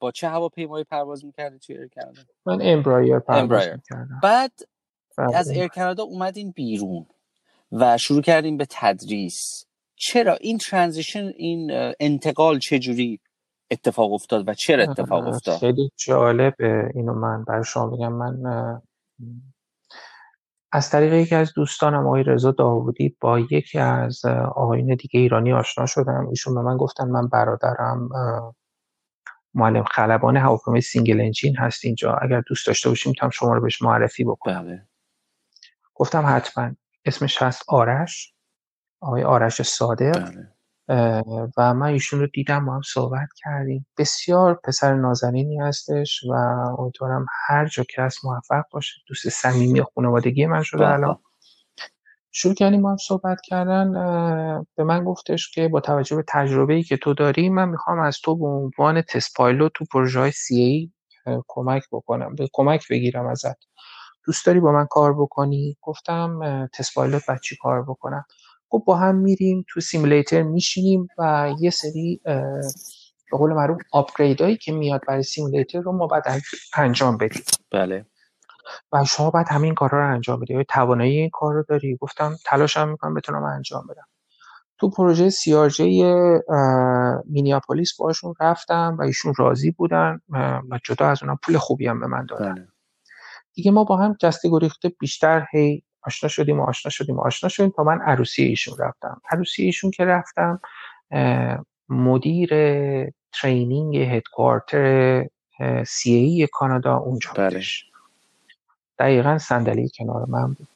با 0.00 0.10
چه 0.10 0.28
هواپیمایی 0.28 0.84
پرواز 0.84 1.24
می‌کردی 1.24 1.58
توی 1.58 1.78
Air 1.78 1.88
Canada 1.94 2.22
من 2.46 2.58
Embraer 2.62 3.18
پرواز 3.18 3.68
می‌کردم. 3.68 4.20
بعد 4.22 4.52
بله. 5.18 5.36
از 5.36 5.50
Air 5.50 5.68
Canada 5.68 6.02
اومدین 6.02 6.50
بیرون 6.50 7.06
و 7.72 7.98
شروع 7.98 8.22
کردیم 8.22 8.56
به 8.56 8.66
تدریس. 8.70 9.66
چرا؟ 9.96 10.34
این 10.34 10.58
transition 10.58 11.32
این 11.36 11.70
انتقال 12.00 12.58
چجوری 12.58 13.20
اتفاق 13.70 14.12
افتاد 14.12 14.48
و 14.48 14.54
چرا 14.54 14.82
اتفاق 14.82 15.26
افتاد؟ 15.26 15.58
خیلی 15.58 15.90
جالبه 15.96 16.90
اینو 16.94 17.14
من. 17.14 17.44
برای 17.44 17.64
شما 17.64 17.86
بگم 17.86 18.12
من 18.12 18.82
از 20.72 20.90
طریق 20.90 21.12
یکی 21.12 21.34
از 21.34 21.52
دوستانم 21.54 22.06
آقای 22.06 22.22
رضا 22.22 22.50
داوودی 22.50 23.16
با 23.20 23.38
یکی 23.38 23.78
از 23.78 24.24
آقایون 24.54 24.94
دیگه 24.94 25.20
ایرانی 25.20 25.52
آشنا 25.52 25.86
شدم. 25.86 26.26
ایشون 26.28 26.54
به 26.54 26.62
من 26.62 26.76
گفتن 26.76 27.08
من 27.08 27.28
برادرم 27.28 28.08
معلم 29.54 29.84
خلبان 29.84 30.36
هواپیمای 30.36 30.80
single 30.80 31.20
engine 31.20 31.56
هست 31.56 31.84
اینجا. 31.84 32.12
اگر 32.12 32.40
دوست 32.40 32.66
داشته 32.66 32.88
باشیم 32.88 33.10
می‌تونم 33.10 33.30
شما 33.30 33.54
رو 33.54 33.60
بهش 33.60 33.82
معرفی 33.82 34.24
بکنم. 34.24 34.64
بله. 34.64 34.86
گفتم 35.94 36.24
حتما. 36.26 36.70
اسمش 37.04 37.42
هست 37.42 37.62
آرش. 37.68 38.34
آقای 39.00 39.22
آرش 39.22 39.62
صادق. 39.62 40.30
بله. 40.30 40.55
و 41.56 41.74
من 41.74 41.86
ایشون 41.86 42.20
رو 42.20 42.26
دیدم 42.26 42.66
با 42.66 42.74
هم 42.74 42.82
صحبت 42.82 43.28
کردیم. 43.36 43.86
بسیار 43.98 44.60
پسر 44.64 44.94
نازنینی 44.94 45.58
هستش 45.58 46.24
و 46.30 46.32
امیدوارم 46.78 47.26
هر 47.46 47.66
جا 47.66 47.84
که 47.84 48.02
هست 48.02 48.24
موفق 48.24 48.64
باشه. 48.70 48.94
دوست 49.08 49.28
صمیمی 49.28 49.82
خانوادگی 49.94 50.46
من 50.46 50.62
شده 50.62 50.88
الان. 50.88 51.18
شروع 52.30 52.54
کردیم 52.54 52.82
با 52.82 52.90
هم 52.90 52.96
صحبت 52.96 53.40
کردن. 53.40 53.92
به 54.76 54.84
من 54.84 55.04
گفتش 55.04 55.50
که 55.50 55.68
با 55.68 55.80
توجه 55.80 56.16
به 56.16 56.24
تجربه 56.28 56.74
ای 56.74 56.82
که 56.82 56.96
تو 56.96 57.14
داری 57.14 57.48
من 57.48 57.68
می‌خوام 57.68 58.00
از 58.00 58.18
تو 58.24 58.36
به 58.36 58.46
عنوان 58.46 59.02
تست 59.02 59.36
پایلوت 59.36 59.72
تو 59.74 59.84
پروژه 59.92 60.20
های 60.20 60.30
سی 60.30 60.56
ای 60.56 60.90
کمک 61.48 61.82
بکنم. 61.92 62.34
به 62.34 62.48
کمک 62.52 62.88
بگیرم 62.90 63.26
ازت. 63.26 63.56
دوست 64.24 64.46
داری 64.46 64.60
با 64.60 64.72
من 64.72 64.86
کار 64.86 65.14
بکنی؟ 65.14 65.76
گفتم 65.82 66.40
تست 66.74 66.94
پایلوت 66.94 67.40
چی 67.42 67.56
کار 67.56 67.82
بکنم؟ 67.82 68.24
خب 68.68 68.82
با 68.86 68.96
هم 68.96 69.14
میریم 69.14 69.64
تو 69.68 69.80
سیمولیتر 69.80 70.42
میشینیم 70.42 71.08
و 71.18 71.52
یه 71.60 71.70
سری 71.70 72.20
به 73.30 73.38
قول 73.38 73.52
معروف 73.52 73.82
آپگرید 73.92 74.40
هایی 74.40 74.56
که 74.56 74.72
میاد 74.72 75.00
برای 75.08 75.22
سیمولیتر 75.22 75.80
رو 75.80 75.92
ما 75.92 76.06
باید 76.06 76.24
انجام 76.76 77.16
بدیم. 77.16 77.42
بله. 77.72 78.06
و 78.92 79.04
شما 79.04 79.30
باید 79.30 79.46
همین 79.50 79.74
کارا 79.74 79.98
رو 79.98 80.14
انجام 80.14 80.40
بدی. 80.40 80.64
توانایی 80.68 81.18
این 81.18 81.30
کار 81.30 81.54
رو 81.54 81.64
داری. 81.68 81.96
گفتم 82.00 82.36
تلاشم 82.44 82.88
می‌کنم 82.88 83.14
بتونم 83.14 83.44
انجام 83.44 83.86
بدم. 83.86 84.06
تو 84.78 84.90
پروژه 84.90 85.30
سیارجه 85.30 85.84
مینیاپولیس 87.24 87.96
باشون 87.96 88.34
رفتم 88.40 88.96
و 88.98 89.02
ایشون 89.02 89.34
راضی 89.38 89.70
بودن 89.70 90.20
و 90.70 90.78
جدا 90.84 91.06
از 91.08 91.22
اونها 91.22 91.38
پول 91.42 91.58
خوبی 91.58 91.86
هم 91.86 92.00
به 92.00 92.06
من 92.06 92.26
دادن. 92.26 92.54
بله. 92.54 92.68
دیگه 93.54 93.70
ما 93.70 93.84
با 93.84 93.96
هم 93.96 94.16
جسته 94.20 94.48
گریخته 94.50 94.88
بیشتر 94.88 95.46
هی 95.52 95.82
آشنا 96.06 96.28
شدیم 96.28 96.60
و 96.60 96.62
آشنا 96.62 96.90
شدیم 96.90 97.16
و 97.16 97.20
آشنا 97.20 97.48
شدیم 97.48 97.70
تا 97.70 97.82
من 97.82 98.00
عروسی 98.00 98.42
ایشون 98.42 98.78
رفتم. 98.78 99.20
عروسی 99.30 99.62
ایشون 99.62 99.90
که 99.90 100.04
رفتم 100.04 100.60
مدیر 101.88 102.50
ترینینگ 103.32 103.96
هدکوارتر 103.96 105.26
سی 105.86 106.12
ای 106.12 106.48
کانادا 106.52 106.96
اونجا 106.96 107.30
بله. 107.36 107.48
بودش. 107.48 107.90
دقیقا 108.98 109.38
صندلی 109.38 109.90
کنار 109.98 110.26
من 110.28 110.46
بود. 110.46 110.68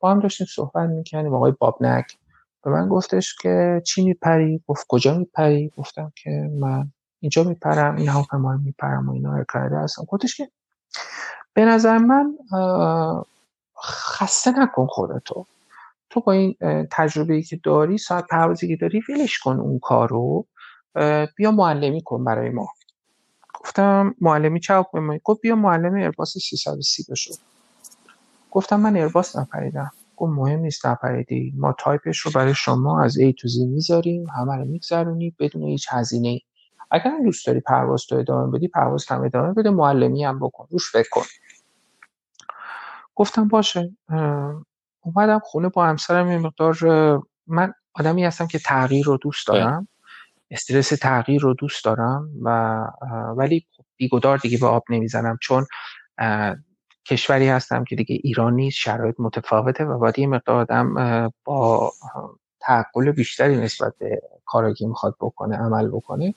با 0.00 0.10
هم 0.10 0.20
داشتیم 0.20 0.46
صحبت 0.46 0.90
می‌کنیم 0.90 1.34
آقای 1.34 1.52
بابنک 1.58 2.16
به 2.64 2.70
من 2.70 2.88
گفتش 2.88 3.36
که 3.42 3.82
چی 3.86 4.04
میپری؟ 4.04 4.62
گفت 4.66 4.86
کجا 4.88 5.18
میپری؟ 5.18 5.72
گفتم 5.76 6.12
که 6.16 6.50
من 6.60 6.92
اینجا 7.20 7.44
میپرم 7.44 7.96
این 7.96 8.08
هواپیما 8.08 8.56
میپرم 8.56 9.08
و 9.08 9.12
اینا 9.12 9.44
هستم 9.54 10.04
گفتش 10.04 10.36
که 10.36 10.50
به 11.54 11.64
نظر 11.64 11.98
من 11.98 12.34
خسته 13.84 14.50
نکن 14.58 14.86
خودتو. 14.86 15.46
تو 16.10 16.20
با 16.20 16.32
این 16.32 16.56
تجربه 16.92 17.34
ای 17.34 17.42
که 17.42 17.56
داری 17.64 17.98
ساعت 17.98 18.26
پروازی 18.30 18.68
که 18.68 18.76
داری 18.76 19.02
ولش 19.08 19.38
کن 19.38 19.60
اون 19.60 19.78
کارو. 19.78 20.46
بیا 21.36 21.50
معلمی 21.50 22.02
کن 22.02 22.24
برای 22.24 22.50
ما. 22.50 22.68
گفتم 23.60 24.14
معلمی 24.20 24.60
چه 24.60 24.74
حکم 24.74 25.18
گفت 25.18 25.40
بیا 25.40 25.56
معلم 25.56 25.94
ارباس 25.94 26.32
330 26.38 27.04
بشو. 27.10 27.34
گفتم 28.50 28.80
من 28.80 28.96
ارباس 28.96 29.36
نپریدم. 29.36 29.90
گفت 30.16 30.32
مهم 30.32 30.60
نیست 30.60 30.86
نپریدی. 30.86 31.52
ما 31.56 31.74
تایپش 31.78 32.18
رو 32.18 32.30
برای 32.34 32.54
شما 32.54 33.02
از 33.02 33.18
A 33.18 33.34
تو 33.38 33.48
Z 33.48 33.52
می‌ذاریم 33.68 34.26
همه 34.38 34.56
رو 34.56 34.64
میگذرونی 34.64 35.34
بدون 35.38 35.62
هیچ 35.62 35.86
هزینه 35.90 36.28
ای 36.28 36.40
اگر 36.90 37.18
دوست 37.24 37.46
داری 37.46 37.60
پرواز 37.60 38.06
تو 38.06 38.16
ادامه 38.16 38.58
بدی 38.58 38.68
پرواز 38.68 39.06
هم 39.08 39.24
ادامه 39.24 39.52
بده 39.54 39.70
معلمی 39.70 40.24
هم 40.24 40.38
بکن. 40.38 40.66
روش 40.70 40.92
فکر 40.92 41.08
کن. 41.12 41.22
گفتم 43.16 43.48
باشه 43.48 43.96
اومدم 45.00 45.38
خونه 45.44 45.68
با 45.68 45.86
همسرم 45.86 46.30
یه 46.30 46.38
مقدار 46.38 46.76
من 47.46 47.74
آدمی 47.94 48.24
هستم 48.24 48.46
که 48.46 48.58
تغییر 48.58 49.06
رو 49.06 49.16
دوست 49.16 49.46
دارم 49.46 49.88
استرس 50.50 50.88
تغییر 50.88 51.42
رو 51.42 51.54
دوست 51.54 51.84
دارم 51.84 52.30
و 52.42 52.48
ولی 53.36 53.66
بیگدار 53.96 54.38
دیگه 54.38 54.58
به 54.58 54.66
آب 54.66 54.84
نمی‌زنم 54.90 55.38
چون 55.42 55.66
کشوری 57.06 57.48
هستم 57.48 57.84
که 57.84 57.96
دیگه 57.96 58.20
ایرانی 58.24 58.70
شرایط 58.70 59.14
متفاوته 59.18 59.84
و 59.84 59.98
باید 59.98 60.18
یه 60.18 60.26
مقدار 60.26 60.60
آدم 60.60 60.94
با 61.44 61.92
تعقل 62.60 63.12
بیشتری 63.12 63.56
نسبت 63.56 63.94
به 63.98 64.22
کاری 64.46 64.74
که 64.74 64.86
می‌خواد 64.86 65.16
بکنه 65.20 65.56
عمل 65.56 65.88
بکنه. 65.88 66.34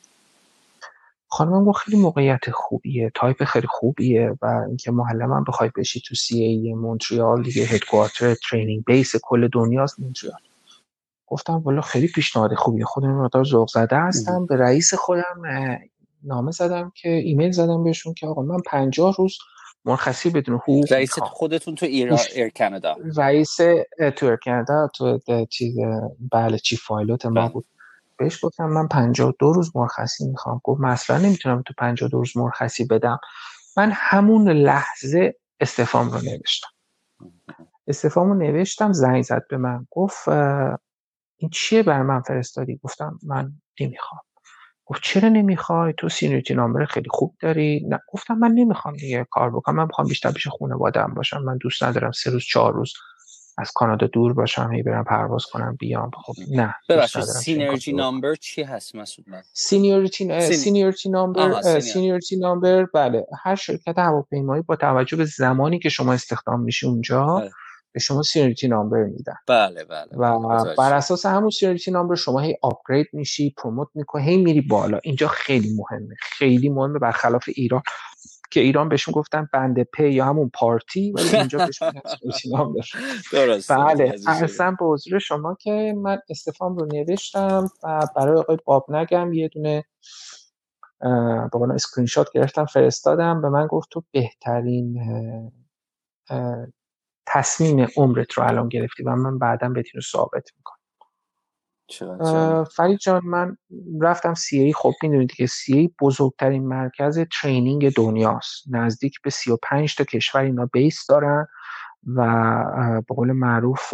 خانمم 1.32 1.65
گفت 1.65 1.77
خیلی 1.80 1.97
موقعیت 1.97 2.51
خوبیه 2.51 3.11
تایپ 3.15 3.43
خیلی 3.43 3.67
خوبیه 3.67 4.36
و 4.41 4.45
اینکه 4.67 4.91
معلم 4.91 5.43
بخوای 5.43 5.71
بشی 5.77 6.01
تو 6.01 6.15
CAE 6.15 6.74
مونتریال 6.73 7.43
دیگه 7.43 7.63
headquarter 7.63 8.36
training 8.49 8.84
base 8.86 9.15
کل 9.23 9.47
دنیاست 9.47 9.99
مونتریال. 9.99 10.39
گفتم 11.27 11.53
والا 11.53 11.82
خیلی 11.82 12.07
پیشنهاد 12.07 12.53
خوبیه 12.53 12.86
خودم 12.86 13.11
مقدار 13.11 13.43
ذوق 13.43 13.69
زده 13.69 13.97
هستم. 13.97 14.45
به 14.45 14.55
رئیس 14.55 14.93
خودم 14.93 15.41
نامه 16.23 16.51
زدم 16.51 16.91
که 16.95 17.09
ایمیل 17.09 17.51
زدم 17.51 17.84
بهشون 17.84 18.13
که 18.13 18.27
آقا 18.27 18.41
من 18.41 18.59
پنجاه 18.65 19.15
روز 19.17 19.38
مرخصی 19.86 20.30
بدون 20.30 20.55
حقوق 20.55 20.93
رئیس 20.93 21.19
خودتون 21.19 21.75
تو 21.75 21.86
ایران 21.86 22.19
Air 22.36 22.49
Canada 22.49 22.97
رئیس 23.15 23.55
تو 24.15 24.25
Air 24.26 24.36
Canada 24.36 24.88
تو 24.95 25.19
چیز 25.49 25.77
بله 26.32 26.57
chief 26.57 26.78
pilot 26.78 27.26
ما 27.25 27.32
بله. 27.32 27.49
بود. 27.49 27.65
بهش 28.20 28.45
گفتم 28.45 28.65
من 28.65 29.11
دو 29.39 29.53
روز 29.53 29.72
مرخصی 29.76 30.28
می‌خوام. 30.28 30.61
گفت 30.63 30.82
مثلا 30.82 31.17
نمی‌تونم 31.17 31.61
تو 31.61 32.07
دو 32.07 32.17
روز 32.17 32.38
مرخصی 32.38 32.86
بدم. 32.86 33.20
من 33.78 33.91
همون 33.93 34.49
لحظه 34.49 35.36
استعفام 35.59 36.09
رو 36.09 36.17
نوشتم. 36.17 36.67
استعفام 37.88 38.28
رو 38.28 38.34
نوشتم 38.34 38.93
زنگ 38.93 39.24
زد 39.24 39.45
به 39.49 39.57
من. 39.57 39.88
گفت 39.91 40.28
این 41.38 41.49
چیه 41.53 41.84
بر 41.84 42.01
من 42.01 42.22
فرستادی؟ 42.22 42.80
گفتم 42.84 43.20
من 43.24 43.51
نمی‌خوام. 43.80 44.22
گفت 44.86 45.01
چرا 45.03 45.30
نمی‌خوای؟ 45.30 45.93
تو 45.97 46.09
seniority 46.09 46.53
number 46.53 46.86
خیلی 46.86 47.09
خوب 47.09 47.36
داری. 47.39 47.86
نه 47.89 47.99
گفتم 48.13 48.34
من 48.34 48.51
نمی‌خوام 48.51 48.95
دیگه 48.95 49.28
کار 49.32 49.49
بکنم. 49.49 49.76
من 49.76 49.86
می‌خوام 49.86 50.07
بیشتر 50.07 50.32
پیش 50.32 50.47
خانواده‌ام 50.47 51.13
باشم. 51.13 51.43
من 51.43 51.57
دوست 51.57 51.84
ندارم 51.84 52.11
سه 52.11 52.32
روز 52.32 52.43
چهار 52.43 52.74
روز 52.74 52.93
از 53.60 53.72
کانادا 53.76 54.07
دور 54.07 54.34
باشم 54.34 54.72
هی 54.72 54.84
برم 54.84 55.03
پرواز 55.03 55.45
کنم 55.45 55.76
بیام. 55.80 56.12
خب 56.26 56.34
نه 56.51 56.76
ببخشید 56.89 57.22
seniority 57.22 57.93
number 57.93 58.36
چی 58.36 58.64
هست 58.64 58.95
مسعود 58.95 59.28
seniority 59.53 60.41
seniority 60.41 61.09
number 61.09 61.80
seniority 61.80 62.38
number 62.38 62.86
بله. 62.86 63.26
هر 63.43 63.55
شرکت 63.55 63.97
هواپیمایی 63.97 64.64
با 64.64 64.76
توجه 64.76 65.18
به 65.18 65.26
زمانی 65.26 65.80
که 65.80 65.89
شما 65.89 66.14
استخدام 66.14 66.62
میشی 66.62 66.88
اونجا 66.88 67.26
بله. 67.26 67.51
به 67.91 67.99
شما 67.99 68.22
seniority 68.22 68.67
number 68.67 69.03
میدن. 69.03 69.36
بله 69.47 69.84
بله 69.84 70.07
و 70.18 70.39
بله، 70.39 70.76
بر 70.76 70.93
اساس 70.93 71.26
همون 71.26 71.49
seniority 71.49 71.91
number 71.91 72.15
شما 72.16 72.39
هی 72.39 72.55
upgrade 72.61 73.07
میشی 73.14 73.53
promote 73.57 73.88
می‌کنی 73.95 74.24
هی 74.24 74.38
میری 74.38 74.62
بالا. 74.62 74.99
اینجا 75.03 75.28
خیلی 75.28 75.74
مهمه. 75.74 76.16
خیلی 76.22 76.70
مهمه 76.70 76.99
برخلاف 76.99 77.43
ایران. 77.47 77.82
که 78.52 78.60
ایران 78.60 78.89
بهشون 78.89 79.12
گفتن 79.12 79.50
بند 79.54 79.84
پ 79.84 80.11
یا 80.12 80.26
همون 80.26 80.50
پارتی 80.54 81.12
ولی 81.12 81.30
اینجا 81.30 81.66
بهشون 81.66 81.93
درست 83.34 83.72
بله 83.72 84.16
ارسم 84.28 84.76
به 84.80 84.86
حضور 84.86 85.20
شما 85.20 85.58
که 85.62 85.93
من 85.97 86.20
استعفام 86.30 86.76
رو 86.78 86.86
نوشتم 86.86 87.70
و 87.84 88.08
برای 88.16 88.39
آقای 88.39 88.58
باب 88.66 88.86
نگم 88.89 89.34
یه 89.34 89.47
دونه 89.47 89.84
با 91.52 91.60
من 91.60 91.72
اسکرین 91.72 92.06
شات 92.08 92.28
گرفتم 92.34 92.66
فرستادم. 92.66 93.41
به 93.41 93.50
من 93.50 93.68
گفت 93.68 93.89
تو 93.91 94.04
بهترین 94.12 95.00
تصمیم 97.28 97.88
عمرت 97.97 98.34
رو 98.34 98.43
الان 98.43 98.70
گرفتی 98.70 99.04
و 99.04 99.16
من 99.16 99.38
بعدا 99.39 99.70
بهت 99.70 99.95
رو 99.95 100.02
ثابت 100.02 100.50
می‌کنم. 100.58 100.78
فرید 102.75 102.99
جان 102.99 103.21
من 103.25 103.57
رفتم 104.01 104.33
CAE. 104.34 104.74
خب 104.73 104.91
می‌دونید 105.03 105.31
که 105.31 105.45
CAE 105.45 105.89
بزرگترین 106.01 106.67
مرکز 106.67 107.19
training 107.41 107.93
دنیاست. 107.93 108.63
نزدیک 108.71 109.21
به 109.23 109.29
35 109.29 109.95
تا 109.95 110.03
کشور 110.03 110.41
اینا 110.41 110.69
base 110.74 111.05
دارن 111.09 111.47
و 112.15 112.21
به 113.07 113.15
قول 113.15 113.31
معروف 113.31 113.93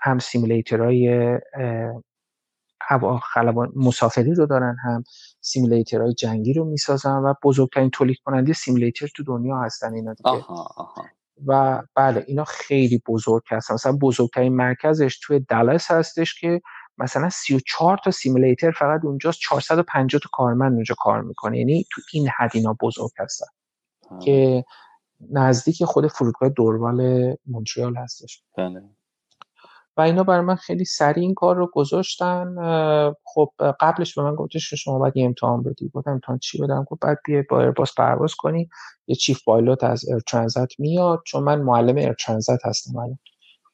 هم 0.00 0.18
simulator 0.18 1.16
های 1.16 1.38
خلبان 3.34 3.72
مسافری 3.76 4.34
رو 4.34 4.46
دارن 4.46 4.76
هم 4.84 5.04
simulator 5.40 6.01
های 6.01 6.14
جنگی 6.14 6.52
رو 6.52 6.64
می‌سازن 6.64 7.16
و 7.16 7.34
بزرگترین 7.42 7.90
تولید 7.90 8.16
کننده 8.24 8.52
simulator 8.52 9.06
تو 9.16 9.24
دنیا 9.24 9.58
هستن 9.58 9.94
اینا 9.94 10.14
دیگه. 10.14 10.30
آها 10.30 10.68
آها. 10.76 11.04
و 11.46 11.82
بله 11.94 12.24
اینا 12.26 12.44
خیلی 12.44 13.02
بزرگ 13.08 13.42
هستن. 13.50 13.74
مثلا 13.74 13.92
بزرگترین 14.02 14.56
مرکزش 14.56 15.18
توی 15.22 15.40
دلس 15.40 15.90
هستش 15.90 16.40
که 16.40 16.60
مثلا 16.98 17.30
34 17.30 17.98
تا 18.04 18.10
سیمولیتر 18.10 18.70
فقط 18.70 19.04
اونجاست 19.04 19.38
450 19.38 20.20
تا 20.20 20.28
کارمند 20.32 20.72
اونجا 20.72 20.94
کار 20.98 21.22
می‌کنه. 21.22 21.58
یعنی 21.58 21.86
تو 21.92 22.00
این 22.12 22.28
حد 22.28 22.50
اینا 22.54 22.76
بزرگ 22.80 23.10
هستن. 23.18 23.46
که 24.22 24.64
نزدیک 25.30 25.84
خود 25.84 26.06
فرودگاه 26.06 26.48
دوربال 26.48 27.34
مونتریال 27.46 27.96
هستش. 27.96 28.42
بله. 28.56 28.82
و 29.96 30.00
اینا 30.00 30.24
برای 30.24 30.40
من 30.40 30.54
خیلی 30.54 30.84
سریع 30.84 31.22
این 31.24 31.34
کار 31.34 31.56
رو 31.56 31.70
گذاشتن. 31.72 32.54
خب 33.24 33.50
قبلش 33.80 34.14
به 34.14 34.22
من 34.22 34.34
گفتش 34.34 34.70
که 34.70 34.76
شما 34.76 34.98
باید 34.98 35.16
یه 35.16 35.24
امتحان 35.24 35.62
بدی. 35.62 35.90
گفتم 35.94 36.10
امتحان 36.10 36.38
چی 36.38 36.62
بدم؟ 36.62 36.84
گفت 36.90 37.00
بعد 37.00 37.18
بیای 37.24 37.42
با 37.42 37.60
ایرباس 37.60 37.94
پرواز 37.94 38.34
کنی. 38.34 38.68
یه 39.06 39.14
chief 39.14 39.44
pilot 39.44 39.84
از 39.84 40.08
Air 40.08 40.22
میاد. 40.78 41.22
چون 41.26 41.42
من 41.42 41.60
معلم 41.60 41.96
Air 41.96 42.12
Transat 42.12 42.66
هستم 42.66 42.96
الان. 42.96 43.18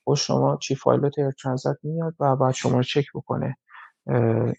با 0.04 0.14
شما 0.14 0.56
chief 0.56 0.74
pilot 0.74 1.18
Air 1.18 1.30
Transat 1.30 1.76
میاد 1.82 2.14
و 2.20 2.36
بعد 2.36 2.54
شما 2.54 2.76
رو 2.76 2.82
چک 2.82 3.04
بکنه 3.14 3.56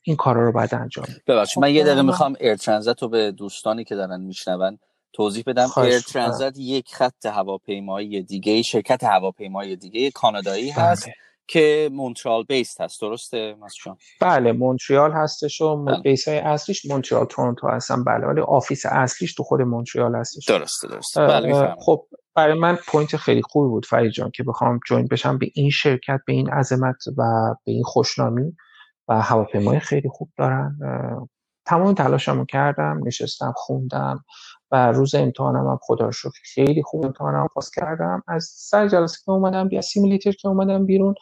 این 0.03 0.15
کارا 0.15 0.45
رو 0.45 0.51
بعد 0.51 0.75
انجام 0.75 1.05
ببخشید 1.27 1.63
من 1.63 1.73
یه 1.73 1.83
دقیقه 1.83 2.01
می‌خوام 2.01 2.35
Air 2.39 2.55
Transat 2.55 3.01
رو 3.01 3.09
به 3.09 3.31
دوستانی 3.31 3.83
که 3.83 3.95
دارن 3.95 4.21
میشنون 4.21 4.79
توضیح 5.13 5.43
بدم. 5.47 5.69
Air 5.77 5.99
Transat 5.99 6.53
یک 6.57 6.95
خط 6.95 7.25
هواپیمایی 7.25 8.23
دیگه 8.23 8.61
شرکت 8.61 9.03
هواپیمایی 9.03 9.75
دیگه 9.75 10.11
کانادایی 10.11 10.69
هست. 10.69 11.03
بله. 11.03 11.13
که 11.47 11.89
مونترال 11.93 12.43
base 12.43 12.81
هست. 12.81 13.01
درسته؟ 13.01 13.55
جان. 13.85 13.97
بله 14.21 14.51
مونتریال 14.51 15.11
هستش 15.11 15.61
و 15.61 15.83
بله. 15.83 16.01
base 16.01 16.27
های 16.27 16.37
اصلیش 16.37 16.85
مونتریال 16.85 17.25
تورنتو 17.25 17.67
هستن. 17.67 18.03
بله 18.03 18.27
ولی 18.27 18.41
office 18.41 18.85
اصلیش 18.85 19.33
تو 19.33 19.43
خود 19.43 19.61
مونتریال 19.61 20.15
هستش. 20.15 20.45
درسته 20.45 20.87
درسته. 20.87 21.27
بله 21.27 21.75
خب 21.79 22.07
برای 22.35 22.59
من 22.59 22.77
point 22.87 23.17
خیلی 23.17 23.41
خوبی 23.41 23.69
بود 23.69 23.85
فرید 23.85 24.11
جان 24.11 24.31
که 24.31 24.43
بخوام 24.43 24.79
join 24.87 25.07
بشم 25.07 25.37
به 25.37 25.51
این 25.53 25.69
شرکت 25.69 26.19
به 26.27 26.33
این 26.33 26.49
عظمت 26.49 27.03
و 27.17 27.23
به 27.65 27.71
این 27.71 27.83
خوشنامی 27.83 28.53
و 29.07 29.21
هواپیمای 29.21 29.79
خیلی 29.79 30.09
خوب 30.09 30.29
دارن. 30.37 30.77
تمام 31.65 31.93
تلاشمو 31.93 32.45
کردم 32.45 32.99
نشستم 33.05 33.53
خوندم. 33.55 34.23
و 34.73 34.91
روز 34.91 35.15
امتحانم 35.15 35.67
هم 35.67 35.79
خدا 35.81 36.05
رو 36.05 36.31
خیلی 36.43 36.83
خوب 36.83 37.05
امتحانم 37.05 37.47
پاس 37.47 37.71
کردم. 37.71 38.23
از 38.27 38.45
سر 38.45 38.87
جلسه 38.87 39.17
که 39.25 39.31
اومدم 39.31 39.67
بیا 39.67 39.81
simulator 39.81 40.31
که 40.31 40.47
اومدم 40.47 40.85
بیرون. 40.85 41.15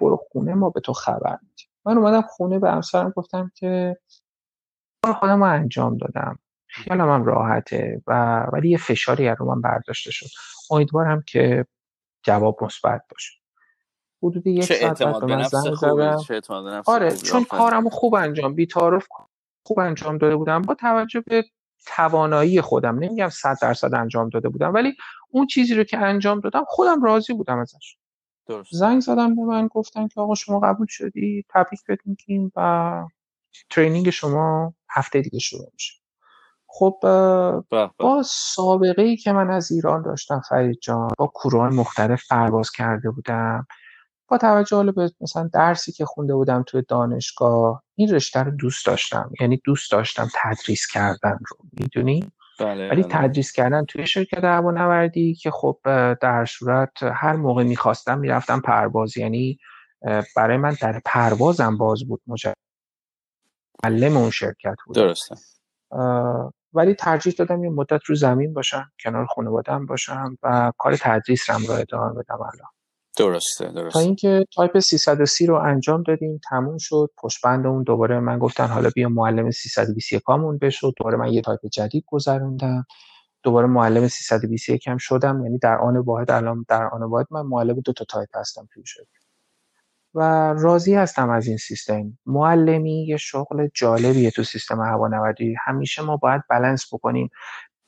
برو 0.00 0.20
خونه 0.32 0.54
ما 0.54 0.70
به 0.70 0.80
تو 0.80 0.92
خبر 0.92 1.38
میدیم. 1.42 1.68
من 1.84 1.98
اومدم 1.98 2.22
خونه 2.22 2.58
به 2.58 2.70
همسرم 2.70 3.12
گفتم 3.16 3.52
که 3.54 3.96
خودم 5.20 5.44
رو 5.44 5.50
انجام 5.50 5.96
دادم. 5.96 6.38
خیالم 6.66 7.10
هم 7.10 7.24
راحته 7.24 8.02
و 8.06 8.42
ولی 8.52 8.70
یه 8.70 8.78
فشاری 8.78 9.28
از 9.28 9.36
رو 9.40 9.54
من 9.54 9.60
برداشته 9.60 10.10
شد. 10.10 10.26
امیدوارم 10.70 11.22
که 11.26 11.66
جواب 12.22 12.64
مثبت 12.64 13.02
باشه. 13.10 13.32
حدود 14.22 14.46
یک 14.46 14.64
ساعت 14.64 15.02
بعد 15.02 15.20
به 15.20 15.26
من 15.26 15.42
زنگ 15.42 15.74
زدم 15.74 16.24
آره 16.86 17.16
چون 17.16 17.44
کارمو 17.44 17.90
خوب 17.90 18.14
انجام 18.14 18.54
بی‌تعارف 18.54 19.06
خوب 19.66 19.78
انجام 19.78 20.18
داده 20.18 20.36
بودم. 20.36 20.62
با 20.62 20.74
توجه 20.74 21.20
به 21.20 21.44
توانایی 21.86 22.60
خودم. 22.60 22.98
نمیگم 22.98 23.28
صد 23.28 23.56
درصد 23.62 23.94
انجام 23.94 24.28
داده 24.28 24.48
بودم 24.48 24.74
ولی 24.74 24.96
اون 25.30 25.46
چیزی 25.46 25.74
رو 25.74 25.84
که 25.84 25.98
انجام 25.98 26.40
دادم 26.40 26.64
خودم 26.66 27.02
راضی 27.02 27.32
بودم 27.32 27.58
ازش. 27.58 27.96
درست. 28.46 28.68
زنگ 28.72 29.00
زدم 29.00 29.36
به 29.36 29.42
من 29.42 29.66
گفتن 29.66 30.08
که 30.08 30.20
آقا 30.20 30.34
شما 30.34 30.60
قبول 30.60 30.86
شدی 30.90 31.44
تبریک 31.50 31.80
بهت 31.86 31.98
میگیم 32.04 32.52
و 32.56 32.92
ترینینگ 33.70 34.10
شما 34.10 34.74
هفته 34.90 35.20
دیگه 35.20 35.38
شروع 35.38 35.70
میشه. 35.72 35.94
خب 36.66 36.98
با 37.98 38.22
سابقه 38.26 39.02
ای 39.02 39.16
که 39.16 39.32
من 39.32 39.50
از 39.50 39.72
ایران 39.72 40.02
داشتم 40.02 40.42
فرید 40.48 40.78
جان 40.82 41.10
با 41.18 41.26
کروهای 41.26 41.76
مختلف 41.76 42.22
پرواز 42.30 42.70
کرده 42.70 43.10
بودم. 43.10 43.66
با 44.32 44.38
توجه 44.38 44.92
به 44.92 45.10
مثلا 45.20 45.50
درسی 45.52 45.92
که 45.92 46.04
خونده 46.04 46.34
بودم 46.34 46.62
توی 46.66 46.82
دانشگاه 46.88 47.82
این 47.94 48.14
رشته 48.14 48.40
رو 48.40 48.50
دوست 48.50 48.86
داشتم. 48.86 49.30
یعنی 49.40 49.60
دوست 49.64 49.92
داشتم 49.92 50.28
تدریس 50.34 50.86
کردن 50.86 51.38
رو. 51.48 51.56
می‌دونی؟ 51.80 52.32
بله 52.60 52.88
ولی 52.90 53.02
بله. 53.02 53.28
تدریس 53.28 53.52
کردن 53.52 53.84
توی 53.84 54.06
شرکت 54.06 54.44
هوانوردی 54.44 55.34
که 55.34 55.50
خب 55.50 55.78
در 56.20 56.44
صورت 56.44 57.02
هر 57.02 57.32
موقع 57.32 57.64
می‌خواستم 57.64 58.18
می‌رفتم 58.18 58.60
پرواز. 58.60 59.16
یعنی 59.16 59.58
برای 60.36 60.56
من 60.56 60.76
در 60.80 61.00
پروازم 61.04 61.76
باز 61.76 62.04
بود. 62.08 62.22
معلم 63.84 64.16
اون 64.16 64.30
شرکت 64.30 64.76
بود. 64.86 64.96
درسته. 64.96 65.36
ولی 66.72 66.94
ترجیح 66.94 67.34
دادم 67.38 67.64
یه 67.64 67.70
مدت 67.70 68.04
رو 68.04 68.14
زمین 68.14 68.54
باشم 68.54 68.92
کنار 69.04 69.26
خانوادم 69.26 69.86
باشم 69.86 70.38
و 70.42 70.72
کار 70.78 70.96
تدریسم 70.96 71.66
رو 71.68 71.72
ادامه 71.72 72.14
بدم 72.14 72.40
الان. 72.40 72.70
درسته 73.16 73.72
درسته. 73.72 73.90
تا 73.90 74.00
اینکه 74.00 74.44
تایپ 74.54 74.78
330 74.78 75.46
رو 75.46 75.54
انجام 75.54 76.02
دادیم 76.02 76.40
تموم 76.50 76.78
شد. 76.78 77.10
پشت 77.18 77.46
اون 77.46 77.82
دوباره 77.82 78.20
من 78.20 78.38
گفتن 78.38 78.66
حالا 78.66 78.90
بیا 78.90 79.08
معلم 79.08 79.50
321 79.50 80.22
کامون 80.22 80.58
بشد 80.58 80.92
دوباره 80.96 81.16
من 81.16 81.32
یه 81.32 81.42
تایپ 81.42 81.66
جدید 81.72 82.04
گذروندم. 82.06 82.86
دوباره 83.42 83.66
معلم 83.66 84.08
321 84.08 84.88
هم 84.88 84.96
شدم. 84.98 85.44
یعنی 85.44 85.58
در 85.58 85.78
آن 85.78 85.96
واحد 85.96 86.30
الان 86.30 86.64
در 86.68 86.86
آن 86.86 87.02
واحد 87.02 87.26
من 87.30 87.42
معلم 87.42 87.80
دو 87.80 87.92
تا 87.92 88.04
تایپ 88.04 88.36
هستم 88.36 88.68
توی 88.72 88.82
شد 88.86 89.06
و 90.14 90.22
راضی 90.58 90.94
هستم 90.94 91.30
از 91.30 91.46
این 91.46 91.56
سیستم. 91.56 92.18
معلمی 92.26 93.06
یه 93.06 93.16
شغل 93.16 93.68
جالبیه 93.74 94.30
تو 94.30 94.42
سیستم 94.44 94.80
هوانوردی. 94.80 95.54
همیشه 95.64 96.02
ما 96.02 96.16
باید 96.16 96.42
بلنس 96.50 96.94
بکنیم. 96.94 97.30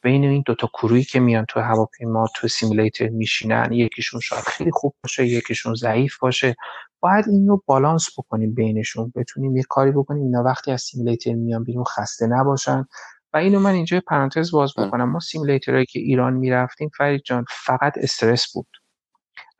بین 0.04 0.24
این 0.24 0.42
دوتا 0.46 0.66
کرویی 0.66 1.04
که 1.04 1.20
میان 1.20 1.44
تو 1.48 1.60
هواپیما 1.60 2.26
تو 2.34 2.48
سیمولیتر 2.48 3.08
میشینن 3.08 3.72
یکیشون 3.72 4.20
شاید 4.20 4.44
خیلی 4.44 4.70
خوب 4.70 4.94
باشه 5.02 5.26
یکیشون 5.26 5.74
ضعیف 5.74 6.18
باشه. 6.18 6.56
باید 7.00 7.28
این 7.28 7.48
رو 7.48 7.62
بالانس 7.66 8.08
بکنیم 8.18 8.54
بینشون 8.54 9.12
بتونیم 9.16 9.56
یه 9.56 9.62
کاری 9.68 9.90
بکنیم. 9.90 10.22
اینا 10.22 10.42
وقتی 10.42 10.70
از 10.70 10.82
سیمولیتر 10.82 11.32
میان 11.32 11.64
بیرون 11.64 11.84
خسته 11.84 12.26
نباشن. 12.26 12.86
و 13.32 13.36
اینو 13.36 13.60
من 13.60 13.74
اینجا 13.74 14.02
پرانتز 14.06 14.50
باز. 14.50 14.74
بکنم. 14.76 15.10
ما 15.10 15.20
سیمولیترهایی 15.20 15.86
که 15.86 15.98
ایران 15.98 16.32
می‌رفتیم 16.32 16.90
فرید 16.96 17.22
جان 17.24 17.44
فقط 17.48 17.92
استرس 17.96 18.52
بود. 18.52 18.66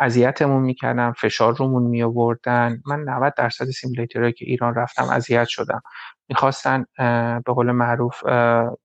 اذیتمون 0.00 0.62
می‌کردن 0.62 1.12
فشار 1.12 1.56
رومون 1.56 1.82
می 1.82 2.02
آوردن 2.02 2.82
من 2.86 3.00
90 3.00 3.34
درصد 3.36 3.70
simulator 3.70 4.17
هایی 4.17 4.32
که 4.32 4.44
ایران 4.44 4.74
رفتم 4.74 5.04
اذیت 5.04 5.48
شدم. 5.48 5.82
می‌خواستن 6.28 6.84
به 7.46 7.52
قول 7.54 7.70
معروف 7.70 8.22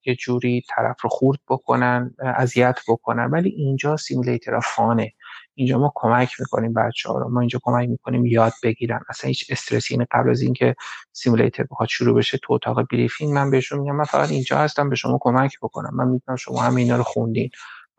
یه 0.05 0.15
جوری 0.19 0.63
طرف 0.69 1.01
رو 1.01 1.09
خرد 1.09 1.39
بکنن 1.47 2.15
اذیت 2.19 2.79
بکنن. 2.87 3.25
ولی 3.31 3.49
اینجا 3.49 3.97
simulator 3.97 4.59
fun 4.59 4.91
ه. 4.91 5.13
اینجا 5.55 5.79
ما 5.79 5.91
کمک 5.95 6.35
می‌کنیم 6.39 6.73
بچه 6.73 7.09
ها 7.09 7.19
رو. 7.19 7.29
ما 7.29 7.39
اینجا 7.39 7.59
کمک 7.63 7.89
می‌کنیم 7.89 8.25
یاد 8.25 8.53
بگیرن. 8.63 8.99
اصلا 9.09 9.27
هیچ 9.27 9.47
استرسی 9.49 9.93
این 9.93 10.05
قبل 10.11 10.29
از 10.29 10.41
اینکه 10.41 10.75
simulator 11.11 11.65
بخواد 11.71 11.89
شروع 11.89 12.17
بشه 12.17 12.37
تو 12.37 12.53
اتاق 12.53 12.87
briefing 12.91 13.33
من 13.33 13.51
بهشون 13.51 13.79
میگم 13.79 13.95
من 13.95 14.03
فقط 14.03 14.31
اینجا 14.31 14.57
هستم 14.57 14.89
به 14.89 14.95
شما 14.95 15.17
کمک 15.21 15.59
بکنم. 15.61 15.91
من 15.93 16.07
می‌دونم 16.07 16.35
شما 16.35 16.61
همه 16.61 16.81
اینا 16.81 16.95
رو 16.95 17.03
خوندین. 17.03 17.49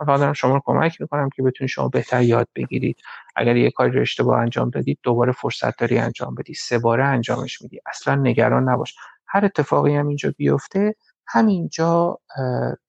من 0.01 0.07
فقط 0.07 0.21
دارم 0.21 0.33
شما 0.33 0.55
رو 0.55 0.61
کمک 0.65 1.01
می‌کنم 1.01 1.29
که 1.37 1.43
بتونید 1.43 1.71
شما 1.71 1.89
بهتر 1.89 2.23
یاد 2.23 2.49
بگیرید. 2.55 2.97
اگر 3.37 3.57
یه 3.57 3.71
کاری 3.71 3.91
رو 3.91 4.01
اشتباه 4.01 4.39
انجام 4.39 4.71
دادید 4.71 4.99
دوباره 5.03 5.33
فرصت 5.33 5.79
داری 5.79 5.99
انجام 5.99 6.35
بدی. 6.35 6.55
سه 6.55 6.79
باره 6.79 7.05
انجامش 7.05 7.63
میدی. 7.63 7.81
اصلا 7.87 8.15
نگران 8.15 8.69
نباش. 8.69 8.95
هر 9.31 9.45
اتفاقی 9.45 9.97
هم 9.97 10.09
اینجا 10.09 10.35
بیفته 10.37 10.95
همینجا 11.27 12.19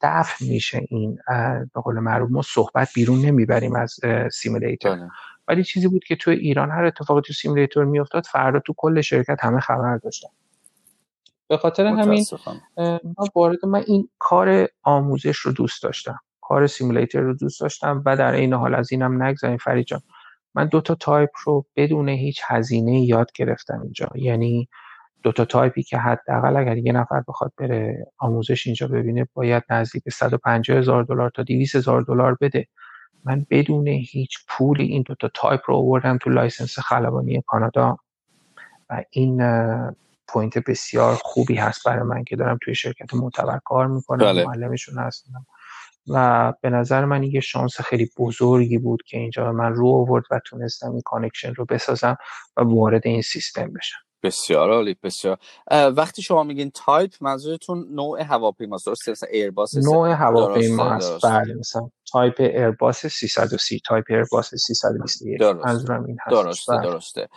دفع 0.02 0.46
میشه 0.46 0.82
این 0.90 1.18
به 1.74 1.82
قول 1.84 2.00
معروف 2.00 2.32
ما 2.32 2.42
صحبت 2.42 2.90
بیرون 2.96 3.26
نمی‌بریم 3.26 3.76
از 3.76 4.00
سیمولیتر 4.32 4.96
بله. 4.96 5.10
ولی 5.48 5.64
چیزی 5.64 5.88
بود 5.88 6.04
که 6.04 6.16
تو 6.16 6.32
ایران 6.32 6.72
هر 6.72 6.86
اتفاقی 6.86 7.22
تو 7.22 7.34
سیمولیتر 7.34 7.84
میافتاد 7.84 8.26
فردا 8.26 8.60
تو 8.60 8.74
کل 8.78 9.02
شرکت 9.02 9.38
همه 9.44 9.60
خبر 9.60 9.98
داشتن. 9.98 10.30
به 11.48 11.58
خاطر 11.58 11.86
همین 11.86 12.26
ما 12.78 13.26
وارد 13.36 13.66
من 13.66 13.84
این 13.88 14.10
کار 14.20 14.68
آموزش 14.84 15.38
رو 15.38 15.52
دوست 15.52 15.84
داشتم. 15.84 16.20
کار 16.42 16.68
simulator 16.68 17.20
رو 17.20 17.34
دوست 17.34 17.62
داشتم 17.62 18.04
و 18.06 18.18
در 18.18 18.34
این 18.34 18.54
حال 18.54 18.76
از 18.76 18.92
اینم 18.92 19.24
نگذریم 19.24 19.58
فرید 19.58 19.86
جان 19.86 20.02
من 20.56 20.68
دو 20.68 20.82
تا 20.82 20.96
تایپ 20.96 21.30
رو 21.46 21.66
بدون 21.76 22.10
هیچ 22.10 22.42
هزینه 22.46 23.02
یاد 23.02 23.32
گرفتم 23.36 23.82
اینجا. 23.82 24.10
یعنی 24.16 24.70
دو 25.24 25.32
تا 25.32 25.46
تایپی 25.46 25.84
که 25.84 25.98
حداقل 25.98 26.58
اگر 26.58 26.78
یه 26.78 26.92
نفر 26.92 27.24
بخواد 27.28 27.54
بره 27.58 28.08
آموزش 28.18 28.68
اینجا 28.68 28.88
ببینه 28.88 29.28
باید 29.34 29.64
نزدیک 29.70 30.10
150 30.10 30.78
هزار 30.78 31.04
دلار 31.04 31.30
تا 31.30 31.44
200 31.44 31.76
هزار 31.76 32.02
دلار 32.02 32.38
بده. 32.42 32.68
من 33.24 33.46
بدون 33.50 33.88
هیچ 33.88 34.38
پولی 34.48 34.86
این 34.86 35.04
دو 35.06 35.16
تا 35.16 35.32
تایپ 35.34 35.62
رو 35.66 35.76
آوردم 35.76 36.18
تو 36.18 36.30
license 36.30 36.80
خلبانی 36.80 37.44
کانادا 37.48 37.98
و 38.90 39.04
این 39.10 39.42
point 40.28 40.58
بسیار 40.58 41.16
خوبی 41.16 41.56
هست 41.56 41.88
برای 41.88 42.04
من 42.04 42.24
که 42.24 42.36
دارم 42.36 42.58
توی 42.62 42.76
شرکت 42.76 43.14
معتبر 43.14 43.60
کار 43.66 43.88
می‌کنم 43.88 44.26
بله. 44.26 44.46
معلمشون 44.46 44.98
هستم 44.98 45.46
و 46.08 46.54
به 46.62 46.70
نظر 46.70 47.06
من 47.06 47.24
یه 47.24 47.40
شانس 47.40 47.82
خیلی 47.82 48.10
بزرگی 48.18 48.78
بود 48.78 49.04
که 49.04 49.18
اینجا 49.18 49.52
من 49.52 49.74
رو 49.74 49.88
آورد 49.88 50.24
و 50.32 50.40
تونستم 50.46 50.92
این 50.92 51.02
connection 51.06 51.54
رو 51.54 51.66
بسازم 51.66 52.18
و 52.58 52.62
وارد 52.62 53.08
این 53.08 53.22
سیستم 53.22 53.74
بشم. 53.74 54.00
بسیار 54.24 54.72
عالی 54.72 54.96
بسیار. 55.04 55.38
وقتی 55.72 56.22
شما 56.22 56.44
میگین 56.44 56.72
تایپ 56.72 57.12
منظورتون 57.22 57.88
نوع 57.92 58.22
هواپیما 58.22 58.78
درست 58.86 59.10
مثلا 59.10 59.30
ایرباس 59.30 59.78
نوع 59.78 60.10
هواپیما 60.10 60.90
هست. 60.90 61.26
بله 61.26 61.54
مثلا 61.54 61.90
تایپ 62.12 62.36
ایرباس 62.40 63.06
330 63.06 63.82
تایپ 63.86 64.06
ایرباس 64.10 64.56
321 64.56 65.42
منظورم 65.42 66.06
این 66.06 66.18
هست. 66.22 66.30
درسته 66.32 66.74
بله. 66.78 66.84
درسته. 66.84 67.30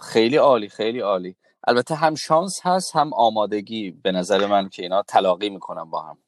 خیلی 0.00 0.36
عالی 0.36 0.68
خیلی 0.68 1.00
عالی. 1.00 1.36
البته 1.66 1.94
هم 1.94 2.14
شانس 2.14 2.60
هست 2.62 2.96
هم 2.96 3.14
آمادگی 3.14 3.90
به 3.90 4.12
نظر 4.12 4.46
من 4.46 4.68
که 4.68 4.82
اینا 4.82 5.02
تلاقی 5.02 5.50
می‌کنن 5.50 5.84
با 5.84 6.02
هم. 6.02 6.18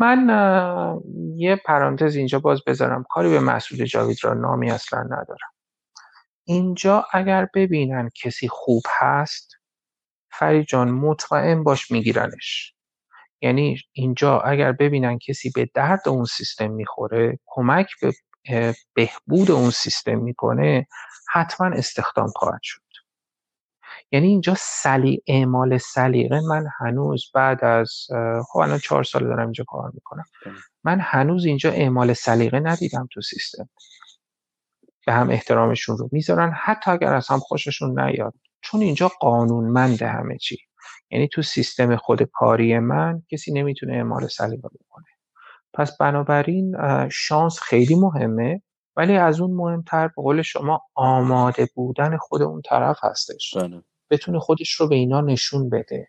من 0.00 1.00
یه 1.36 1.56
پرانتز 1.56 2.16
اینجا 2.16 2.38
باز 2.38 2.60
بذارم. 2.66 3.04
کاری 3.10 3.30
به 3.30 3.40
مسعود 3.40 3.84
جاوید 3.84 4.18
را 4.22 4.34
نامی 4.34 4.70
اصلا 4.70 5.02
ندارم. 5.02 5.50
اینجا 6.50 7.06
اگر 7.12 7.48
ببینن 7.54 8.10
کسی 8.22 8.48
خوب 8.48 8.82
هست 8.98 9.52
فرید 10.30 10.66
جان 10.66 10.90
مطمئن 10.90 11.64
باش 11.64 11.90
میگیرنش. 11.90 12.74
یعنی 13.40 13.78
اینجا 13.92 14.40
اگر 14.40 14.72
ببینن 14.72 15.18
کسی 15.18 15.50
به 15.50 15.70
درد 15.74 16.08
اون 16.08 16.24
سیستم 16.24 16.70
می‌خوره 16.70 17.38
کمک 17.46 17.86
به 18.00 18.12
بهبود 18.94 19.50
اون 19.50 19.70
سیستم 19.70 20.18
می‌کنه 20.18 20.86
حتما 21.32 21.66
استخدام 21.66 22.28
خواهد 22.36 22.60
شد. 22.62 22.82
یعنی 24.12 24.26
اینجا 24.26 24.54
سلی 24.58 25.22
اعمال 25.26 25.78
سلیقه 25.78 26.40
من 26.40 26.66
هنوز 26.80 27.30
بعد 27.34 27.64
از 27.64 28.06
خب 28.48 28.58
الان 28.58 28.78
چهار 28.78 29.04
سال 29.04 29.24
دارم 29.24 29.44
اینجا 29.44 29.64
کار 29.68 29.90
می‌کنم. 29.94 30.24
من 30.84 31.00
هنوز 31.00 31.44
اینجا 31.44 31.70
اعمال 31.70 32.12
سلیقه 32.12 32.60
ندیدم 32.60 33.08
تو 33.12 33.20
سیستم. 33.20 33.68
به 35.10 35.16
هم 35.16 35.30
احترامشون 35.30 35.98
رو 35.98 36.08
می‌ذارن 36.12 36.52
حتی 36.56 36.90
اگر 36.90 37.14
از 37.14 37.28
هم 37.28 37.38
خوششون 37.38 38.00
نیاد. 38.00 38.34
چون 38.60 38.80
اینجا 38.80 39.10
قانونمنده 39.20 40.08
همه 40.08 40.38
چی. 40.38 40.58
یعنی 41.10 41.28
تو 41.28 41.42
سیستم 41.42 41.96
خود 41.96 42.22
کاری 42.22 42.78
من 42.78 43.22
کسی 43.30 43.52
نمی‌تونه 43.52 43.92
اعمال 43.92 44.26
سلیقه 44.26 44.68
بکنه. 44.68 45.06
پس 45.74 45.96
بنابراین 45.96 46.76
شانس 47.08 47.60
خیلی 47.60 47.94
مهمه 47.94 48.62
ولی 48.96 49.16
از 49.16 49.40
اون 49.40 49.50
مهمتر 49.50 50.08
به 50.08 50.22
قول 50.22 50.42
شما 50.42 50.80
آماده 50.94 51.68
بودن 51.74 52.16
خود 52.16 52.42
اون 52.42 52.62
طرف 52.62 52.98
هستش. 53.02 53.56
بله. 53.56 53.82
بتونه 54.10 54.38
خودش 54.38 54.72
رو 54.72 54.88
به 54.88 54.94
اینا 54.94 55.20
نشون 55.20 55.70
بده. 55.70 56.08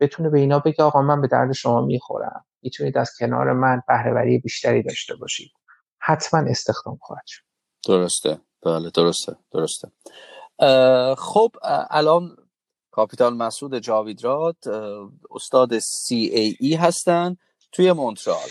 بتونه 0.00 0.30
به 0.30 0.38
اینا 0.40 0.58
بگه 0.58 0.84
آقا 0.84 1.02
من 1.02 1.20
به 1.20 1.28
درد 1.28 1.52
شما 1.52 1.80
می‌خورم. 1.80 2.44
می‌تونید 2.62 2.98
از 2.98 3.10
کنار 3.20 3.52
من 3.52 3.82
بهرهوری 3.88 4.38
بیشتری 4.38 4.82
داشته 4.82 5.16
باشید. 5.16 5.50
حتما 5.98 6.40
استخدام 6.40 6.98
خواهد 7.00 7.26
شد. 7.26 7.47
درسته. 7.86 8.40
بله 8.62 8.90
درسته 8.90 9.36
درسته. 9.52 9.90
خب 11.14 11.50
الان 11.90 12.36
کاپیتان 12.90 13.36
مسعود 13.36 13.78
جاویدراد 13.78 14.56
استاد 15.30 15.78
CAE 15.78 16.76
هستن 16.78 17.36
توی 17.72 17.92
مونترال. 17.92 18.48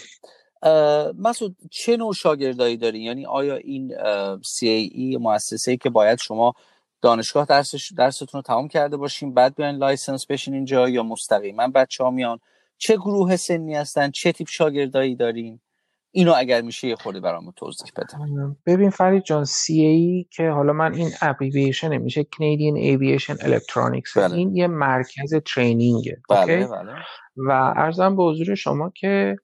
مسعود 1.17 1.55
چه 1.71 1.97
نوع 1.97 2.13
شاگردایی 2.13 2.77
داری؟ 2.77 2.99
یعنی 2.99 3.25
آیا 3.25 3.55
این 3.55 3.93
CAE 4.37 5.17
مؤسسه 5.19 5.77
که 5.77 5.89
باید 5.89 6.19
شما 6.21 6.53
دانشگاه 7.01 7.45
درسش 7.45 7.91
درستون 7.97 8.27
رو 8.33 8.41
تمام 8.41 8.67
کرده 8.67 8.97
باشین 8.97 9.33
بعد 9.33 9.55
بیاین 9.55 9.75
license 9.75 10.25
بشین 10.25 10.53
اینجا 10.53 10.89
یا 10.89 11.03
مستقیما 11.03 11.67
بچه 11.67 12.03
ها 12.03 12.09
میان؟ 12.11 12.39
چه 12.77 12.95
گروه 12.95 13.35
سنی 13.35 13.75
هستن؟ 13.75 14.11
چه 14.11 14.31
تیپ 14.31 14.47
شاگردایی 14.49 15.15
دارین؟ 15.15 15.59
اینو 16.11 16.33
اگر 16.37 16.61
میشه 16.61 16.87
یه 16.87 16.95
خورده 16.95 17.19
برامون 17.19 17.53
توضیح 17.55 17.91
بده. 17.97 18.17
ببین 18.65 18.89
فرید 18.89 19.23
جان 19.23 19.45
CAE 19.69 20.27
که 20.31 20.49
حالا 20.49 20.73
من 20.73 20.93
این 20.93 21.09
abbreviation 21.21 21.97
میشه 21.97 22.23
Canadian 22.23 22.77
Aviation 22.77 23.37
Electronics. 23.39 24.13
بله. 24.15 24.35
این 24.35 24.55
یه 24.55 24.67
مرکز 24.67 25.33
training 25.53 26.10
ه 26.10 26.17
بله 26.29 26.67
بله. 26.67 26.93
و 27.37 27.51
ارزم 27.75 28.15
به 28.15 28.23
حضور 28.23 28.55
شما 28.55 28.91
که 28.95 29.35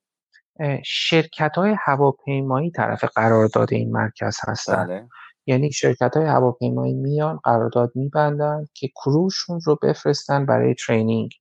شرکت 0.85 1.51
های 1.55 1.75
هواپیمایی 1.85 2.71
طرف 2.71 3.03
قرارداد 3.03 3.73
این 3.73 3.91
مرکز 3.91 4.37
هستن. 4.47 4.87
بله. 4.87 5.07
یعنی 5.45 5.71
شرکت 5.71 6.17
های 6.17 6.25
هواپیمایی 6.25 6.93
میان 6.93 7.39
قرارداد 7.43 7.91
میبندن 7.95 8.65
که 8.73 8.87
کروشون 8.87 9.59
رو 9.65 9.79
بفرستن 9.83 10.45
برای 10.45 10.75
ترینینگ 10.87 11.31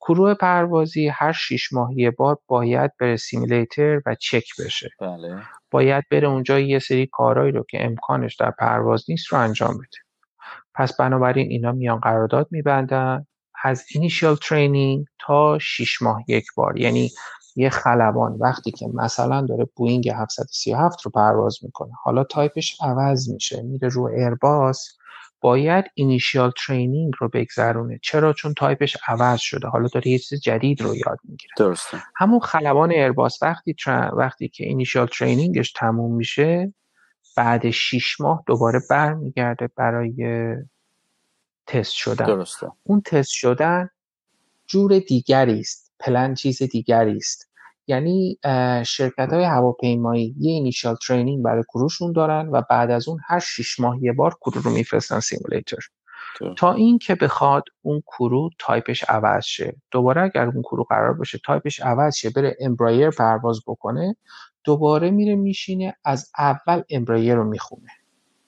کروه 0.00 0.34
پروازی 0.34 1.08
هر 1.08 1.32
شیش 1.32 1.72
ماه 1.72 1.98
یه 1.98 2.10
بار 2.10 2.38
باید 2.46 2.90
بره 3.00 3.16
سیمیلیتر 3.16 4.02
و 4.06 4.14
چک 4.14 4.48
بشه. 4.58 4.90
بله. 5.00 5.42
باید 5.70 6.04
بره 6.10 6.28
اونجا 6.28 6.58
یه 6.58 6.78
سری 6.78 7.06
کارهایی 7.12 7.52
رو 7.52 7.64
که 7.70 7.84
امکانش 7.84 8.36
در 8.36 8.50
پرواز 8.50 9.04
نیست 9.08 9.26
رو 9.32 9.38
انجام 9.38 9.74
بده. 9.74 9.98
پس 10.74 10.96
بنابراین 10.96 11.48
اینا 11.50 11.72
میان 11.72 11.98
قرارداد 12.00 12.48
میبندن. 12.50 13.26
از 13.64 13.84
initial 13.94 14.36
training 14.36 15.06
تا 15.18 15.58
شیش 15.58 16.02
ماه 16.02 16.24
یک 16.28 16.46
بار. 16.56 16.78
یعنی 16.78 17.10
یه 17.56 17.70
خلبان 17.70 18.36
وقتی 18.40 18.70
که 18.70 18.86
مثلا 18.94 19.46
داره 19.46 19.68
بوینگ 19.76 20.08
737 20.08 21.02
رو 21.02 21.10
پرواز 21.10 21.58
می‌کنه. 21.62 21.92
حالا 22.02 22.24
تایپش 22.24 22.76
عوض 22.82 23.30
میشه. 23.30 23.62
میره 23.62 23.88
رو 23.88 24.04
ایرباس. 24.04 24.98
باید 25.40 25.84
initial 25.94 26.52
training 26.66 27.12
رو 27.18 27.28
بگذرونه. 27.28 27.98
چرا؟ 28.02 28.32
چون 28.32 28.54
تایپش 28.54 28.96
عوض 29.08 29.40
شده. 29.40 29.68
حالا 29.68 29.88
داره 29.88 30.08
یه 30.08 30.18
چیز 30.18 30.40
جدید 30.40 30.80
رو 30.82 30.96
یاد 30.96 31.18
می‌گیره. 31.24 31.52
درسته. 31.56 32.02
همون 32.16 32.40
خلبان 32.40 32.90
ایرباس 32.90 33.42
وقتی 33.42 33.76
وقتی 34.12 34.48
که 34.48 34.64
initial 34.64 35.06
training 35.06 35.59
ش 35.59 35.72
تموم 35.72 36.16
میشه 36.16 36.74
بعد 37.36 37.70
6 37.70 38.20
ماه 38.20 38.42
دوباره 38.46 38.80
برمیگرده 38.90 39.70
برای 39.76 40.54
تست 41.66 41.92
شدن. 41.92 42.26
درسته. 42.26 42.66
اون 42.82 43.00
تست 43.00 43.30
شدن 43.30 43.90
جور 44.66 44.98
دیگری 44.98 45.60
است. 45.60 45.92
پلن 46.00 46.34
چیز 46.34 46.62
دیگری 46.62 47.16
است. 47.16 47.49
یعنی 47.90 48.38
شرکت 48.86 49.32
های 49.32 49.44
هواپیمایی 49.44 50.34
یه 50.38 50.52
initial 50.52 50.96
training 51.06 51.44
برای 51.44 51.62
crew 51.68 51.90
شون 51.90 52.12
دارن 52.12 52.48
و 52.52 52.62
بعد 52.70 52.90
از 52.90 53.08
اون 53.08 53.18
هر 53.26 53.38
شیش 53.38 53.80
ماه 53.80 53.98
یه 54.02 54.12
بار 54.12 54.34
crew 54.40 54.62
رو 54.62 54.70
میفرستن 54.70 55.20
simulator 55.20 55.78
تا 56.56 56.72
این 56.72 56.98
که 56.98 57.14
بخواد 57.14 57.64
اون 57.82 58.02
crew 58.06 58.50
type 58.58 58.89
ش 58.89 59.04
عوض 59.04 59.44
شه. 59.44 59.76
دوباره 59.90 60.22
اگر 60.22 60.46
اون 60.46 60.62
crew 60.62 60.84
قرار 60.84 61.12
باشه 61.12 61.40
تایپش 61.46 61.80
عوض 61.80 62.16
شه 62.16 62.30
بره 62.30 62.56
امبرایر 62.60 63.10
پرواز 63.10 63.60
بکنه 63.66 64.16
دوباره 64.64 65.10
میره 65.10 65.34
میشینه 65.34 65.96
از 66.04 66.30
اول 66.38 66.82
امبرایر 66.90 67.34
رو 67.34 67.44
می‌خونه. 67.44 67.88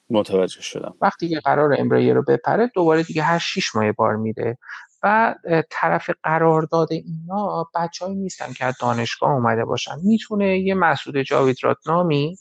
متوجه 0.09 0.61
شدم. 0.61 0.95
وقتی 1.01 1.29
که 1.29 1.39
قرار 1.39 1.75
امبرایر 1.79 2.13
رو 2.13 2.23
بپره 2.27 2.71
دوباره 2.75 3.03
دیگه 3.03 3.23
هر 3.23 3.39
شیش 3.39 3.75
ماه 3.75 3.91
بار 3.91 4.15
میره. 4.15 4.57
و 5.03 5.35
طرف 5.69 6.09
قرارداد 6.23 6.87
اینا 6.91 7.69
بچههایی 7.75 8.17
نیستن 8.17 8.53
که 8.53 8.65
از 8.65 8.75
دانشگاه 8.81 9.31
اومده 9.31 9.65
باشن. 9.65 9.95
می‌تونه 10.03 10.59
یه 10.59 10.73
مسعود 10.73 11.17
جاوید 11.17 11.57
نامی 11.85 12.37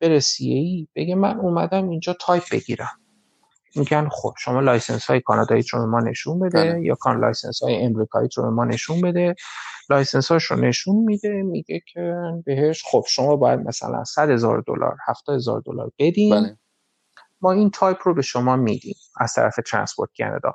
بره 0.00 0.20
CAE 0.20 0.88
بگه 0.94 1.14
من 1.14 1.40
اومدم 1.40 1.88
اینجا 1.88 2.12
تایپ 2.12 2.42
بگیرم. 2.52 2.98
میگن 3.76 4.08
خب 4.08 4.34
شما 4.38 4.60
license 4.60 5.06
های 5.06 5.20
کانادایی 5.20 5.62
رو 5.72 5.86
ما 5.86 6.00
نشون 6.00 6.38
بده 6.38 6.72
بله. 6.72 6.84
یا 6.84 6.94
کان 6.94 7.20
license 7.20 7.62
های 7.62 7.76
امریکایی 7.76 8.28
رو 8.36 8.50
ما 8.50 8.64
نشون 8.64 9.00
بده. 9.00 9.34
license 9.90 10.32
هاش 10.32 10.44
رو 10.44 10.56
نشون 10.56 10.96
میده 10.96 11.42
میگه 11.42 11.80
که 11.92 12.14
بهش 12.44 12.82
خب 12.84 13.04
شما 13.08 13.36
باید 13.36 13.60
مثلا 13.60 14.04
100 14.04 14.30
هزار 14.30 14.64
دلار 14.66 14.96
70 15.06 15.36
هزار 15.36 15.62
دلار 15.66 15.90
بدین. 15.98 16.34
بله. 16.34 16.56
ما 17.40 17.52
این 17.52 17.70
تایپ 17.70 17.98
رو 18.04 18.14
به 18.14 18.22
شما 18.22 18.56
میدیم 18.56 18.94
از 19.16 19.34
طرف 19.34 19.56
Transport 19.66 20.10
Canada. 20.18 20.54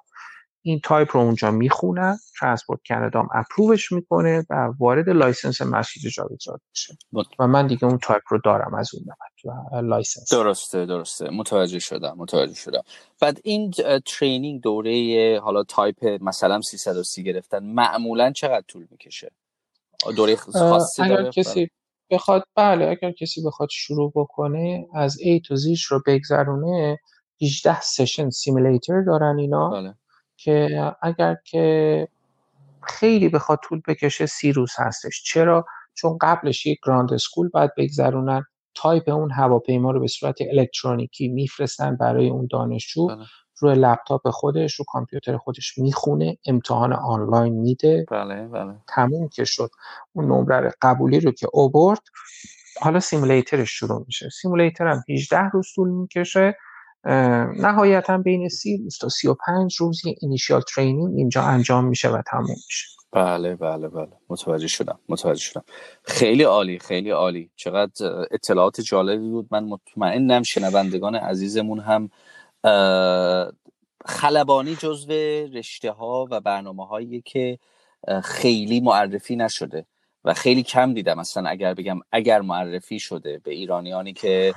این 0.68 0.80
تایپ 0.84 1.16
رو 1.16 1.22
اونجا 1.22 1.52
می‌خونن 1.52 2.18
Transport 2.40 2.80
Canada 2.88 3.28
approve 3.34 3.79
ش 3.79 3.92
می‌کنه 3.92 4.46
و 4.50 4.70
وارد 4.80 5.10
license 5.10 5.62
مسعود 5.62 6.10
جاویدزاد 6.10 6.62
میشه. 6.70 6.98
و 7.40 7.48
من 7.48 7.68
دیگه 7.68 7.86
اون 7.86 7.98
تایپ 7.98 8.22
رو 8.30 8.40
دارم 8.44 8.74
از 8.74 8.90
اون 8.94 9.06
بعد 9.06 9.84
license. 9.84 10.32
درسته 10.32 10.86
درسته. 10.86 11.30
متوجه 11.30 11.80
شدم 11.80 12.16
متوجه 12.18 12.54
شدم. 12.54 12.82
بعد 13.22 13.40
این 13.44 13.74
training 14.06 14.62
دوره 14.62 15.40
حالا 15.44 15.64
تایپ 15.64 16.06
مثلا 16.22 16.62
330 16.62 17.24
گرفتن 17.24 17.64
معمولا 17.64 18.32
چقدر 18.32 18.64
طول 18.68 18.88
می‌کشه؟ 18.92 19.32
دوره 20.16 20.36
خاصی 20.36 21.02
اگر 21.02 21.30
کسی 21.30 21.70
بخواد 22.12 22.44
بله 22.56 22.86
اگر 22.86 23.12
کسی 23.12 23.44
بخواد 23.46 23.70
شروع 23.72 24.12
بکنه 24.16 24.88
از 24.94 25.18
A 25.18 25.42
to 25.48 25.56
Z 25.56 25.82
رو 25.90 26.02
بگذرونه 26.08 27.00
18 27.42 27.82
session 27.82 28.30
simulator 28.30 29.02
دارن 29.02 29.40
اینا. 29.40 29.70
بله. 29.70 29.96
که 30.38 30.86
اگر 31.02 31.36
که 31.44 32.08
خیلی 32.84 33.30
بخواد 33.30 33.60
طول 33.64 33.82
بکشه 33.88 34.26
سی 34.26 34.52
روز 34.52 34.72
هستش. 34.78 35.24
چرا؟ 35.24 35.66
چون 35.94 36.18
قبلش 36.22 36.66
یک 36.66 36.80
ground 36.86 37.14
school 37.14 37.50
باید 37.50 37.72
بگذرونن 37.78 38.44
تایپ 38.76 39.10
اون 39.10 39.32
هواپیما 39.32 39.92
رو 39.92 40.00
به 40.00 40.08
صورت 40.08 40.36
الکترونیکی 40.42 41.28
میفرستن 41.28 41.96
برای 41.96 42.30
اون 42.30 42.48
دانشجو 42.52 43.08
بله. 43.08 43.26
روی 43.60 43.76
لپتاپ 43.76 44.30
خودش 44.30 44.76
رو 44.76 44.86
کامپیوتر 44.88 45.38
خودش 45.38 45.78
می‌خونه 45.78 46.38
امتحان 46.46 46.94
آنلاین 46.94 47.54
میده. 47.54 48.06
بله 48.12 48.48
بله. 48.48 48.76
تموم 48.88 49.30
که 49.30 49.44
شد. 49.44 49.70
اون 50.14 50.26
نمره 50.26 50.72
قبولی 50.82 51.20
رو 51.20 51.32
که 51.32 51.48
اوورد 51.54 52.02
حالا 52.82 53.00
سیمولیترش 53.00 53.72
شروع 53.72 54.04
میشه. 54.06 54.30
سیمولیتر 54.30 54.88
هم 54.88 55.04
18 55.10 55.50
روز 55.50 55.68
طول 55.76 55.90
می‌کشه. 55.90 56.58
نهایتا 57.06 58.18
بین 58.18 58.50
سی 58.50 58.78
روز 58.78 58.98
تا 58.98 59.10
سی 59.10 59.28
و 59.28 59.36
پنج 59.48 59.76
روز 59.76 60.06
یه 60.06 60.16
اینیشیال 60.22 60.62
ترینینگ 60.62 61.18
اینجا 61.18 61.42
انجام 61.42 61.86
میشه 61.86 62.10
و 62.10 62.22
تموم 62.32 62.56
میشه. 62.66 62.88
بله 63.12 63.56
بله 63.56 63.88
بله. 63.88 64.12
متوجه 64.30 64.68
شدم 64.68 65.00
متوجه 65.10 65.42
شدم. 65.42 65.64
خیلی 66.04 66.44
عالی 66.44 66.80
خیلی 66.80 67.10
عالی. 67.10 67.52
چقدر 67.56 68.26
اطلاعات 68.32 68.82
جالبی 68.82 69.30
بود. 69.30 69.48
من 69.52 69.64
مطمئنم 69.64 70.44
شنوندگان 70.44 71.16
عزیزمون 71.16 71.80
هم 71.80 72.10
خلبانی 74.06 74.76
جزو 74.76 75.12
رشته 75.54 75.92
ها 75.92 76.28
و 76.32 76.42
برنامه 76.42 76.88
هایی 76.88 77.22
که 77.22 77.60
خیلی 78.24 78.80
معرفی 78.80 79.36
نشده. 79.36 79.86
و 80.28 80.34
خیلی 80.34 80.64
کم 80.64 80.94
دیدم 80.94 81.20
مثلا 81.20 81.50
اگر 81.50 81.74
بگم 81.74 82.00
اگر 82.12 82.42
معرفی 82.42 83.00
شده 83.00 83.42
به 83.44 83.52
ایرانیانی 83.52 84.14
که 84.14 84.54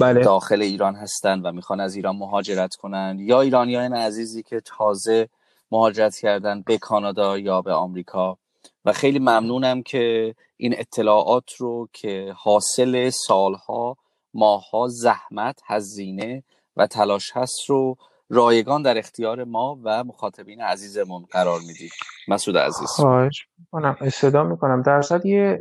بله. 0.00 0.20
داخل 0.20 0.62
ایران 0.62 0.94
هستن 0.94 1.40
و 1.40 1.52
می‌خوان 1.52 1.80
از 1.80 1.96
ایران 1.96 2.16
مهاجرت 2.16 2.74
کنن 2.74 3.16
یا 3.20 3.40
ایرانیان 3.40 3.94
عزیزی 3.94 4.42
که 4.42 4.60
تازه 4.60 5.28
مهاجرت 5.72 6.16
کردن 6.16 6.62
به 6.62 6.78
کانادا 6.78 7.38
یا 7.38 7.62
به 7.62 7.72
آمریکا 7.72 8.38
و 8.84 8.92
خیلی 8.92 9.18
ممنونم 9.18 9.82
که 9.82 10.34
این 10.56 10.74
اطلاعات 10.78 11.52
رو 11.58 11.88
که 11.92 12.34
حاصل 12.36 13.10
سالها 13.10 13.96
ماها 14.34 14.88
زحمت 14.88 15.60
هزینه 15.66 16.42
و 16.76 16.86
تلاش 16.86 17.32
هست 17.34 17.60
رو 17.68 17.96
رایگان 18.28 18.82
در 18.82 18.98
اختیار 18.98 19.44
ما 19.44 19.78
و 19.84 20.04
مخاطبین 20.04 20.60
عزیزمون 20.60 21.24
قرار 21.30 21.60
می‌دید 21.60 21.90
مسعود 22.28 22.58
عزیز. 22.58 22.88
خواهش 22.88 23.46
می‌کنم. 23.58 23.96
استدا 24.00 24.44
می‌کنم. 24.44 24.82
در 24.82 25.02
یه 25.24 25.60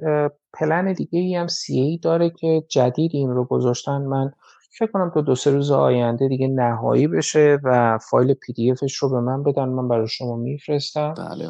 پلن 0.54 0.94
دیگه 0.94 1.20
ای 1.20 1.36
هم 1.36 1.48
سی 1.48 1.80
ای 1.80 1.98
داره 1.98 2.30
که 2.30 2.64
جدید 2.70 3.12
این 3.14 3.30
رو 3.30 3.46
گذاشتن. 3.46 4.02
من 4.02 4.32
فکر 4.78 4.92
کنم 4.92 5.12
تو 5.14 5.22
دو 5.22 5.36
سه 5.36 5.52
روز 5.52 5.72
آینده 5.72 6.28
دیگه 6.28 6.48
نهایی 6.48 7.08
بشه 7.08 7.60
و 7.64 7.98
فایل 7.98 8.34
پی 8.34 8.54
دی 8.54 8.72
افش 8.72 8.96
رو 8.96 9.10
به 9.10 9.20
من 9.20 9.44
بدن. 9.44 9.66
من 9.66 9.88
برای 9.88 10.08
شما 10.08 10.36
میفرستم. 10.36 11.14
بله 11.14 11.48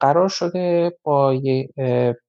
قرار 0.00 0.28
شده 0.28 0.98
با 1.02 1.34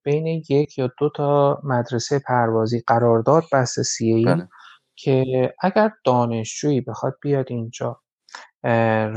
بین 0.03 0.27
یک 0.49 0.77
یا 0.77 0.91
دو 0.99 1.09
تا 1.15 1.59
مدرسه 1.63 2.19
پروازی 2.19 2.83
قرارداد 2.87 3.43
بحث 3.51 3.79
سی 3.79 4.13
ای 4.13 4.25
بله. 4.25 4.47
که 5.01 5.53
اگر 5.61 5.91
دانشجویی 6.03 6.81
بخواد 6.81 7.17
بیاد 7.21 7.45
اینجا 7.49 8.01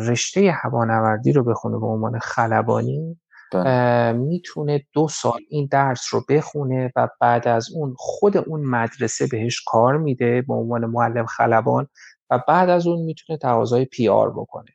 رشته 0.09 0.51
هوانوردی 0.63 1.33
رو 1.33 1.45
بخونه 1.45 1.79
به 1.79 1.87
عنوان 1.87 2.19
خلبانی 2.19 3.21
بله. 3.53 4.13
می‌تونه 4.13 4.85
دو 4.93 5.09
سال 5.09 5.41
این 5.49 5.69
درس 5.71 6.15
رو 6.15 6.25
بخونه 6.29 6.93
و 6.97 7.09
بعد 7.21 7.49
از 7.49 7.69
اون 7.75 7.95
خود 7.99 8.37
اون 8.37 8.61
مدرسه 8.61 9.27
بهش 9.27 9.63
کار 9.67 9.99
میده 9.99 10.43
به 10.43 10.55
عنوان 10.55 10.87
معلم 10.87 11.27
خلبان 11.27 11.89
و 12.31 12.41
بعد 12.49 12.71
از 12.71 12.87
اون 12.87 13.03
می‌تونه 13.05 13.39
تقاضای 13.39 13.85
پی 13.85 14.09
آر 14.09 14.31
بکنه 14.31 14.71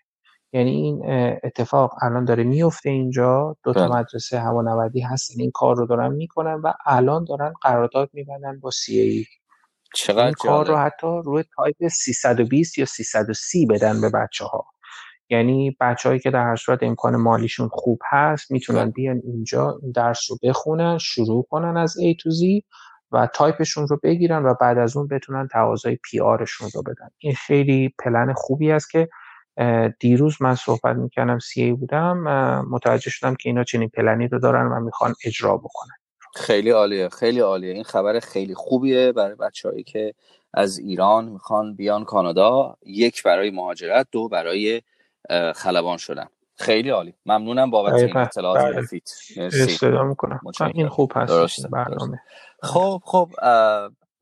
یعنی 0.54 0.72
این 0.72 1.02
اتفاق 1.44 1.94
الان 2.02 2.26
داره 2.26 2.44
میفته 2.44 2.90
اینجا 2.90 3.58
دو 3.64 3.74
تا 3.74 3.88
بله. 3.88 4.00
مدرسه 4.00 4.40
هوانوردی 4.40 5.02
هستن 5.02 5.42
این 5.42 5.52
کار 5.52 5.76
رو 5.76 5.86
دارن 5.86 6.14
می‌کنن 6.14 6.62
و 6.64 6.74
الان 6.86 7.24
دارن 7.24 7.54
قرارداد 7.62 8.10
میبندن 8.14 8.60
با 8.60 8.72
سی 8.72 9.00
ای 9.00 9.26
چقدر 9.96 10.26
این 10.26 10.34
کار 10.34 10.68
رو 10.68 10.78
حتی 10.78 11.22
روی 11.26 11.44
تایپ 11.56 11.88
320 11.88 12.78
یا 12.78 12.86
330 12.86 13.66
بدن 13.66 14.02
به 14.02 14.10
بچه 14.10 14.46
ها 14.46 14.66
یعنی 15.30 15.78
بچههایی 15.80 16.20
که 16.20 16.32
در 16.32 16.44
هر 16.44 16.56
صورت 16.56 16.84
امکان 16.84 17.16
مالیشون 17.16 17.70
خوب 17.72 18.00
هست 18.10 18.52
می‌تونن 18.52 18.90
بیان 18.90 19.22
اینجا 19.24 19.80
این 19.82 19.92
درس 19.92 20.20
رو 20.30 20.38
بخونن 20.44 20.98
شروع 20.98 21.48
کنن 21.50 21.78
از 21.78 21.96
A 21.98 22.14
to 22.14 22.30
Z 22.30 22.64
و 23.12 23.28
تایپشون 23.34 23.88
رو 23.88 24.00
بگیرن 24.04 24.46
و 24.46 24.54
بعد 24.62 24.78
از 24.78 24.98
اون 24.98 25.08
بتونن 25.08 25.48
تقاضای 25.48 25.96
PR 25.96 26.20
شون 26.20 26.70
رو 26.76 26.82
بدن. 26.82 27.10
این 27.18 27.34
خیلی 27.34 27.94
پلن 28.04 28.34
خوبی 28.34 28.72
است 28.72 28.92
که 28.92 29.10
دیروز 30.00 30.42
من 30.42 30.56
صحبت 30.56 30.96
می‌کنم 30.96 31.40
CAE 31.40 31.74
بودم 31.74 32.18
متوجه 32.70 33.10
شدم 33.10 33.36
که 33.36 33.50
اینا 33.50 33.64
چنین 33.64 33.90
پلنی 33.90 34.28
رو 34.28 34.40
دارن 34.40 34.72
و 34.72 34.80
می‌خوان 34.80 35.14
اجرا 35.26 35.58
بکنن. 35.58 35.96
خیلی 36.36 36.70
عالیه 36.70 37.10
خیلی 37.10 37.40
عالیه. 37.40 37.74
این 37.74 37.84
خبر 37.84 38.20
خیلی 38.20 38.56
خوبیه 38.56 39.12
برای 39.12 39.36
بچههایی 39.36 39.84
که 39.84 40.14
از 40.54 40.80
ایران 40.80 41.26
می‌خوان 41.26 41.76
بیان 41.76 42.04
کانادا. 42.06 42.78
یک 42.86 43.24
برای 43.24 43.52
مهاجرت 43.52 44.08
دو 44.12 44.30
برای 44.30 44.82
خلبان 45.56 45.98
شدن. 45.98 46.28
خیلی 46.56 46.90
عالی. 46.90 47.14
ممنونم 47.26 47.72
بابت 47.72 47.94
این 47.94 48.18
اطلاعات 48.18 48.62
بله. 48.62 48.82
مفید. 48.82 49.10
می‌کنم. 50.08 50.40
این 50.74 50.88
خوب 50.88 51.12
هست 51.16 51.30
درسته. 51.30 51.68
برنامه. 51.68 52.22
خب 52.64 53.02
خب 53.06 53.30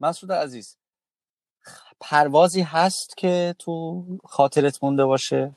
مسعود 0.01 0.31
عزیز 0.31 0.77
پروازی 1.99 2.61
هست 2.61 3.17
که 3.17 3.55
تو 3.59 4.03
خاطرت 4.23 4.83
مونده 4.83 5.05
باشه؟ 5.05 5.55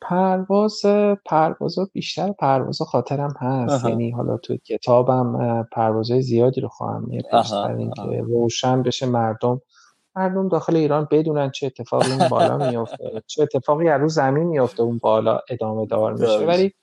پرواز 0.00 0.82
پرواز 1.24 1.78
بیشتر 1.92 2.32
پرواز 2.32 2.82
خاطرم 2.82 3.34
هست. 3.38 3.84
یعنی 3.84 4.10
حالا 4.10 4.36
تو 4.36 4.56
کتابم 4.56 5.62
پرواز 5.72 6.06
زیادی 6.06 6.60
رو 6.60 6.68
خواهم 6.68 7.06
نوشت 7.10 7.52
اینکه 7.52 8.02
روشن 8.02 8.82
بشه 8.82 9.06
مردم. 9.06 9.60
مردم 10.16 10.48
داخل 10.48 10.76
ایران 10.76 11.08
بدونن 11.10 11.50
چه 11.50 11.66
اتفاقی 11.66 12.12
اون 12.12 12.28
بالا 12.28 12.56
میفته 12.70 13.22
چه 13.26 13.42
اتفاقی 13.42 13.88
از 13.88 14.00
رو 14.00 14.08
زمین 14.08 14.46
میفته 14.46 14.82
اون 14.82 14.98
بالا 14.98 15.40
ادامه 15.50 15.86
دار 15.86 16.12
میشه. 16.12 16.46
ولی 16.46 16.74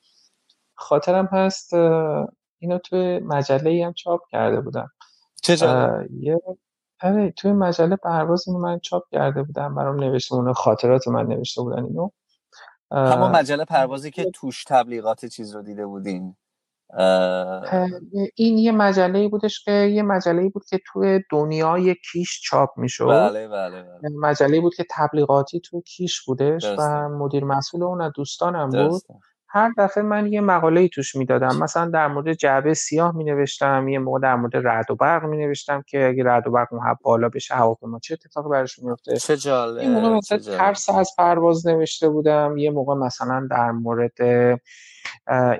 خاطرم 0.76 1.26
هست 1.26 1.74
اینو 2.60 2.78
توی 2.84 3.20
مجله 3.20 3.70
ای 3.70 3.82
هم 3.82 3.94
چاپ 3.94 4.22
کرده 4.32 4.62
بودم. 4.62 4.92
چه 5.42 5.54
یه 6.20 6.40
آره 7.02 7.32
توی 7.32 7.52
مجله 7.52 7.96
پرواز 7.96 8.48
اینو 8.48 8.60
من 8.60 8.80
چاپ 8.80 9.04
کرده 9.12 9.44
بودم. 9.44 9.76
برام 9.76 10.04
نوشته 10.04 10.36
اون 10.36 10.54
خاطرات 10.54 11.08
من 11.08 11.26
نوشته 11.26 11.62
بودن 11.62 11.84
اینو. 11.84 12.10
همون 12.94 13.32
مجله 13.32 13.66
پروازی 13.66 14.12
که 14.12 14.32
توش 14.34 14.64
تبلیغات 14.64 15.26
چیز 15.26 15.56
رو 15.56 15.62
دیده 15.62 15.86
بودین. 15.86 16.36
این 18.36 18.58
یه 18.58 18.72
مجله 18.72 19.28
بودش 19.28 19.64
که 19.64 19.72
یه 19.72 20.04
مجله 20.04 20.50
بود 20.50 20.66
که 20.66 20.80
توی 20.88 21.24
دنیای 21.32 21.96
کیش 22.12 22.42
چاپ 22.44 22.70
می‌شد. 22.78 23.08
بله 23.08 23.48
بله, 23.48 23.84
بله. 23.84 24.10
مجله 24.20 24.62
بود 24.62 24.76
که 24.76 24.86
تبلیغاتی 24.92 25.60
توی 25.60 25.82
کیش 25.82 26.22
بودش 26.26 26.66
و 26.78 27.10
مدیر 27.10 27.44
مسئول 27.44 27.84
اون 27.84 28.02
از 28.02 28.12
دوستانم 28.16 28.70
بود. 28.70 29.02
هر 29.56 29.74
دفعه 29.78 30.04
من 30.04 30.34
یه 30.34 30.42
مقاله 30.42 30.82
ای 30.82 30.90
توش 30.90 31.16
می‌دادم. 31.16 31.58
مثلا 31.64 31.90
در 31.90 32.08
مورد 32.08 32.34
جعبه 32.34 32.74
سیاه 32.74 33.16
می 33.16 33.24
نوشتم 33.24 33.88
یه 33.88 34.00
موقع 34.00 34.20
در 34.20 34.36
مورد 34.36 34.56
رعد 34.56 34.92
و 34.92 34.96
برق 34.96 35.24
می 35.26 35.38
نوشتم 35.38 35.84
که 35.88 36.08
اگه 36.08 36.24
رعد 36.24 36.48
و 36.48 36.52
برق 36.52 36.74
اون 36.74 36.96
بالا 37.02 37.30
بشه 37.30 37.56
هواپیما 37.56 38.00
چه 38.00 38.14
اتفاقی 38.14 38.50
براش 38.50 38.80
میفته 38.80 39.18
چه 39.18 39.38
جالب 39.38 39.84
یه 39.84 39.90
موقع 39.90 40.10
مثلا 40.10 40.38
ترس 40.38 40.90
از 40.90 41.12
پرواز 41.18 41.68
نوشته 41.68 42.10
بودم. 42.10 42.58
یه 42.58 42.72
موقع 42.72 42.96
مثلا 42.96 43.48
در 43.52 43.72
مورد 43.72 44.18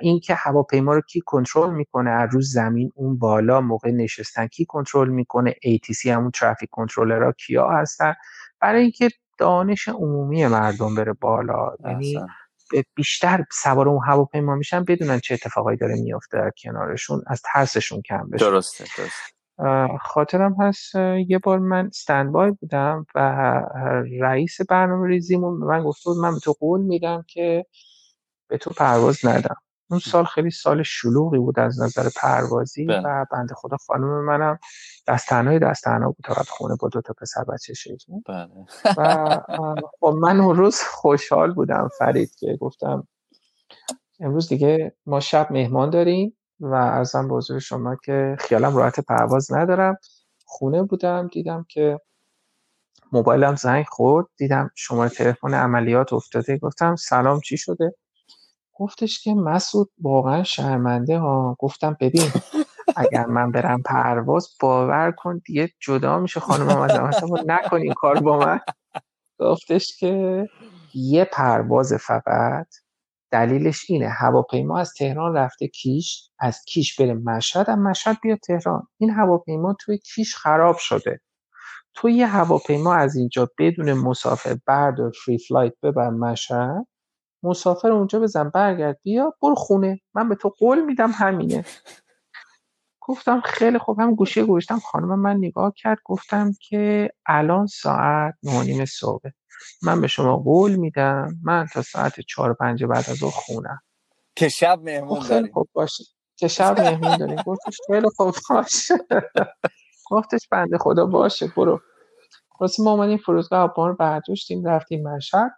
اینکه 0.00 0.34
هواپیما 0.34 0.94
رو 0.94 1.00
کی 1.00 1.20
کنترل 1.26 1.70
می‌کنه 1.70 2.10
از 2.10 2.28
روز 2.32 2.52
زمین 2.52 2.90
اون 2.94 3.18
بالا 3.18 3.60
موقع 3.60 3.90
نشستن 3.90 4.46
کی 4.46 4.64
کنترل 4.64 5.08
می‌کنه؟ 5.08 5.50
ATC 5.50 6.06
همون 6.06 6.30
ترافیک 6.30 6.68
کنترلرها 6.72 7.32
کیا 7.32 7.68
هستن؟ 7.68 8.14
برای 8.60 8.82
اینکه 8.82 9.08
دانش 9.38 9.88
عمومی 9.88 10.46
مردم 10.46 10.94
بره 10.94 11.12
بالا. 11.12 11.72
یعنی 11.84 12.20
بیشتر 12.94 13.44
سوار 13.52 13.88
اون 13.88 14.00
هواپیما 14.06 14.54
میشن 14.54 14.84
بدونن 14.84 15.20
چه 15.20 15.34
اتفاقایی 15.34 15.78
داره 15.78 15.94
میافته 15.94 16.38
در 16.38 16.50
کنارشون 16.62 17.22
از 17.26 17.42
ترسشون 17.52 18.02
کم 18.02 18.30
بشه. 18.30 18.44
درسته 18.44 18.84
درسته. 18.84 19.34
خاطرم 20.00 20.56
هست 20.60 20.94
یه 21.28 21.38
بار 21.38 21.58
من 21.58 21.90
بای 22.32 22.50
بودم 22.50 23.06
و 23.14 23.20
رئیس 24.20 24.60
برنامه 24.68 25.08
ریزیمون 25.08 25.60
به 25.60 25.66
من 25.66 25.82
گفته 25.82 26.10
بود 26.10 26.18
من 26.18 26.34
به 26.34 26.40
تو 26.40 26.52
قول 26.52 26.80
میدم 26.80 27.24
که 27.28 27.66
به 28.48 28.58
تو 28.58 28.70
پرواز 28.70 29.26
ندم. 29.26 29.56
اون 29.90 30.00
سال 30.00 30.24
خیلی 30.24 30.50
سال 30.50 30.82
شلوغی 30.82 31.38
بود 31.38 31.58
از 31.58 31.80
نظر 31.82 32.08
پروازی 32.16 32.84
بله. 32.84 33.02
و 33.04 33.24
بند 33.32 33.52
خدا 33.52 33.76
خانم 33.76 34.24
منم 34.24 34.58
دست 35.06 35.28
تنهای 35.28 35.58
دست 35.58 35.84
تنها 35.84 36.10
بود 36.10 36.24
تا 36.24 36.34
خونه 36.34 36.76
با 36.80 36.88
دو 36.88 37.00
تا 37.00 37.14
پسر 37.20 37.44
بچه 37.44 37.74
شیجون 37.74 38.22
بله. 38.26 38.48
و 38.96 39.40
خب 40.00 40.14
من 40.20 40.40
اون 40.40 40.56
روز 40.56 40.80
خوشحال 40.80 41.52
بودم 41.52 41.88
فرید 41.98 42.34
که 42.34 42.56
گفتم 42.60 43.08
امروز 44.20 44.48
دیگه 44.48 44.94
ما 45.06 45.20
شب 45.20 45.52
مهمان 45.52 45.90
داریم 45.90 46.36
و 46.60 46.74
ارزم 46.74 47.28
به 47.28 47.58
شما 47.58 47.96
که 47.96 48.36
خیالم 48.40 48.76
راحت 48.76 49.00
پرواز 49.00 49.52
ندارم 49.52 49.96
خونه 50.44 50.82
بودم 50.82 51.28
دیدم 51.28 51.66
که 51.68 52.00
موبایلم 53.12 53.56
زنگ 53.56 53.84
خورد 53.88 54.26
دیدم 54.36 54.70
شماره 54.74 55.08
تلفن 55.10 55.54
عملیات 55.54 56.12
افتاده 56.12 56.58
گفتم 56.58 56.96
سلام 56.96 57.40
چی 57.40 57.56
شده 57.56 57.94
گفتش 58.74 59.20
که 59.24 59.34
مسعود 59.34 59.90
واقعا 60.02 60.42
شرمنده 60.42 61.18
ها. 61.18 61.56
گفتم 61.58 61.96
ببین 62.00 62.30
اگر 62.96 63.26
من 63.26 63.52
برم 63.52 63.82
پرواز 63.82 64.48
باور 64.60 65.12
کن 65.12 65.42
دیگه 65.46 65.70
جدا 65.80 66.18
میشه 66.18 66.40
خانم 66.40 66.66
مثلا 66.66 67.10
نکن 67.46 67.76
این 67.76 67.92
کار 67.94 68.20
با 68.20 68.38
من. 68.38 68.60
گفتش 69.40 69.96
که 69.96 70.46
یه 70.94 71.24
پرواز 71.24 71.94
فقط 71.94 72.66
دلیلش 73.32 73.86
اینه. 73.90 74.08
هواپیما 74.08 74.78
از 74.78 74.94
تهران 74.94 75.36
رفته 75.36 75.68
کیش 75.68 76.30
از 76.38 76.60
کیش 76.66 77.00
بره 77.00 77.14
مشهد 77.14 77.70
از 77.70 77.78
مشهد 77.78 78.16
بیا 78.22 78.36
تهران. 78.36 78.86
این 78.98 79.10
هواپیما 79.10 79.76
توی 79.80 79.98
کیش 79.98 80.36
خراب 80.36 80.76
شده. 80.78 81.20
تو 81.94 82.08
یه 82.08 82.26
هواپیما 82.26 82.94
از 82.94 83.16
اینجا 83.16 83.50
بدون 83.58 83.92
مسافر 83.92 84.56
بردار 84.66 85.12
فری 85.24 85.38
فلایت 85.38 85.74
ببر 85.82 86.10
مشهد 86.10 86.86
مسافر 87.44 87.92
اونجا 87.92 88.20
بزن 88.20 88.50
برگرد 88.50 89.00
بیا 89.02 89.34
برو 89.42 89.54
خونه 89.54 90.00
من 90.14 90.28
به 90.28 90.34
تو 90.34 90.48
قول 90.48 90.80
میدم 90.84 91.10
همینه. 91.10 91.64
گفتم 93.00 93.40
خیلی 93.40 93.78
خوب 93.78 94.00
هم 94.00 94.14
گوشی 94.14 94.42
گوشتم 94.42 94.78
خانم 94.78 95.20
من 95.20 95.36
نگاه 95.36 95.72
کرد 95.76 95.98
گفتم 96.04 96.52
که 96.68 97.10
الان 97.26 97.66
ساعت 97.66 98.34
نیم 98.42 98.84
صبح 98.84 99.30
من 99.82 100.00
به 100.00 100.06
شما 100.06 100.36
قول 100.36 100.76
میدم 100.76 101.28
من 101.44 101.66
تا 101.72 101.82
ساعت 101.82 102.20
چهار 102.20 102.54
پنج 102.54 102.84
بعد 102.84 103.10
از 103.10 103.22
او 103.22 103.30
خونم. 103.30 103.80
که 104.36 104.48
شب 104.48 104.80
مهمون 104.82 105.20
خیلی 105.20 105.50
خوب 105.52 105.68
باشه. 105.72 106.04
که 106.36 106.48
شب 106.48 106.80
مهمون 106.80 107.16
داریم. 107.16 107.42
گفتش 107.46 107.76
خیلی 107.86 108.08
خوب 108.16 108.34
باشه. 108.50 108.94
گفتش 110.10 110.48
بنده 110.50 110.78
خدا 110.78 111.06
باشه 111.06 111.52
برو. 111.56 111.80
خلاص 112.58 112.80
ما 112.80 112.92
اومدیم 112.92 113.18
فرودگاه 113.18 113.74
ما 113.78 113.88
رو 113.88 113.94
برداشتیم 113.96 114.64
رفتیم 114.68 115.08
مشهد. 115.08 115.52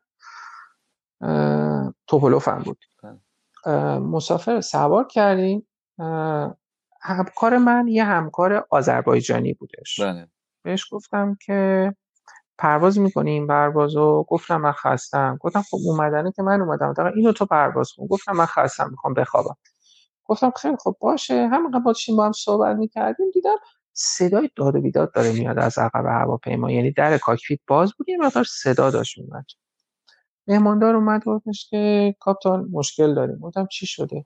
توپلوف 2.07 2.49
هم 2.49 2.63
بود. 2.63 2.85
مسافر 4.01 4.61
سوار 4.61 5.07
کردیم. 5.07 5.67
همکار 7.01 7.59
من 7.59 7.89
یه 7.89 8.05
همکار 8.05 8.67
آذربایجانی 8.71 9.53
بودش. 9.53 10.01
بله. 10.01 10.29
بهش 10.63 10.87
گفتم 10.91 11.37
که 11.47 11.95
پرواز 12.59 12.99
می‌کنیم 12.99 13.47
پروازو 13.47 14.25
گفتم 14.29 14.57
من 14.57 14.73
خستم. 14.73 15.39
گفتم 15.41 15.63
خب 15.63 15.79
اومدنه 15.87 16.33
که 16.33 16.43
من 16.43 16.61
اومدم. 16.61 16.93
دقیقا 16.93 17.09
اینو 17.09 17.33
تو 17.33 17.47
پرواز 17.47 17.93
کن. 17.93 18.07
گفتم 18.07 18.33
من 18.33 18.47
خستم 18.47 18.91
می‌خوام 18.91 19.15
بخوابم. 19.15 19.57
گفتم 20.25 20.51
خیلی 20.51 20.77
خب 20.81 20.97
باشه. 21.01 21.49
همینقدر 21.49 21.79
با 21.79 21.95
با 22.17 22.27
هم 22.27 22.33
صحبت 22.33 22.77
می‌کردیم 22.77 23.31
دیدم 23.35 23.57
صدای 23.93 24.51
داد 24.57 24.77
و 24.77 24.81
بیداد 24.81 25.13
داره 25.13 25.33
میاد 25.33 25.59
از 25.59 25.79
عقب 25.79 26.07
هواپیما. 26.07 26.71
یعنی 26.71 26.93
در 26.93 27.19
cockpit 27.19 27.61
باز 27.67 27.93
بود 27.99 28.09
یه 28.09 28.17
مقدار 28.17 28.45
صدا 28.45 28.91
داشت 28.91 29.19
میومد 29.19 29.45
مهماندار 30.49 30.97
اومد 30.97 31.25
گفتش 31.25 31.69
که 31.71 32.15
captain 32.21 32.69
مشکل 32.73 33.15
داریم 33.15 33.39
گفتم 33.39 33.67
چی 33.73 33.87
شده؟ 33.87 34.25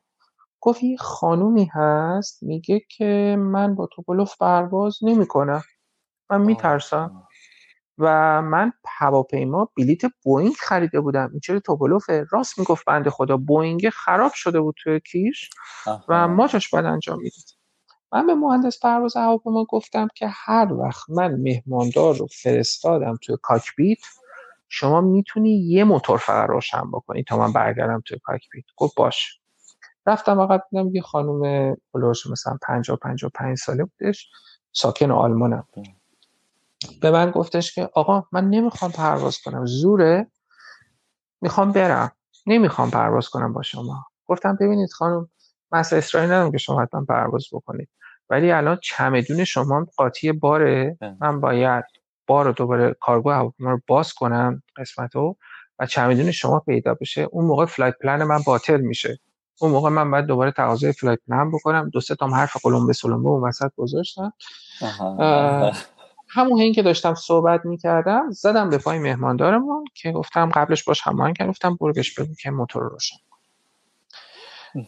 گفت 0.61 0.83
یه 0.83 0.97
خانومی 0.97 1.71
هست 1.73 2.43
میگه 2.43 2.81
که 2.97 3.37
من 3.39 3.75
با 3.75 3.89
توپلوف 3.93 4.37
پرواز 4.41 4.99
نمی‌کنم. 5.03 5.63
من 6.31 6.41
میترسم. 6.41 7.23
و 7.99 8.43
من 8.43 8.73
هواپیما 8.99 9.71
بلیت 9.77 10.01
بوینگ 10.25 10.53
خریده 10.53 11.01
بودم. 11.01 11.29
این 11.31 11.41
چرا 11.41 11.61
توپلوفه 11.61 12.27
راست 12.31 12.59
می‌گفت 12.59 12.85
بنده 12.87 13.11
خدا؟ 13.11 13.37
بوینگ 13.37 13.89
خراب 13.89 14.33
شده 14.35 14.61
بود 14.61 14.75
توی 14.83 15.01
کیش 15.01 15.51
و 16.09 16.29
ما 16.29 16.47
جاش 16.47 16.71
باید 16.71 16.85
انجام 16.85 17.19
می‌دید 17.19 17.57
من 18.13 18.27
به 18.27 18.35
مهندس 18.35 18.81
پرواز 18.81 19.17
هواپیما 19.17 19.65
گفتم 19.65 20.09
که 20.15 20.27
هر 20.29 20.73
وقت 20.73 21.11
من 21.11 21.35
مهماندار 21.35 22.17
رو 22.17 22.27
فرستادم 22.43 23.19
توی 23.23 23.37
کاکپیت 23.43 23.99
شما 24.73 25.01
می‌تونی 25.01 25.51
یه 25.51 25.85
موتور 25.85 26.19
فقط 26.19 26.49
روشن 26.49 26.91
بکنی 26.91 27.25
تا 27.25 27.39
من 27.39 27.53
برگردم 27.53 28.03
توی 28.07 28.19
کاکپیت 28.23 28.65
گفت 28.77 28.95
باش. 28.97 29.41
رفتم 30.07 30.47
فقط 30.47 30.63
دیدم 30.71 30.95
یه 30.95 31.03
خانم 31.03 31.77
بلوش 31.95 32.27
مثلا 32.27 32.59
50 32.63 32.97
55 32.97 33.59
ساله 33.59 33.85
بودش. 33.85 34.31
ساکن 34.73 35.11
آلمانم 35.11 35.65
به 37.03 37.11
من 37.11 37.31
گفتش 37.31 37.75
که 37.75 37.91
آقا 37.95 38.25
من 38.33 38.51
نمی‌خوام 38.51 38.93
پرواز 38.93 39.39
کنم. 39.39 39.67
زوره. 39.67 40.31
می‌خوام 41.41 41.73
برم. 41.73 42.13
نمی‌خوام 42.47 42.91
پرواز 42.91 43.29
کنم 43.29 43.53
با 43.53 43.63
شما. 43.63 44.07
گفتم 44.27 44.57
ببینید 44.61 44.93
خانم 44.93 45.29
من 45.73 45.79
اصراری 45.79 46.31
ندارم 46.31 46.53
که 46.53 46.59
شما 46.59 46.83
حتما 46.83 47.05
پرواز 47.05 47.45
بکنید. 47.53 47.89
ولی 48.31 48.51
الان 48.51 48.79
چمدون 48.83 49.45
شما 49.45 49.87
قاطی 49.97 50.33
باره. 50.33 50.99
من 51.21 51.41
باید 51.41 51.85
بار 52.31 52.45
رو 52.45 52.53
دوباره 52.53 52.97
کارگو 53.01 53.31
هواپیما 53.31 53.71
رو 53.71 53.81
باز 53.87 54.13
کنم 54.13 54.63
قسمت 54.77 55.15
رو 55.15 55.37
و 55.79 55.87
چمدون 55.87 56.31
شما 56.31 56.61
پیدا 56.61 56.95
بشه. 56.95 57.29
اون 57.31 57.45
موقع 57.45 57.67
flight 57.67 57.95
plan 58.03 58.23
من 58.23 58.39
باطل 58.47 58.81
میشه. 58.81 59.19
اون 59.61 59.71
موقع 59.71 59.91
من 59.91 60.11
باید 60.11 60.27
دوباره 60.27 60.51
تقاضای 60.51 60.93
flight 60.93 61.19
plan 61.29 61.51
بکنم. 61.51 61.91
دو 61.93 62.01
سه 62.01 62.15
تا 62.15 62.27
حرف 62.27 62.57
قلمبه 62.63 62.93
سلمبه 62.93 63.29
اون 63.29 63.49
وسط 63.49 63.71
گذاشتم. 63.77 64.33
همون 66.29 66.61
این 66.61 66.73
که 66.73 66.83
داشتم 66.83 67.15
صحبت 67.15 67.61
می‌کردم 67.65 68.31
زدم 68.31 68.71
به 68.71 68.79
پای 68.79 68.99
مهماندارمون 68.99 69.85
که 69.95 70.13
گفتم 70.13 70.51
قبلش 70.55 70.85
باش 70.85 71.03
هماهنگ 71.05 71.37
کردم. 71.37 71.51
گفتم 71.51 71.77
برو 71.81 71.93
بهش 71.93 72.19
بگو 72.19 72.35
که 72.35 72.51
موتور 72.51 72.83
روشن. 72.83 73.17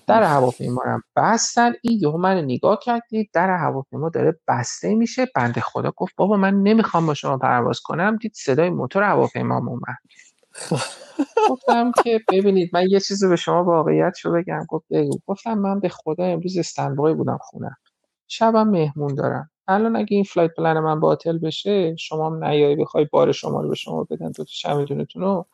در 0.06 0.22
هواپیما 0.22 0.82
رو 0.84 1.00
بستن. 1.16 1.72
این 1.82 1.98
یهو 2.02 2.18
من 2.18 2.38
نگاه 2.38 2.78
کرد 2.82 3.10
دید 3.10 3.30
در 3.32 3.56
هواپیما 3.56 4.08
داره 4.08 4.40
بسته 4.48 4.94
میشه. 4.94 5.26
بنده 5.34 5.60
خدا 5.60 5.92
گفت 5.96 6.16
بابا 6.16 6.36
من 6.36 6.54
نمی‌خوام 6.54 7.06
با 7.06 7.14
شما 7.14 7.38
پرواز 7.38 7.80
کنم. 7.80 8.16
دید 8.16 8.32
صدای 8.34 8.70
موتور 8.70 9.02
هواپیما 9.02 9.56
اومد. 9.56 9.98
گفتم 11.50 11.92
که 12.04 12.20
ببینید 12.32 12.70
من 12.72 12.88
یه 12.88 13.00
چیزی 13.00 13.28
به 13.28 13.36
شما 13.36 13.64
واقعیت 13.64 14.14
شو 14.18 14.32
بگم. 14.32 14.66
گفت 14.68 14.86
بگو. 14.90 15.18
گفتم 15.26 15.54
من 15.54 15.80
به 15.80 15.88
خدا 15.88 16.24
امروز 16.24 16.58
standby 16.58 17.14
بودم 17.14 17.38
خونم. 17.40 17.76
شبم 18.28 18.68
مهمون 18.68 19.14
دارم. 19.14 19.50
الان 19.68 19.96
اگه 19.96 20.14
این 20.14 20.24
flight 20.24 20.50
plan 20.56 20.80
من 20.80 21.00
باطل 21.00 21.38
بشه 21.38 21.96
شما 21.96 22.26
هم 22.30 22.44
نیایی 22.44 22.76
بخوای 22.76 23.04
بار 23.12 23.32
شما 23.32 23.60
رو 23.60 23.68
به 23.68 23.74
شما 23.74 24.04
بدن. 24.10 24.26
دو 24.26 24.32
تا 24.32 24.44
چمدونتون 24.44 25.22
رو 25.22 25.46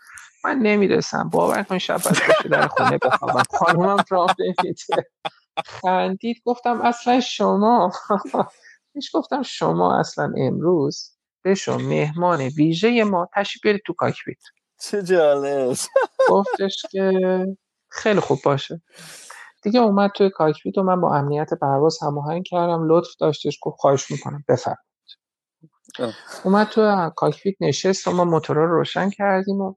من 0.44 0.58
نمی‌رسم 0.58 1.28
باور 1.28 1.62
کن 1.62 1.78
شب 1.78 2.00
بعد 2.04 2.50
در 2.50 2.66
خونه 2.66 2.98
بخوابم. 2.98 3.42
خانومم 3.50 4.04
راه 4.08 4.36
نمیده. 4.38 5.10
خندید. 5.64 6.42
گفتم 6.44 6.80
اصلا 6.80 7.20
شما 7.20 7.92
پیش 8.94 9.10
گفتم 9.14 9.42
شما 9.42 10.00
اصلا 10.00 10.32
امروز 10.36 11.16
بشو 11.44 11.78
مهمان 11.78 12.40
ویژه 12.40 13.04
ما 13.04 13.28
تشریف 13.34 13.62
بیارید 13.62 13.82
تو 13.86 13.92
کاکپیت 13.92 14.38
چه 14.80 15.02
جالب. 15.02 15.76
گفتش 16.28 16.86
که 16.90 17.12
خیلی 17.88 18.20
خوب 18.20 18.38
باشه. 18.44 18.82
دیگه 19.62 19.80
اومد 19.80 20.10
توی 20.10 20.30
کاکپیت 20.30 20.78
و 20.78 20.82
من 20.82 21.00
با 21.00 21.14
امنیت 21.14 21.54
پرواز 21.54 21.98
هماهنگ 22.02 22.44
کردم. 22.44 22.88
لطف 22.88 23.16
داشتش. 23.20 23.58
گفت 23.62 23.76
خواهش 23.80 24.10
می‌کنم. 24.10 24.44
بفرمایید. 24.48 24.88
اومد 26.44 26.66
توی 26.66 27.10
کاکپیت 27.16 27.54
نشست 27.60 28.08
و 28.08 28.12
ما 28.12 28.24
موتور 28.24 28.56
رو 28.56 28.66
روشن 28.66 29.10
کردیم 29.10 29.60
و 29.60 29.74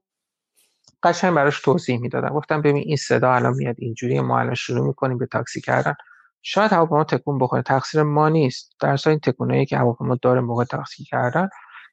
قشنگ 1.02 1.34
براش 1.34 1.60
توضیح 1.60 2.00
می‌دادم. 2.00 2.28
گفتم 2.28 2.60
ببین 2.62 2.76
این 2.76 2.96
صدا 2.96 3.32
الان 3.32 3.54
میاد 3.56 3.76
اینجوری 3.78 4.20
ما 4.20 4.40
الان 4.40 4.54
شروع 4.54 4.86
می‌کنیم 4.86 5.18
به 5.18 5.26
تاکسی 5.26 5.60
کردن. 5.60 5.94
شاید 6.42 6.72
هواپیما 6.72 7.04
تکون 7.04 7.38
بخوره. 7.38 7.62
تقصیر 7.62 8.02
ما 8.02 8.28
نیست. 8.28 8.72
در 8.80 8.98
این 9.06 9.18
تکونایی 9.18 9.66
که 9.66 9.78
هواپیما 9.78 10.18
داره 10.22 10.40
موقع 10.40 10.64
تاکسی 10.64 11.04
کردن. 11.04 11.48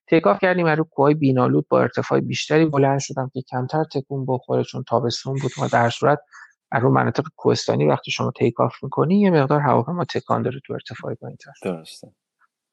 تیکاف 0.08 0.40
کردیم 0.40 0.68
رو 0.68 0.84
کوههای 0.84 1.14
بینالود 1.14 1.68
با 1.70 1.82
ارتفاع 1.82 2.20
بیشتری 2.20 2.66
بلند 2.66 3.00
شدم 3.00 3.32
که 3.34 3.42
کمتر 3.42 3.84
تکون 3.84 4.26
بخوره 4.26 4.64
چون 4.64 4.84
تابستون 4.84 5.36
بود 5.42 5.52
و 5.62 5.68
در 5.68 5.90
صورت 5.90 6.20
رو 6.72 6.92
مناطق 6.92 7.24
کوهستانی 7.36 7.88
وقتی 7.88 8.12
شما 8.12 8.32
تیکاف 8.32 8.84
می‌کنی 8.84 9.22
یه 9.22 9.32
مقدار 9.32 9.60
هواپیما 9.60 10.06
تکان 10.06 10.42
داره 10.42 10.60
تو 10.66 10.74
ارتفاع 10.74 11.14
پایینتر. 11.14 11.52
درسته. 11.64 12.12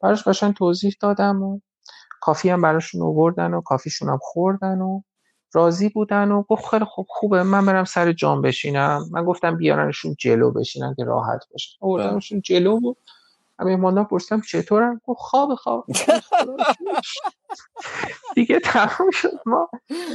براش 0.02 0.28
قشنگ 0.28 0.54
توضیح 0.54 0.96
دادم 1.00 1.42
و 1.42 1.60
کافی 2.20 2.50
هم 2.50 2.62
براشون 2.62 3.02
آوردن 3.02 3.54
و 3.54 3.60
کافیشون 3.60 4.08
هم 4.08 4.18
خوردن 4.20 4.78
و 4.78 5.00
راضی 5.56 5.88
بودن 5.88 6.30
و 6.30 6.42
گفت 6.42 6.66
خیلی 6.66 6.84
خوب 6.84 7.06
خوبه. 7.08 7.42
من 7.42 7.66
برم 7.66 7.84
سر 7.84 8.12
جام 8.12 8.42
بشینم. 8.42 9.08
من 9.10 9.24
گفتم 9.24 9.56
بیارنشون 9.56 10.16
جلو 10.18 10.50
بشینن 10.50 10.94
که 10.96 11.04
راحت 11.04 11.40
باشن. 11.52 11.76
آوردنشون 11.80 12.40
جلو 12.40 12.80
بود 12.80 12.96
همه 13.58 13.76
ماندم 13.76 14.04
پرسیدم 14.04 14.40
چطورن؟ 14.40 15.00
گفت 15.04 15.20
خواب 15.20 15.54
خواب 15.54 15.86
دیگه 18.34 18.60
تمام 18.60 19.10
شد. 19.12 19.40
ما 19.46 19.70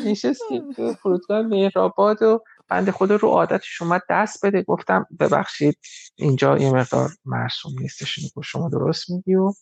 نشستیم 0.06 0.72
تو 0.72 0.94
فرودگاه 0.94 1.42
مهرآباد 1.42 2.22
و 2.22 2.44
بند 2.68 2.92
خدا 2.92 3.16
رو 3.16 3.30
عادتش 3.30 3.82
اومد 3.82 4.02
دست 4.10 4.46
بده. 4.46 4.64
گفتم 4.64 5.06
ببخشید 5.20 5.78
اینجا 6.16 6.58
یه 6.58 6.72
مقدار 6.72 7.10
مرسوم 7.26 7.72
نیستش 7.80 8.20
شما 8.44 8.70
درست 8.70 9.10
میگی 9.10 9.36
و 9.36 9.54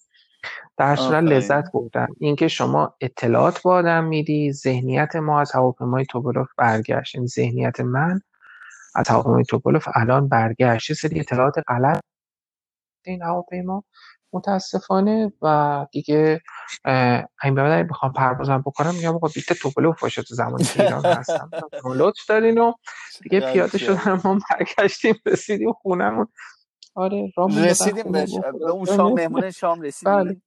در 0.78 0.96
صورت 0.96 1.24
لذت 1.24 1.72
بردم. 1.72 2.08
اینکه 2.20 2.48
شما 2.48 2.96
اطلاعات 3.02 3.62
با 3.62 3.74
آدم 3.74 4.04
میدی 4.04 4.52
ذهنیت 4.52 5.16
ما 5.16 5.42
از 5.42 5.52
هواپیمای 5.52 6.06
توبولوف 6.06 6.50
برگشت. 6.58 7.16
این 7.16 7.22
یعنی 7.22 7.28
ذهنیت 7.28 7.80
من 7.80 8.22
از 8.96 9.08
هواپیمای 9.08 9.44
توبولوف 9.44 9.88
الان 9.96 10.28
برگشت. 10.28 10.90
یه 10.90 10.96
سری 10.96 11.20
اطلاعات 11.20 11.56
غلط 11.68 12.02
این 13.06 13.22
هواپیما. 13.22 13.84
متاسفانه 14.34 15.34
و 15.42 15.86
دیگه 15.92 16.42
این 17.44 17.56
به 17.56 17.64
بعد 17.64 17.88
بخوام 17.88 18.14
پروازم 18.14 18.62
بکنم 18.66 18.96
میگم 18.96 19.16
آقا 19.16 19.28
بیت 19.28 19.54
توپلوف 19.54 20.02
باشه 20.02 20.24
تو 20.24 20.36
زمانی 20.36 20.64
که 20.64 20.84
ایران 20.84 21.06
هستم. 21.06 21.50
لطف 22.00 22.26
دارین 22.30 22.58
و 22.58 22.74
دیگه 23.22 23.40
پیاده 23.40 23.78
شدن 23.78 24.22
ما 24.24 24.40
برگشتیم 24.50 25.16
رسیدیم 25.26 25.74
خونمون 25.74 26.28
آره 27.00 27.34
رسیدیم 27.58 28.12
به, 28.12 28.26
به 28.60 28.72
اون 28.72 28.86
شام 28.86 29.14
مهمون 29.14 29.52
شام 29.52 29.82
رسیدیم. 29.82 30.14
بله. 30.14 30.42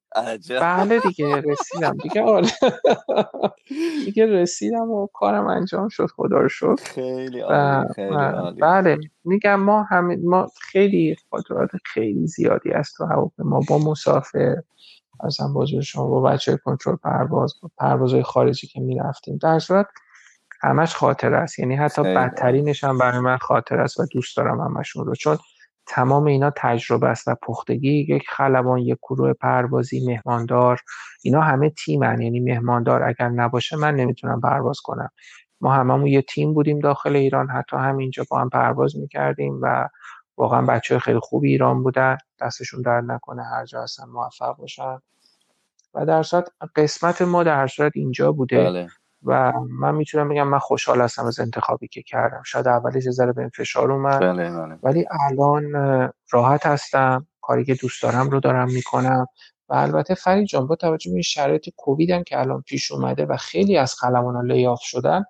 بله 0.60 1.00
دیگه 1.00 1.36
رسیدم 1.36 1.96
دیگه 2.02 2.22
آره. 2.22 2.48
دیگه 4.04 4.26
رسیدم 4.26 4.90
و 4.90 5.06
کارم 5.06 5.46
انجام 5.46 5.88
شد 5.88 6.06
خدا 6.06 6.38
رو 6.38 6.48
شد 6.48 6.80
خیلی 6.80 7.40
عالی 7.40 7.88
خیلی 7.94 8.14
عالی. 8.14 8.60
بله 8.60 8.98
میگم 9.24 9.60
ما 9.60 9.82
همه 9.82 10.16
ما 10.16 10.48
خیلی 10.60 11.16
خاطرات 11.30 11.70
خیلی 11.84 12.26
زیادی 12.26 12.70
است 12.70 12.96
تو 12.96 13.32
ما 13.38 13.60
با 13.68 13.78
مسافر 13.78 14.56
هم 15.40 15.54
بازور 15.54 15.82
شما 15.82 16.06
با 16.06 16.20
بچه 16.20 16.56
کنترل 16.56 16.96
پرواز 16.96 17.54
با 17.62 17.70
پروازهای 17.78 18.22
خارجی 18.22 18.66
که 18.66 18.80
می‌رفتیم. 18.80 19.36
در 19.36 19.58
صورت 19.58 19.86
همش 20.62 20.94
خاطر 20.94 21.34
است. 21.34 21.58
یعنی 21.58 21.76
حتی 21.76 22.02
بدترینش 22.02 22.84
هم 22.84 22.98
برای 22.98 23.20
من 23.20 23.36
خاطر 23.36 23.80
است 23.80 24.00
و 24.00 24.06
دوست 24.12 24.36
دارم 24.36 24.60
همشون 24.60 25.06
رو. 25.06 25.14
چون 25.14 25.38
تمام 25.86 26.24
اینا 26.24 26.52
تجربه 26.56 27.08
است 27.08 27.28
و 27.28 27.34
پختگی 27.42 28.06
یک 28.08 28.22
خلبان 28.28 28.78
یک 28.78 28.98
گروه 29.02 29.32
پروازی 29.32 30.06
مهماندار 30.06 30.80
اینا 31.22 31.40
همه 31.40 31.70
تیمن. 31.70 32.22
یعنی 32.22 32.40
مهماندار 32.40 33.02
اگر 33.02 33.28
نباشه 33.28 33.76
من 33.76 33.94
نمی‌تونم 33.94 34.40
پرواز 34.40 34.80
کنم. 34.80 35.10
ما 35.60 35.72
هممون 35.72 36.06
یه 36.06 36.22
تیم 36.22 36.54
بودیم 36.54 36.78
داخل 36.78 37.16
ایران 37.16 37.48
حتی 37.50 37.76
همینجا 37.76 38.24
با 38.30 38.40
هم 38.40 38.48
پرواز 38.48 38.96
می‌کردیم 38.96 39.58
و 39.62 39.88
واقعا 40.36 40.62
بچه 40.62 40.98
خیلی 40.98 41.18
خوبی 41.18 41.50
ایران 41.50 41.82
بودن. 41.82 42.18
دستشون 42.40 42.82
در 42.82 43.00
نکنه 43.00 43.42
هر 43.44 43.64
جا 43.64 43.82
هستن 43.82 44.04
موفق 44.04 44.56
باشن. 44.56 44.98
و 45.94 46.06
در 46.06 46.22
صورت 46.22 46.48
قسمت 46.76 47.22
ما 47.22 47.42
در 47.42 47.66
صورت 47.66 47.92
اینجا 47.94 48.32
بوده. 48.32 48.64
بله. 48.64 48.88
و 49.24 49.52
من 49.70 49.94
می‌تونم 49.94 50.28
بگم 50.28 50.48
من 50.48 50.58
خوشحال 50.58 51.00
هستم 51.00 51.26
از 51.26 51.40
انتخابی 51.40 51.88
که 51.88 52.02
کردم 52.02 52.42
شاید 52.42 52.68
اولش 52.68 53.10
ذره 53.10 53.32
به 53.32 53.50
فشار 53.54 53.92
اومد 53.92 54.20
بله 54.20 54.50
بله. 54.50 54.78
ولی 54.82 55.06
الان 55.30 55.72
راحت 56.30 56.66
هستم 56.66 57.26
کاری 57.40 57.64
که 57.64 57.74
دوست 57.74 58.02
دارم 58.02 58.30
رو 58.30 58.40
دارم 58.40 58.68
می‌کنم 58.72 59.26
و 59.68 59.74
البته 59.74 60.14
فرید 60.14 60.46
جان 60.46 60.66
با 60.66 60.76
توجه 60.76 61.12
به 61.14 61.22
شرایط 61.22 61.68
کووید 61.76 62.10
هم 62.10 62.24
که 62.24 62.40
الان 62.40 62.62
پیش 62.62 62.92
اومده 62.92 63.26
و 63.26 63.36
خیلی 63.36 63.76
از 63.76 63.94
خلبان 63.94 64.52
لیاف 64.52 64.80
شدن 64.82 65.24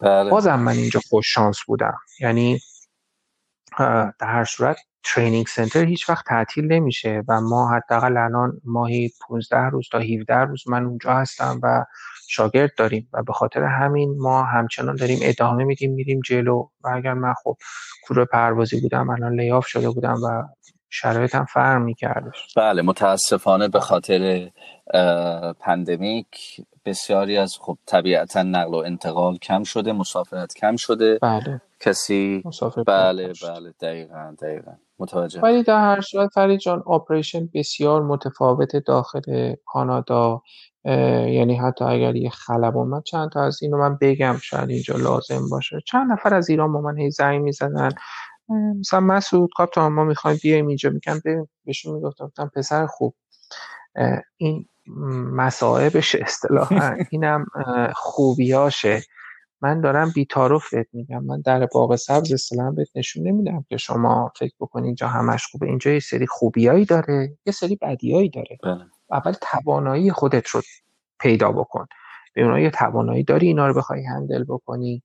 بله. 0.00 0.30
بازم 0.30 0.60
من 0.60 0.72
اینجا 0.72 1.00
خوش 1.08 1.34
شانس 1.34 1.58
بودم 1.66 1.98
یعنی 2.20 2.60
در 3.78 4.12
هر 4.20 4.44
صورت 4.44 4.76
training 5.04 5.46
center 5.46 5.84
هیچ 5.84 6.10
وقت 6.10 6.24
تعطیل 6.26 6.72
نمیشه 6.72 7.22
و 7.28 7.40
ما 7.40 7.70
حداقل 7.70 8.16
الان 8.16 8.60
ماهی 8.64 9.12
15 9.28 9.56
روز 9.56 9.88
تا 9.92 9.98
17 9.98 10.34
روز 10.34 10.68
من 10.68 10.84
اونجا 10.84 11.14
هستم 11.14 11.60
و 11.62 11.84
شاگرد 12.28 12.70
داریم 12.76 13.08
و 13.12 13.22
به 13.22 13.32
خاطر 13.32 13.62
همین 13.62 14.16
ما 14.18 14.42
همچنان 14.42 14.96
داریم 14.96 15.18
ادامه 15.22 15.64
میدیم 15.64 15.92
میریم 15.92 16.20
جلو 16.26 16.68
و 16.84 16.88
اگر 16.88 17.12
من 17.12 17.34
خب 17.44 17.56
crew 18.04 18.24
پروازی 18.24 18.80
بودم 18.80 19.10
الان 19.10 19.40
layoff 19.40 19.66
شده 19.66 19.90
بودم 19.90 20.16
و 20.24 20.42
شرایطم 20.90 21.44
فرق 21.44 21.82
میکردش 21.82 22.54
بله 22.56 22.82
متاسفانه 22.82 23.68
به 23.68 23.80
خاطر 23.80 24.50
pandemic 25.60 26.60
بسیاری 26.84 27.38
از 27.38 27.58
خب 27.60 27.78
طبیعتا 27.86 28.42
نقل 28.42 28.74
و 28.74 28.76
انتقال 28.76 29.36
کم 29.36 29.62
شده 29.62 29.92
مسافرت 29.92 30.54
کم 30.54 30.76
شده. 30.76 31.18
بله. 31.22 31.60
کسی 31.80 32.42
مسافر 32.44 32.82
بله 32.82 33.32
بله 33.42 33.74
دقیقا 33.80 34.36
دقیقا. 34.42 34.72
متوجه 34.98 35.40
ولی 35.40 35.62
در 35.62 35.80
هر 35.80 36.00
صورت 36.00 36.30
فرید 36.34 36.60
جان 36.60 36.82
آپریشن 36.86 37.48
بسیار 37.54 38.02
متفاوت 38.02 38.76
داخل 38.76 39.54
کانادا. 39.66 40.42
یعنی 41.28 41.56
حتی 41.56 41.84
اگر 41.84 42.16
یه 42.16 42.30
خلب 42.30 42.76
اومد 42.76 43.02
چند 43.02 43.30
تا 43.30 43.44
از 43.44 43.62
اینو 43.62 43.78
من 43.78 43.98
بگم 44.00 44.36
شاید 44.42 44.70
اینجا 44.70 44.96
لازم 44.96 45.48
باشه. 45.50 45.80
چند 45.86 46.12
نفر 46.12 46.34
از 46.34 46.50
ایران 46.50 46.72
با 46.72 46.80
من 46.80 46.98
هی 46.98 47.10
زنگ 47.10 47.42
می‌زدن 47.42 47.90
مثلا 48.80 49.00
مسعود 49.00 49.50
کاپتان 49.56 49.92
ما 49.92 50.04
می‌خوایم 50.04 50.38
بیایم 50.42 50.66
اینجا. 50.66 50.90
میگم 50.90 51.20
بهشون 51.64 51.94
می‌گفتم 51.94 52.50
پسر 52.54 52.86
خوب. 52.86 53.14
این 54.36 54.68
مسائبش 55.32 56.14
اصطلاحا 56.14 56.96
اینم 57.10 57.46
خوبیاشه. 57.94 59.02
من 59.60 59.80
دارم 59.80 60.12
بیتارف 60.14 60.74
بهت 60.74 60.86
میگم. 60.92 61.24
من 61.24 61.40
در 61.40 61.66
باغ 61.66 61.96
سبز 61.96 62.32
اصطلاحا 62.32 62.70
بهت 62.70 62.88
نشون 62.94 63.28
نمیدم 63.28 63.64
که 63.68 63.76
شما 63.76 64.32
فکر 64.38 64.54
بکنی 64.60 64.86
اینجا 64.86 65.08
همش 65.08 65.46
خوبه. 65.46 65.66
اینجا 65.66 65.90
یه 65.90 66.00
سری 66.00 66.26
خوبیایی 66.26 66.84
داره 66.84 67.38
یه 67.46 67.52
سری 67.52 67.76
بدیایی 67.82 68.30
داره. 68.30 68.58
بله. 68.62 68.84
اول 69.10 69.32
توانایی 69.40 70.12
خودت 70.12 70.48
رو 70.48 70.62
پیدا 71.20 71.52
بکن. 71.52 71.86
به 72.34 72.62
یه 72.62 72.70
توانایی 72.70 73.24
داری 73.24 73.46
اینا 73.46 73.66
رو 73.68 73.74
بخوای 73.74 74.04
هندل 74.04 74.44
بکنی. 74.44 75.02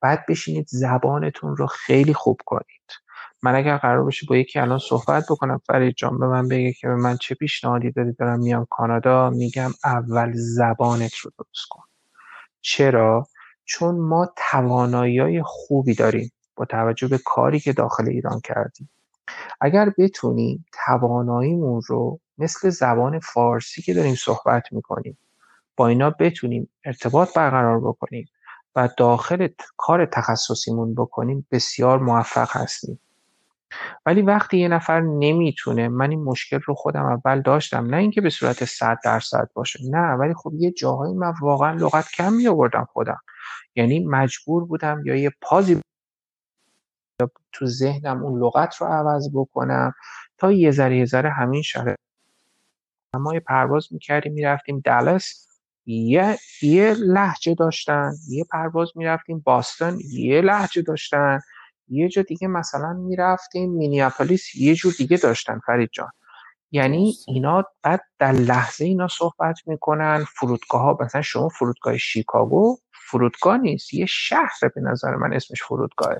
بعد 0.00 0.26
بشینید 0.28 0.66
زبانتون 0.68 1.56
رو 1.56 1.66
خیلی 1.66 2.14
خوب 2.14 2.40
کنید. 2.44 2.80
من 3.42 3.54
اگر 3.54 3.76
قرار 3.76 4.04
باشه 4.04 4.26
با 4.28 4.36
یکی 4.36 4.58
الان 4.58 4.78
صحبت 4.78 5.24
بکنم 5.30 5.60
فرید 5.66 5.94
جان 5.96 6.18
به 6.18 6.26
من 6.26 6.48
بگه 6.48 6.72
که 6.72 6.88
من 6.88 7.16
چه 7.16 7.34
پیشنهادی 7.34 7.90
داری؟ 7.90 8.12
دارم 8.12 8.38
میام 8.38 8.66
کانادا 8.70 9.30
میگم 9.30 9.70
اول 9.84 10.32
زبانت 10.34 11.14
رو 11.14 11.30
درست 11.38 11.68
کن. 11.70 11.82
چرا؟ 12.60 13.26
چون 13.64 13.98
ما 13.98 14.32
توانایی 14.50 15.42
خوبی 15.42 15.94
داریم 15.94 16.32
با 16.56 16.64
توجه 16.64 17.08
به 17.08 17.18
کاری 17.18 17.60
که 17.60 17.72
داخل 17.72 18.08
ایران 18.08 18.40
کردیم. 18.40 18.90
اگر 19.60 19.92
بتونیم 19.98 20.66
تواناییمون 20.86 21.82
رو 21.86 22.20
مثل 22.40 22.70
زبان 22.70 23.18
فارسی 23.18 23.82
که 23.82 23.94
داریم 23.94 24.14
صحبت 24.14 24.72
می‌کنیم. 24.72 25.18
با 25.76 25.88
اینا 25.88 26.10
بتونیم 26.10 26.68
ارتباط 26.84 27.34
برقرار 27.34 27.80
بکنیم 27.80 28.28
و 28.76 28.88
داخل 28.96 29.48
کار 29.76 30.06
تخصصیمون 30.06 30.94
بکنیم 30.94 31.46
بسیار 31.50 31.98
موفق 31.98 32.48
هستیم. 32.52 33.00
ولی 34.06 34.22
وقتی 34.22 34.58
یه 34.58 34.68
نفر 34.68 35.00
نمی‌تونه 35.00 35.88
من 35.88 36.10
این 36.10 36.24
مشکل 36.24 36.60
رو 36.60 36.74
خودم 36.74 37.04
اول 37.04 37.42
داشتم 37.42 37.86
نه 37.86 37.96
اینکه 37.96 38.20
به 38.20 38.30
صورت 38.30 38.64
صد 38.64 38.98
درصد 39.04 39.50
باشه 39.54 39.80
نه 39.90 40.12
ولی 40.12 40.34
خب 40.34 40.52
یه 40.54 40.70
جاهایی 40.70 41.14
من 41.14 41.34
واقعا 41.40 41.72
لغت 41.72 42.10
کم 42.10 42.32
می 42.32 42.48
خودم. 42.92 43.20
یعنی 43.74 44.06
مجبور 44.06 44.64
بودم 44.64 45.02
یا 45.04 45.16
یه 45.16 45.30
پازی 45.40 45.80
تو 47.52 47.66
ذهنم 47.66 48.22
اون 48.22 48.42
لغت 48.42 48.76
رو 48.76 48.86
عوض 48.86 49.30
بکنم 49.34 49.94
تا 50.38 50.52
یه 50.52 50.70
ذره 50.70 50.96
یه 50.96 51.04
ذره 51.04 51.30
همین 51.30 51.62
شرط 51.62 51.96
ما 53.18 53.34
یه 53.34 53.40
پرواز 53.40 53.88
می‌کردیم 53.92 54.32
می‌رفتیم 54.32 54.80
دلس 54.84 55.46
یه 55.86 56.38
یه 56.62 56.94
لحجه 56.94 57.54
داشتن 57.54 58.12
یه 58.28 58.44
پرواز 58.44 58.88
می‌رفتیم 58.94 59.40
باستون 59.40 60.00
یه 60.12 60.40
لحجه 60.40 60.82
داشتن. 60.82 61.40
یه 61.88 62.08
جا 62.08 62.22
دیگه 62.22 62.48
مثلا 62.48 62.92
می‌رفتیم 62.92 63.70
مینیاپولیس 63.70 64.54
یه 64.54 64.74
جور 64.74 64.92
دیگه 64.98 65.16
داشتن 65.16 65.60
فرید 65.66 65.90
جان. 65.92 66.10
یعنی 66.72 67.14
اینا 67.26 67.64
بعد 67.82 68.00
در 68.18 68.32
لحظه 68.32 68.84
اینا 68.84 69.08
صحبت 69.08 69.60
می‌کنن 69.66 70.24
فرودگاه 70.36 70.82
ها 70.82 70.98
مثلا 71.00 71.22
شما 71.22 71.48
فرودگاه 71.48 71.96
شیکاگو 71.98 72.78
فرودگاه 72.92 73.58
نیست 73.58 73.94
یه 73.94 74.06
شهر 74.06 74.68
به 74.74 74.80
نظر 74.80 75.16
من 75.16 75.32
اسمش 75.32 75.62
فرودگاهه. 75.62 76.18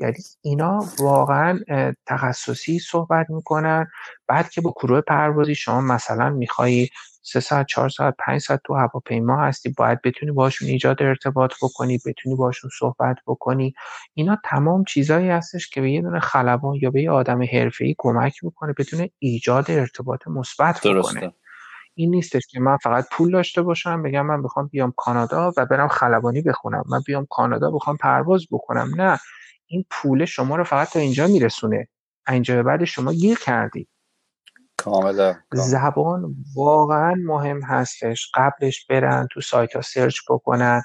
یعنی 0.00 0.14
اینا 0.42 0.84
واقعا 0.98 1.60
تخصصی 2.06 2.78
صحبت 2.78 3.30
می‌کنن. 3.30 3.90
بعد 4.26 4.50
که 4.50 4.60
با 4.60 4.70
کروه 4.70 5.00
پروازی 5.00 5.54
شما 5.54 5.80
مثلا 5.80 6.30
میخوایی 6.30 6.88
سه 7.22 7.40
ساعت 7.40 7.66
چهار 7.66 7.88
ساعت 7.88 8.14
پنج 8.18 8.40
ساعت 8.40 8.60
تو 8.64 8.74
هواپیما 8.74 9.36
هستی 9.42 9.74
باید 9.78 10.02
بتونی 10.02 10.32
باشون 10.32 10.68
ایجاد 10.68 11.02
ارتباط 11.02 11.52
بکنی 11.62 11.98
بتونی 12.06 12.36
باشون 12.36 12.70
صحبت 12.78 13.16
بکنی. 13.26 13.74
اینا 14.14 14.38
تمام 14.44 14.84
چیزهایی 14.84 15.28
هستش 15.28 15.68
که 15.70 15.80
به 15.80 15.90
یه 15.90 16.02
دونه 16.02 16.20
خلبان 16.20 16.74
یا 16.74 16.90
به 16.90 17.02
یه 17.02 17.10
آدم 17.10 17.40
ای 17.40 17.94
کمک 17.98 18.44
می‌کنه 18.44 18.72
بتونه 18.78 19.10
ایجاد 19.18 19.70
ارتباط 19.70 20.28
مثبت 20.28 20.80
بکنه. 20.86 21.32
این 21.94 22.10
نیستش 22.10 22.46
که 22.46 22.60
من 22.60 22.76
فقط 22.76 23.06
پول 23.12 23.32
داشته 23.32 23.62
باشم 23.62 24.02
بگم 24.02 24.26
من 24.26 24.42
بخوام 24.42 24.66
بیام 24.66 24.92
کانادا 24.96 25.52
و 25.56 25.66
برم 25.66 25.88
خلبانی 25.88 26.42
بخونم. 26.42 26.84
من 26.88 27.00
بیام 27.06 27.26
کانادا 27.30 27.70
بخوام 27.70 27.96
پرواز 27.96 28.46
بکنم. 28.50 28.90
نه. 28.96 29.18
این 29.70 29.84
پول 29.90 30.24
شما 30.24 30.56
رو 30.56 30.64
فقط 30.64 30.92
تا 30.92 30.98
اینجا 30.98 31.26
میرسونه. 31.26 31.88
اینجا 32.28 32.54
به 32.54 32.62
بعد 32.62 32.84
شما 32.84 33.12
گیر 33.12 33.38
کردی. 33.38 33.88
کاملا 34.76 35.36
زبان 35.52 36.34
واقعا 36.56 37.14
مهم 37.14 37.62
هستش. 37.62 38.30
قبلش 38.34 38.86
برن 38.86 39.28
تو 39.32 39.40
سایت 39.40 39.76
ها 39.76 39.82
search 39.82 40.18
بکنن 40.28 40.82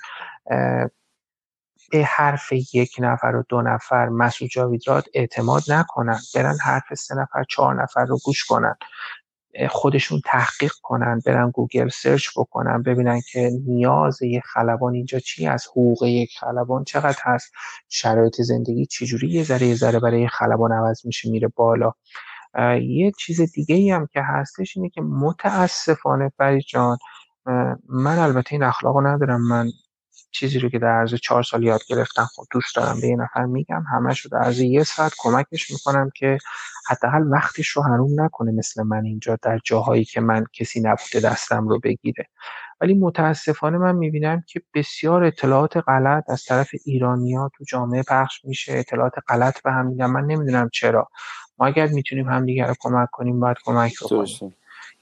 به 1.92 2.04
حرف 2.06 2.52
یک 2.74 2.96
نفر 3.00 3.36
و 3.36 3.44
دو 3.50 3.62
نفر 3.62 4.10
مسعود 4.10 4.52
جاویدراد 4.52 5.06
اعتماد 5.14 5.64
نکنن. 5.68 6.20
برن 6.36 6.58
حرف 6.64 6.94
سه 6.94 7.16
نفر 7.16 7.44
چهار 7.50 7.84
نفر 7.84 8.06
رو 8.06 8.18
گوش 8.26 8.46
کنن. 8.46 8.76
خودشون 9.70 10.22
تحقیق 10.26 10.74
کنن 10.82 11.22
برن 11.26 11.52
گوگل 11.52 11.90
search 11.90 12.28
بکنن 12.38 12.84
ببینن 12.84 13.22
که 13.32 13.52
نیاز 13.68 14.22
یک 14.22 14.44
خلبان 14.44 14.94
اینجا 14.94 15.20
چی 15.20 15.48
از 15.48 15.68
حقوق 15.68 16.04
یک 16.04 16.30
خلبان 16.40 16.84
چقدر 16.84 17.20
هست 17.24 17.52
شرایط 17.90 18.42
زندگی 18.42 18.86
چجوری 18.86 19.28
یه 19.28 19.44
ذره 19.44 19.68
یه 19.68 19.76
ذره 19.76 20.00
برای 20.00 20.28
خلبان 20.28 20.72
عوض 20.72 21.06
میشه 21.06 21.30
میره 21.30 21.48
بالا. 21.48 21.92
یه 22.82 23.12
چیز 23.20 23.42
دیگه 23.42 23.76
ای 23.76 23.92
هم 23.92 24.08
که 24.14 24.22
هستش 24.22 24.78
اینه 24.78 24.90
که 24.90 25.02
متاسفانه 25.02 26.32
فرید 26.38 26.64
جان 26.68 26.98
من 27.90 28.20
البته 28.20 28.54
این 28.54 28.64
اخلاقو 28.64 29.02
ندارم 29.02 29.48
من 29.48 29.72
چیزی 30.36 30.60
رو 30.60 30.70
که 30.70 30.80
در 30.80 30.88
عرض 30.88 31.14
چهار 31.14 31.44
سال 31.44 31.64
یاد 31.64 31.82
گرفتم 31.88 32.28
خب 32.36 32.44
دوست 32.52 32.76
دارم 32.76 33.02
به 33.02 33.08
یه 33.08 33.16
نفر 33.16 33.46
میگم 33.46 33.84
همش 33.94 34.20
رو 34.20 34.30
در 34.32 34.38
عرض 34.38 34.60
یه 34.60 34.84
ساعت 34.84 35.14
کمکش 35.18 35.72
می‌کنم 35.72 36.10
که 36.16 36.38
حداقل 36.90 37.24
وقتش 37.32 37.68
رو 37.68 37.84
حروم 37.84 38.22
نکنه 38.22 38.52
مثل 38.52 38.84
من 38.84 39.06
اینجا 39.06 39.38
در 39.42 39.60
جاهایی 39.64 40.06
که 40.06 40.22
من 40.22 40.46
کسی 40.54 40.82
نبوده 40.82 41.20
دستم 41.20 41.68
رو 41.68 41.80
بگیره. 41.80 42.28
ولی 42.82 42.94
متاسفانه 42.94 43.78
من 43.78 43.96
می‌بینم 43.96 44.44
که 44.48 44.62
بسیار 44.74 45.24
اطلاعات 45.24 45.78
غلط 45.78 46.30
از 46.30 46.44
طرف 46.44 46.70
ایرانیا 46.86 47.52
تو 47.58 47.64
جامعه 47.68 48.04
پخش 48.04 48.46
میشه 48.46 48.74
اطلاعات 48.74 49.14
غلط 49.28 49.62
به 49.62 49.72
هم 49.72 49.86
میگن 49.86 50.06
من 50.06 50.26
نمی‌دونم 50.26 50.70
چرا. 50.74 51.10
ما 51.60 51.66
اگر 51.66 51.88
می‌تونیم 51.88 52.30
همدیگه 52.30 52.66
رو 52.66 52.76
کمک 52.80 53.10
کنیم 53.12 53.40
باید 53.40 53.58
کمک 53.66 53.94
بکنیم. 54.04 54.56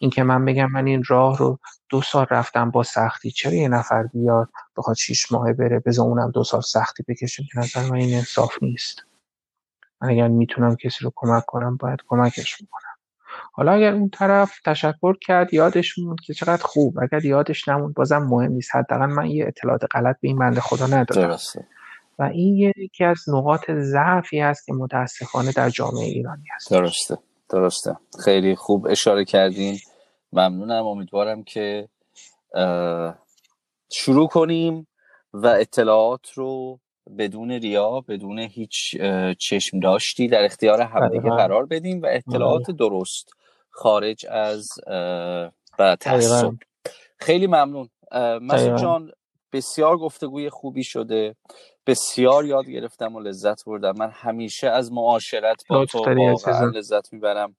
اینکه 0.04 0.24
من 0.24 0.46
بگم 0.46 0.72
من 0.72 0.88
این 0.88 1.04
راه 1.08 1.38
رو 1.38 1.60
دو 1.90 2.02
سال 2.02 2.26
رفتم 2.30 2.72
با 2.72 2.84
سختی. 2.84 3.32
چرا 3.32 3.54
یه 3.54 3.68
نفر 3.68 4.04
بیاد 4.04 4.50
بخواد 4.78 4.96
شیش 4.96 5.32
ماه 5.32 5.54
بره 5.54 5.80
بذار 5.80 6.08
اونم 6.08 6.32
دو 6.32 6.44
سال 6.44 6.62
سختی 6.62 7.04
بکشه؟ 7.08 7.44
به 7.56 7.62
نظر 7.62 7.82
من 7.82 7.96
این 7.96 8.16
انصاف 8.16 8.58
نیست. 8.62 9.04
من 10.02 10.10
اگر 10.10 10.28
می‌تونم 10.28 10.76
کسی 10.76 10.98
رو 11.02 11.12
کمک 11.16 11.46
کنم 11.46 11.78
باید 11.78 12.00
کمکش 12.08 12.56
بکنم. 12.56 12.96
حالا 13.52 13.72
اگر 13.72 13.94
اون 13.94 14.10
طرف 14.10 14.62
تشکر 14.66 15.14
کرد 15.22 15.54
یادش 15.54 16.00
موند 16.00 16.18
که 16.26 16.34
چقدر 16.34 16.64
خوب. 16.64 17.00
اگر 17.02 17.26
یادش 17.26 17.68
نموند 17.68 17.94
بازم 17.94 18.18
مهم 18.18 18.52
نیست. 18.52 18.76
حداقل 18.76 19.06
من 19.06 19.26
یه 19.26 19.48
اطلاعات 19.48 19.82
غلط 19.92 20.16
به 20.22 20.28
این 20.28 20.40
بنده 20.40 20.62
خدا 20.62 20.88
ندارم. 20.88 21.38
و 22.20 22.24
این 22.24 22.74
یکی 22.78 23.04
از 23.04 23.18
نقاط 23.28 23.72
ضعفی 23.72 24.42
است 24.42 24.66
که 24.66 24.74
متاسفانه 24.74 25.52
در 25.52 25.70
جامعه 25.70 26.06
ایرانی 26.06 26.46
هست. 26.56 26.72
درسته. 26.72 27.18
درسته. 27.50 27.96
خیلی 28.24 28.56
خوب 28.56 28.88
اشاره 28.88 29.26
کردین. 29.26 29.80
ممنونم. 30.34 30.88
امیدوارم 30.88 31.44
که 31.44 31.90
شروع 33.92 34.28
کنیم 34.28 34.88
و 35.34 35.48
اطلاعات 35.48 36.32
رو 36.32 36.80
بدون 37.18 37.52
ریا 37.52 38.02
بدون 38.02 38.40
هیچ 38.40 38.96
چشم 39.40 39.80
داشتی 39.80 40.28
در 40.28 40.44
اختیار 40.44 40.82
همدیگه. 40.82 41.30
قرار 41.30 41.66
بدیم 41.66 42.02
و 42.02 42.08
اطلاعات 42.10 42.68
بله. 42.68 42.76
درست 42.76 43.30
خارج 43.70 44.26
از 44.30 44.70
و 45.80 45.98
خیلی 47.18 47.48
ممنون. 47.48 47.90
مسعود 48.42 48.82
جان 48.82 49.12
بسیار 49.54 49.98
گفتگوی 49.98 50.50
خوبی 50.50 50.84
شده. 50.84 51.36
بسیار 51.88 52.46
یاد 52.46 52.66
گرفتم 52.66 53.16
و 53.16 53.20
لذت 53.20 53.66
بردم. 53.66 53.94
من 53.98 54.10
همیشه 54.10 54.68
از 54.68 54.92
معاشرت 54.92 55.64
با 55.70 55.86
تو 55.86 56.00
واقعا 56.00 56.66
لذت 56.66 57.14
می‌برم. 57.14 57.56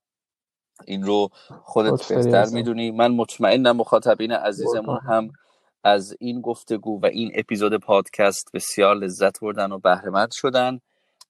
این 0.85 1.03
رو 1.03 1.29
خودت 1.63 2.13
بهتر 2.13 2.45
می‌دونی. 2.45 2.91
من 2.91 3.11
مطمئنم 3.11 3.77
مخاطبین 3.77 4.31
عزیزمون 4.31 4.99
هم 5.09 5.29
از 5.83 6.15
این 6.19 6.41
گفتگو 6.41 7.01
و 7.01 7.05
این 7.05 7.31
اپیزود 7.35 7.73
پادکست 7.73 8.49
بسیار 8.53 8.95
لذت 8.95 9.39
بردن 9.39 9.71
و 9.71 9.77
بهرهمند 9.79 10.31
شدن. 10.31 10.79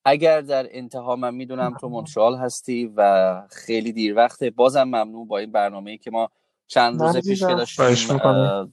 اگر 0.05 0.41
در 0.41 0.67
انتها 0.71 1.15
من 1.15 1.33
می‌دونم 1.35 1.77
تو 1.81 1.89
مونترال 1.89 2.35
هستی 2.35 2.93
و 2.95 3.41
خیلی 3.51 3.91
دیر 3.91 4.15
وقته 4.15 4.49
بازم 4.49 4.83
ممنون 4.83 5.27
با 5.27 5.37
این 5.37 5.51
برنامه 5.51 5.97
که 5.97 6.11
ما 6.11 6.29
چند 6.67 7.01
روز 7.01 7.17
پیش 7.17 7.39
که 7.39 7.55
داشتیم 7.55 8.17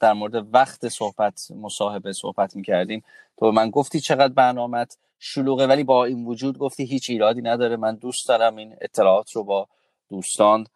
در 0.01 0.13
مورد 0.13 0.55
وقت 0.55 0.89
صحبت 0.89 1.49
مصاحبه 1.57 2.13
صحبت 2.13 2.57
می‌کردیم. 2.57 3.03
تو 3.39 3.53
من 3.53 3.71
گفتی 3.71 4.01
چقدر 4.01 4.33
برنامت 4.33 4.97
شلوغه 5.19 5.67
ولی 5.67 5.85
با 5.85 6.05
این 6.05 6.27
وجود 6.27 6.59
گفتی 6.59 6.85
هیچ 6.85 7.11
ایرادی 7.11 7.43
نداره. 7.43 7.77
من 7.77 7.95
دوست 7.95 8.29
دارم 8.29 8.57
این 8.57 8.77
اطلاعات 8.81 9.33
رو 9.33 9.45
با 9.45 9.69
دوستان 10.13 10.67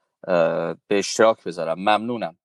به 0.89 0.99
اشتراک 0.99 1.45
بذارم. 1.45 1.79
ممنونم. 1.79 2.37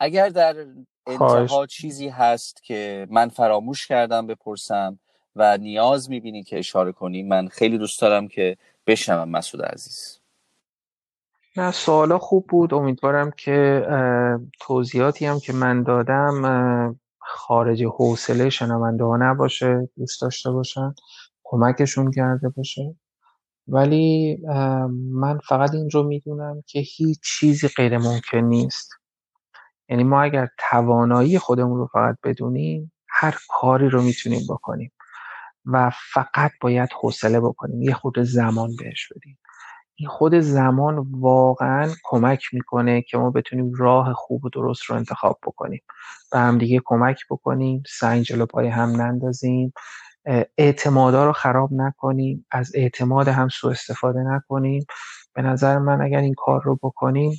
اگر 0.00 0.28
در 0.28 0.66
انتها 1.06 1.66
چیزی 1.66 2.08
هست 2.08 2.62
که 2.62 3.06
من 3.10 3.28
فراموش 3.28 3.86
کردم 3.86 4.26
بپرسم 4.26 4.98
و 5.36 5.58
نیاز 5.58 6.10
می‌بینی 6.10 6.42
که 6.42 6.58
اشاره 6.58 6.92
کنی 6.92 7.22
من 7.22 7.48
خیلی 7.48 7.78
دوست 7.78 8.00
دارم 8.00 8.28
که 8.28 8.56
بشنوم 8.86 9.28
مسعود 9.28 9.64
عزیز. 9.64 10.20
نه 11.56 11.72
سوالا 11.72 12.18
خوب 12.18 12.46
بود. 12.46 12.74
امیدوارم 12.74 13.30
که 13.30 13.86
توضیحاتی 14.60 15.26
هم 15.26 15.40
که 15.40 15.52
من 15.52 15.82
دادم 15.82 16.96
خارج 17.18 17.82
حوصله 17.82 18.50
شنونده 18.50 19.04
ها 19.04 19.16
نباشه 19.16 19.88
دوست 19.96 20.22
داشته 20.22 20.50
باشن 20.50 20.94
کمکشون 21.44 22.10
کرده 22.10 22.48
باشه. 22.48 22.96
ولی 23.68 24.36
من 25.12 25.38
فقط 25.48 25.74
این 25.74 25.90
رو 25.90 26.02
می‌دونم 26.02 26.62
که 26.66 26.80
هیچ 26.80 27.20
چیزی 27.24 27.68
غیر 27.68 27.98
ممکن 27.98 28.38
نیست. 28.38 28.90
یعنی 29.88 30.04
ما 30.04 30.22
اگر 30.22 30.48
توانایی 30.70 31.38
خودمون 31.38 31.78
رو 31.78 31.86
فقط 31.86 32.16
بدونیم 32.24 32.92
هر 33.08 33.38
کاری 33.48 33.88
رو 33.88 34.02
می‌تونیم 34.02 34.42
بکنیم 34.48 34.92
و 35.66 35.90
فقط 36.12 36.50
باید 36.60 36.88
حوصله 37.00 37.40
بکنیم 37.40 37.82
یه 37.82 37.94
خود 37.94 38.18
زمان 38.18 38.76
بهش 38.76 39.12
بدیم. 39.16 39.38
این 39.96 40.08
خود 40.08 40.40
زمان 40.40 41.06
واقعا 41.10 41.90
کمک 42.04 42.44
می‌کنه 42.52 43.02
که 43.02 43.18
ما 43.18 43.30
بتونیم 43.30 43.72
راه 43.74 44.12
خوب 44.12 44.44
و 44.44 44.48
درست 44.48 44.82
رو 44.82 44.96
انتخاب 44.96 45.38
بکنیم. 45.46 45.82
به 46.32 46.38
هم 46.38 46.58
دیگه 46.58 46.80
کمک 46.84 47.20
بکنیم 47.30 47.82
سنگ 47.88 48.22
جلو 48.22 48.46
پای 48.46 48.68
هم 48.68 48.90
نندازیم. 48.90 49.72
اعتمادا 50.58 51.24
رو 51.24 51.32
خراب 51.32 51.72
نکنیم 51.72 52.46
از 52.50 52.72
اعتماد 52.74 53.28
هم 53.28 53.48
سوء 53.48 53.70
استفاده 53.70 54.18
نکنیم. 54.20 54.86
به 55.34 55.42
نظر 55.42 55.78
من 55.78 56.00
اگر 56.00 56.18
این 56.18 56.34
کار 56.34 56.62
رو 56.62 56.78
بکنیم 56.82 57.32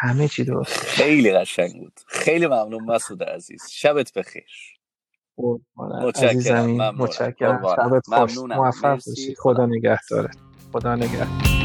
همه 0.00 0.28
چی 0.28 0.44
درست 0.44 0.80
خیلی 0.80 1.32
قشنگ 1.32 1.72
بود. 1.72 2.00
خیلی 2.06 2.46
ممنون 2.46 2.84
مسعود 2.84 3.22
عزیز. 3.22 3.62
شبت 3.70 4.12
بخیر. 4.12 4.44
متشکرم. 5.76 6.96
متشکرم. 6.96 7.62
شبت 7.76 8.06
خوش. 8.06 8.38
موفق 8.38 9.00
باشی. 9.06 9.34
خدا 9.38 9.66
نگهدارت. 9.66 10.36
خدا 10.72 10.96
نگهدار. 10.96 11.57